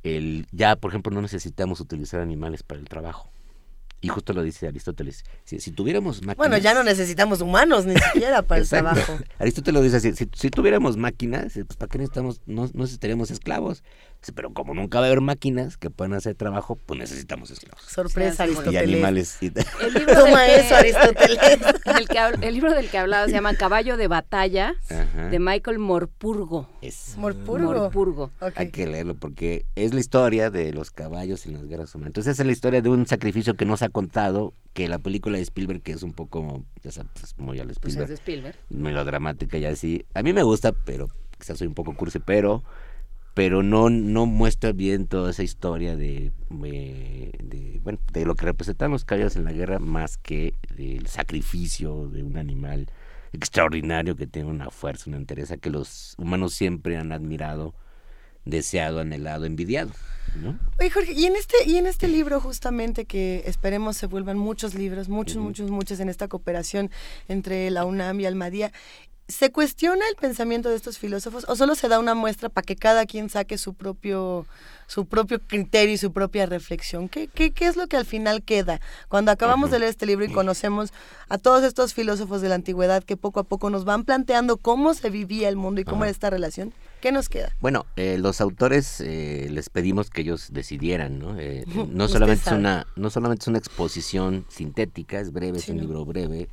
[0.05, 3.31] el ya, por ejemplo, no necesitamos utilizar animales para el trabajo.
[4.01, 5.25] Y justo lo dice Aristóteles.
[5.45, 6.37] Si, si tuviéramos máquinas...
[6.37, 9.19] Bueno, ya no necesitamos humanos ni siquiera para el trabajo.
[9.39, 12.41] Aristóteles lo dice así, si, si tuviéramos máquinas, pues ¿para qué necesitamos?
[12.47, 13.83] No, no necesitaríamos esclavos.
[14.35, 17.83] Pero como nunca va a haber máquinas que puedan hacer trabajo, pues necesitamos esclavos.
[17.83, 19.39] Sorpresa, Sí, Y animales.
[19.41, 19.55] y- El
[19.95, 21.39] libro Toma del que- eso, Aristóteles.
[22.41, 25.29] que el libro del que hablaba se llama Caballo de Batalla, Ajá.
[25.29, 26.69] de Michael Morpurgo.
[26.83, 27.73] Es Morpurgo.
[27.73, 28.31] Morpurgo.
[28.57, 32.09] Hay que leerlo porque es la historia de los caballos en las guerras humanas.
[32.09, 34.99] Entonces esa es la historia de un sacrificio que no se ha contado, que la
[34.99, 38.09] película de Spielberg, que es un poco, ya sabes, pues, muy al Pues Spielberg, es
[38.09, 38.57] de Spielberg.
[38.69, 40.05] melodramática y así.
[40.15, 42.63] A mí me gusta, pero quizás soy un poco cursi, pero
[43.39, 46.33] pero no no muestra bien toda esa historia de,
[46.65, 51.07] eh, de bueno de lo que representan los caballos en la guerra más que del
[51.07, 52.91] sacrificio de un animal
[53.33, 57.77] extraordinario que tiene una fuerza una entereza que los humanos siempre han admirado
[58.45, 59.93] deseado anhelado envidiado
[60.37, 60.59] ¿no?
[60.79, 64.75] Oye, Jorge, y en este, y en este libro justamente que esperemos se vuelvan muchos
[64.75, 66.91] libros, muchos, muchos, muchos en esta cooperación
[67.29, 68.73] entre la UNAM y Almadía,
[69.29, 72.77] ¿se cuestiona el pensamiento de estos filósofos o solo se da una muestra para que
[72.77, 74.47] cada quien saque su propio
[74.87, 77.11] su propio criterio y su propia reflexión?
[77.11, 78.81] ¿Qué, qué, qué es lo que al final queda?
[79.09, 80.95] Cuando acabamos de leer este libro y conocemos
[81.29, 84.95] a todos estos filósofos de la antigüedad que poco a poco nos van planteando cómo
[84.95, 86.05] se vivía el mundo y cómo Ajá.
[86.07, 87.55] era esta relación, ¿qué nos queda?
[87.61, 91.39] Bueno, eh, los autores eh, les pedimos que ellos decidieran, ¿no?
[91.39, 95.81] Eh, no solamente es una, no solamente es una exposición sintética, es breve, es un
[95.81, 96.49] libro breve.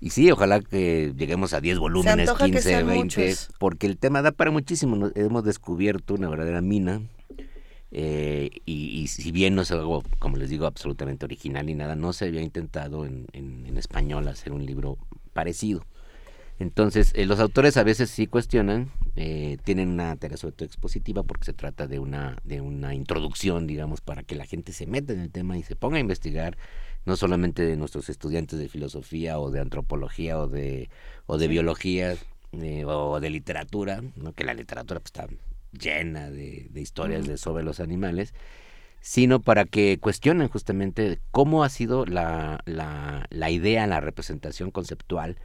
[0.00, 3.48] Y sí, ojalá que lleguemos a 10 volúmenes, antoja que 15, sean 20, muchos.
[3.58, 5.10] porque el tema da para muchísimo.
[5.14, 7.02] Hemos descubierto una verdadera mina.
[7.92, 11.96] eh, y, y si bien no es algo, como les digo, absolutamente original ni nada,
[11.96, 14.96] no se había intentado en, en- en español hacer un libro
[15.32, 15.84] parecido.
[16.60, 21.22] Entonces, eh, los autores a veces sí cuestionan, eh, tienen una tarea sobre todo expositiva
[21.22, 25.12] porque se trata de una, de una introducción, digamos, para que la gente se meta
[25.14, 26.58] en el tema y se ponga a investigar,
[27.04, 30.90] no solamente de nuestros estudiantes de filosofía o de antropología o de,
[31.26, 32.16] o de biología
[32.52, 34.32] eh, o de literatura, ¿no?
[34.32, 35.26] que la literatura pues, está
[35.72, 38.34] llena de, de historias de, sobre los animales,
[39.00, 45.36] sino para que cuestionen justamente cómo ha sido la, la, la idea, la representación conceptual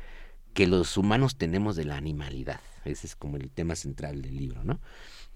[0.53, 2.59] que los humanos tenemos de la animalidad.
[2.85, 4.79] Ese es como el tema central del libro, ¿no?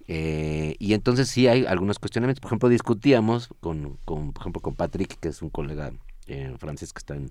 [0.07, 2.41] Eh, y entonces sí hay algunos cuestionamientos.
[2.41, 5.91] Por ejemplo, discutíamos con, con, por ejemplo, con Patrick, que es un colega
[6.29, 7.29] eh, francés que está en,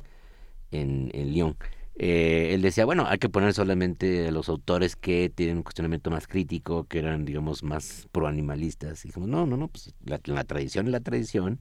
[0.70, 1.56] en, en Lyon.
[2.00, 6.28] Eh, él decía, bueno, hay que poner solamente los autores que tienen un cuestionamiento más
[6.28, 9.04] crítico, que eran, digamos, más proanimalistas.
[9.04, 11.60] Y dijimos, no, no, no, pues la, la tradición es la tradición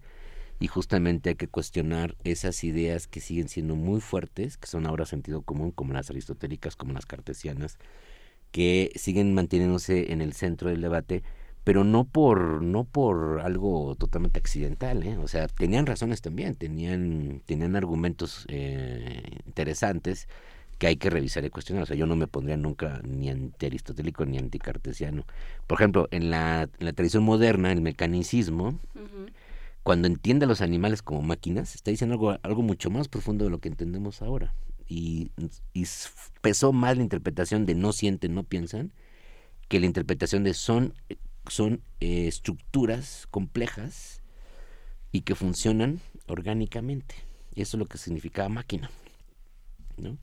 [0.59, 5.06] y justamente hay que cuestionar esas ideas que siguen siendo muy fuertes, que son ahora
[5.06, 7.77] sentido común, como las aristotélicas, como las cartesianas,
[8.51, 11.24] que siguen manteniéndose en el centro del debate,
[11.68, 15.18] pero no por no por algo totalmente accidental, ¿eh?
[15.18, 20.30] o sea, tenían razones también, tenían tenían argumentos eh, interesantes
[20.78, 21.84] que hay que revisar y cuestionar.
[21.84, 25.26] O sea, yo no me pondría nunca ni antiaristotélico ni anticartesiano.
[25.68, 28.80] Por ejemplo, en la, en la tradición moderna, el mecanicismo,
[29.84, 33.52] cuando entiende a los animales como máquinas, está diciendo algo, algo mucho más profundo de
[33.52, 34.54] lo que entendemos ahora.
[34.88, 35.32] Y,
[35.74, 35.86] y
[36.40, 38.94] pesó más la interpretación de no sienten, no piensan,
[39.68, 40.94] que la interpretación de son,
[41.51, 44.22] son eh, estructuras complejas
[45.11, 47.16] y que funcionan orgánicamente.
[47.56, 48.90] Y eso es lo que significaba máquina.
[49.98, 50.17] ¿no?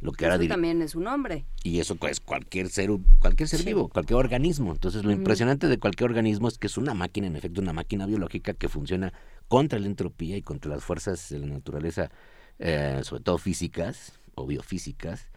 [0.00, 1.46] Lo que eso también es un hombre.
[1.62, 4.72] Y eso es cualquier ser, cualquier ser vivo, cualquier organismo.
[4.72, 8.04] Entonces lo impresionante de cualquier organismo es que es una máquina, en efecto, una máquina
[8.04, 9.14] biológica que funciona
[9.48, 12.10] contra la entropía y contra las fuerzas de la naturaleza,
[12.58, 15.28] eh, sobre todo físicas o biofísicas,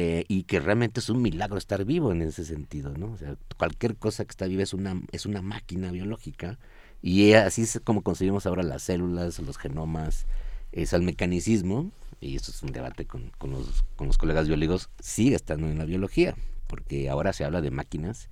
[0.00, 3.10] eh, y que realmente es un milagro estar vivo en ese sentido, ¿no?
[3.10, 6.56] O sea, cualquier cosa que está viva es una, es una máquina biológica
[7.02, 10.26] y así es como concebimos ahora las células, los genomas,
[10.70, 14.88] es al mecanicismo y esto es un debate con, con, los, con los colegas biólogos,
[15.00, 16.36] sigue estando en la biología,
[16.68, 18.28] porque ahora se habla de máquinas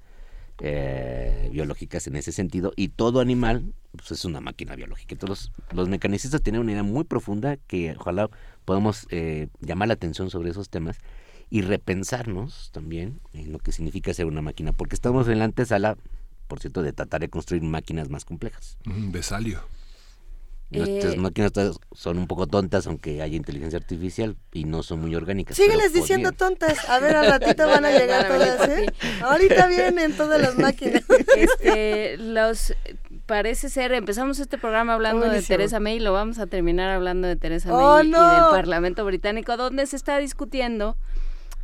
[0.61, 5.17] eh, biológicas en ese sentido, y todo animal pues, es una máquina biológica.
[5.17, 8.31] Entonces, los, los, mecanicistas tienen una idea muy profunda que ojalá
[8.65, 10.99] podamos eh, llamar la atención sobre esos temas
[11.50, 15.97] y repensarnos también en lo que significa ser una máquina, porque estamos en la antesala,
[16.49, 18.78] por cierto, de tratar de construir máquinas más complejas.
[18.84, 19.62] Besalio.
[20.68, 21.52] Nuestras eh, máquinas
[21.92, 25.57] son un poco tontas, aunque haya inteligencia artificial y no son muy orgánicas.
[25.57, 26.89] Sígueles diciendo tontas.
[26.89, 28.86] A ver, al ratito van a llegar todas, ¿eh?
[29.23, 31.05] Ahorita vienen todas las máquinas.
[31.36, 32.75] Este, los
[33.26, 37.28] parece ser, empezamos este programa hablando de Teresa May y lo vamos a terminar hablando
[37.28, 40.97] de Teresa oh, May y del Parlamento británico, donde se está discutiendo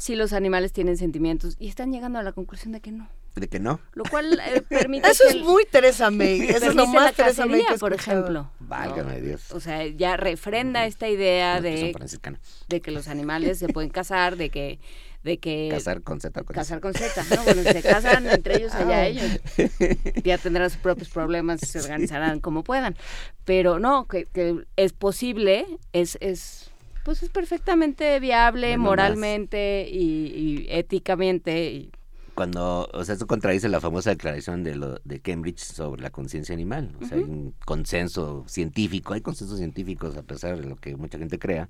[0.02, 3.48] si los animales tienen sentimientos y están llegando a la conclusión de que no de
[3.48, 3.80] que no.
[3.94, 5.08] Lo cual eh, permite.
[5.08, 6.42] Eso es muy Teresa May.
[6.50, 8.50] Eso es lo más Teresa May por ejemplo.
[8.58, 9.52] Válgame Dios.
[9.52, 11.94] O sea, ya refrenda esta idea de,
[12.68, 14.80] de que los animales se pueden casar, de que
[15.22, 18.74] de que casar con Z con casar con Z no bueno se casan entre ellos
[18.74, 19.06] allá ah.
[19.06, 19.38] ellos
[20.24, 22.96] ya tendrán sus propios problemas y se organizarán como puedan
[23.44, 26.71] pero no que, que es posible es es
[27.04, 31.92] pues es perfectamente viable moralmente y, y, éticamente y
[32.34, 36.54] cuando, o sea, eso contradice la famosa declaración de, lo, de Cambridge sobre la conciencia
[36.54, 36.96] animal.
[37.00, 41.18] O sea, hay un consenso científico, hay consensos científicos, a pesar de lo que mucha
[41.18, 41.68] gente crea,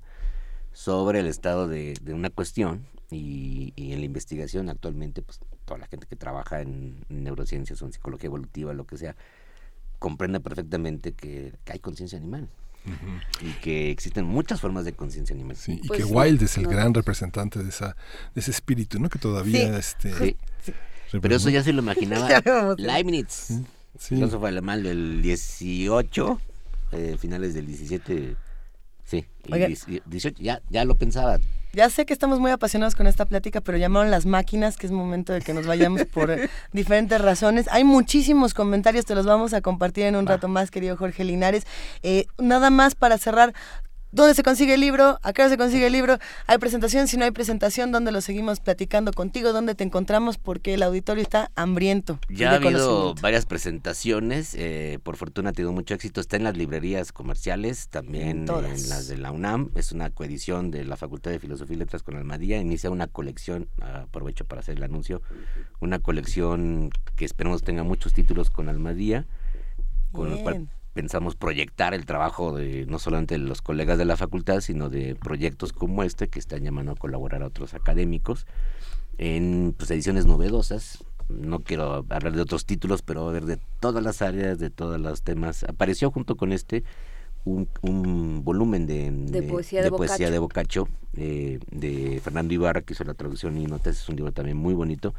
[0.71, 5.79] sobre el estado de, de una cuestión y, y, en la investigación actualmente, pues toda
[5.79, 9.15] la gente que trabaja en, neurociencias o en psicología evolutiva, lo que sea,
[9.99, 12.49] comprende perfectamente que hay conciencia animal.
[13.41, 15.57] Y que existen muchas formas de conciencia animal.
[15.67, 17.95] y pues que Wilde es el gran representante de, esa,
[18.33, 19.09] de ese espíritu, ¿no?
[19.09, 19.77] Que todavía...
[19.77, 20.37] Este,
[21.21, 23.53] Pero eso ya se lo imaginaba Leibniz,
[23.97, 26.41] filósofo alemán del 18,
[26.91, 28.35] eh, finales del 17,
[29.03, 31.39] sí, y 18, ya, ya lo pensaba,
[31.75, 34.91] ya sé que estamos muy apasionados con esta plática, pero llamaron las máquinas, que es
[34.91, 36.31] momento de que nos vayamos por
[36.71, 37.67] diferentes razones.
[37.71, 41.65] Hay muchísimos comentarios, te los vamos a compartir en un rato más, querido Jorge Linares.
[42.03, 43.55] Eh, nada más para cerrar,
[44.13, 45.17] ¿Dónde se consigue el libro?
[45.23, 46.19] ¿A qué hora se consigue el libro?
[46.45, 47.07] ¿Hay presentación?
[47.07, 49.53] Si no hay presentación, ¿dónde lo seguimos platicando contigo?
[49.53, 50.37] ¿Dónde te encontramos?
[50.37, 52.19] Porque el auditorio está hambriento.
[52.29, 54.53] Ya ha habido varias presentaciones.
[54.53, 56.21] Eh, por fortuna ha tenido mucho éxito.
[56.21, 59.71] Está en las librerías comerciales, también en, las de la UNAM.
[59.73, 62.59] Es una coedición de la Facultad de Filosofía y Letras con Almadía.
[62.59, 65.23] Inicia una colección, aprovecho para hacer el anuncio,
[65.79, 69.25] una colección que esperamos tenga muchos títulos con Almadía,
[70.11, 74.17] con lo cual pensamos proyectar el trabajo de no solamente de los colegas de la
[74.17, 78.45] facultad, sino de proyectos como este que están llamando a colaborar a otros académicos
[79.17, 81.03] en pues, ediciones novedosas.
[81.29, 85.23] No quiero hablar de otros títulos, pero ver de todas las áreas, de todos los
[85.23, 85.63] temas.
[85.63, 86.83] Apareció junto con este
[87.45, 92.93] un, un volumen de, de, poesía, de, poesía de Boccaccio, eh, de Fernando Ibarra, que
[92.93, 94.01] hizo la traducción y notas.
[94.01, 95.13] Es un libro también muy bonito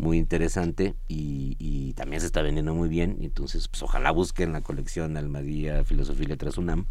[0.00, 3.18] muy interesante y, también se está vendiendo muy bien.
[3.20, 6.86] Entonces, pues ojalá busquen la colección Almadía Filosofía y Letras UNAM.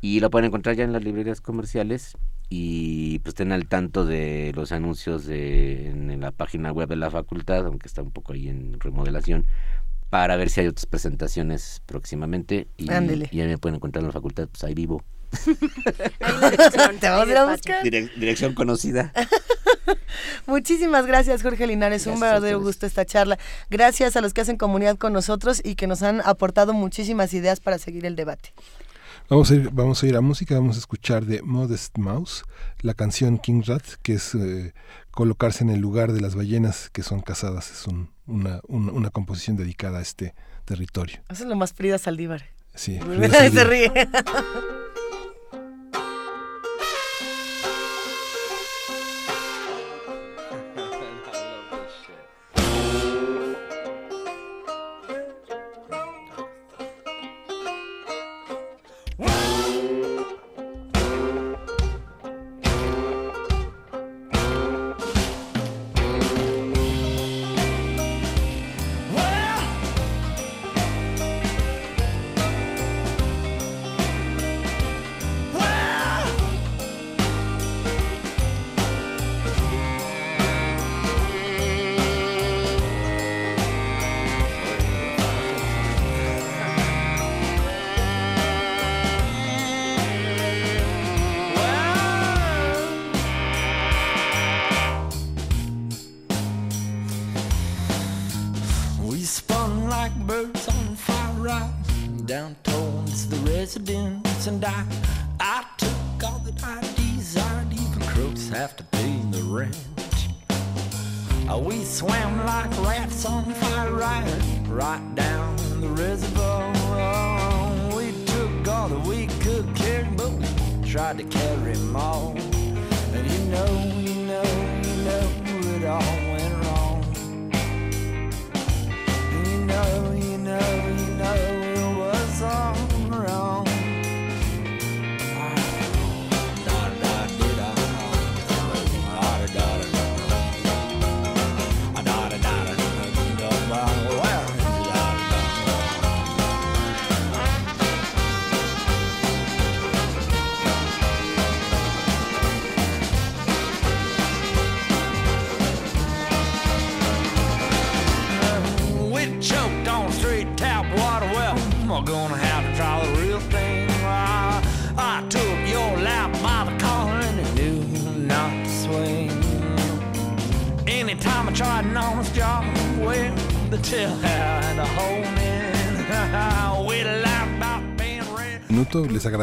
[0.00, 2.16] Y lo pueden encontrar ya en las librerías comerciales
[2.48, 7.10] y pues estén al tanto de los anuncios de, en, la página web de la
[7.10, 9.46] facultad, aunque está un poco ahí en remodelación,
[10.10, 12.68] para ver si hay otras presentaciones próximamente.
[12.76, 15.04] Y, y ya me pueden encontrar en la facultad, pues ahí vivo.
[17.00, 17.84] Te vamos a buscar.
[17.84, 19.12] dirección conocida.
[20.46, 22.06] Muchísimas gracias, Jorge Linares.
[22.06, 23.38] Un verdadero gusto esta charla.
[23.70, 27.60] Gracias a los que hacen comunidad con nosotros y que nos han aportado muchísimas ideas
[27.60, 28.52] para seguir el debate.
[29.28, 32.44] Vamos a, ir, vamos a ir a música, vamos a escuchar de Modest Mouse
[32.80, 34.72] la canción King Rat, que es eh,
[35.10, 37.70] colocarse en el lugar de las ballenas que son cazadas.
[37.70, 40.34] Es un, una, composición dedicada a este
[40.64, 41.18] territorio.
[41.28, 42.44] Eso es lo más Frida Saldívar.
[42.74, 42.98] Sí,
[43.52, 43.92] Se ríe.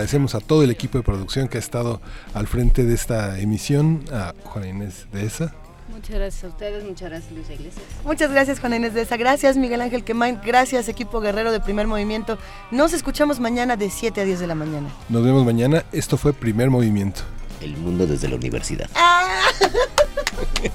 [0.05, 1.99] agradecemos a todo el equipo de producción que ha estado
[2.35, 5.51] al frente de esta emisión, a Juana Inés de esa.
[5.89, 7.83] Muchas gracias a ustedes, muchas gracias Luis Iglesias.
[8.03, 11.87] Muchas gracias Juana Inés de esa, gracias Miguel Ángel Quemain, gracias equipo guerrero de Primer
[11.87, 12.37] Movimiento.
[12.69, 14.89] Nos escuchamos mañana de 7 a 10 de la mañana.
[15.09, 17.21] Nos vemos mañana, esto fue Primer Movimiento.
[17.59, 18.87] El mundo desde la universidad.
[18.93, 19.41] Ah.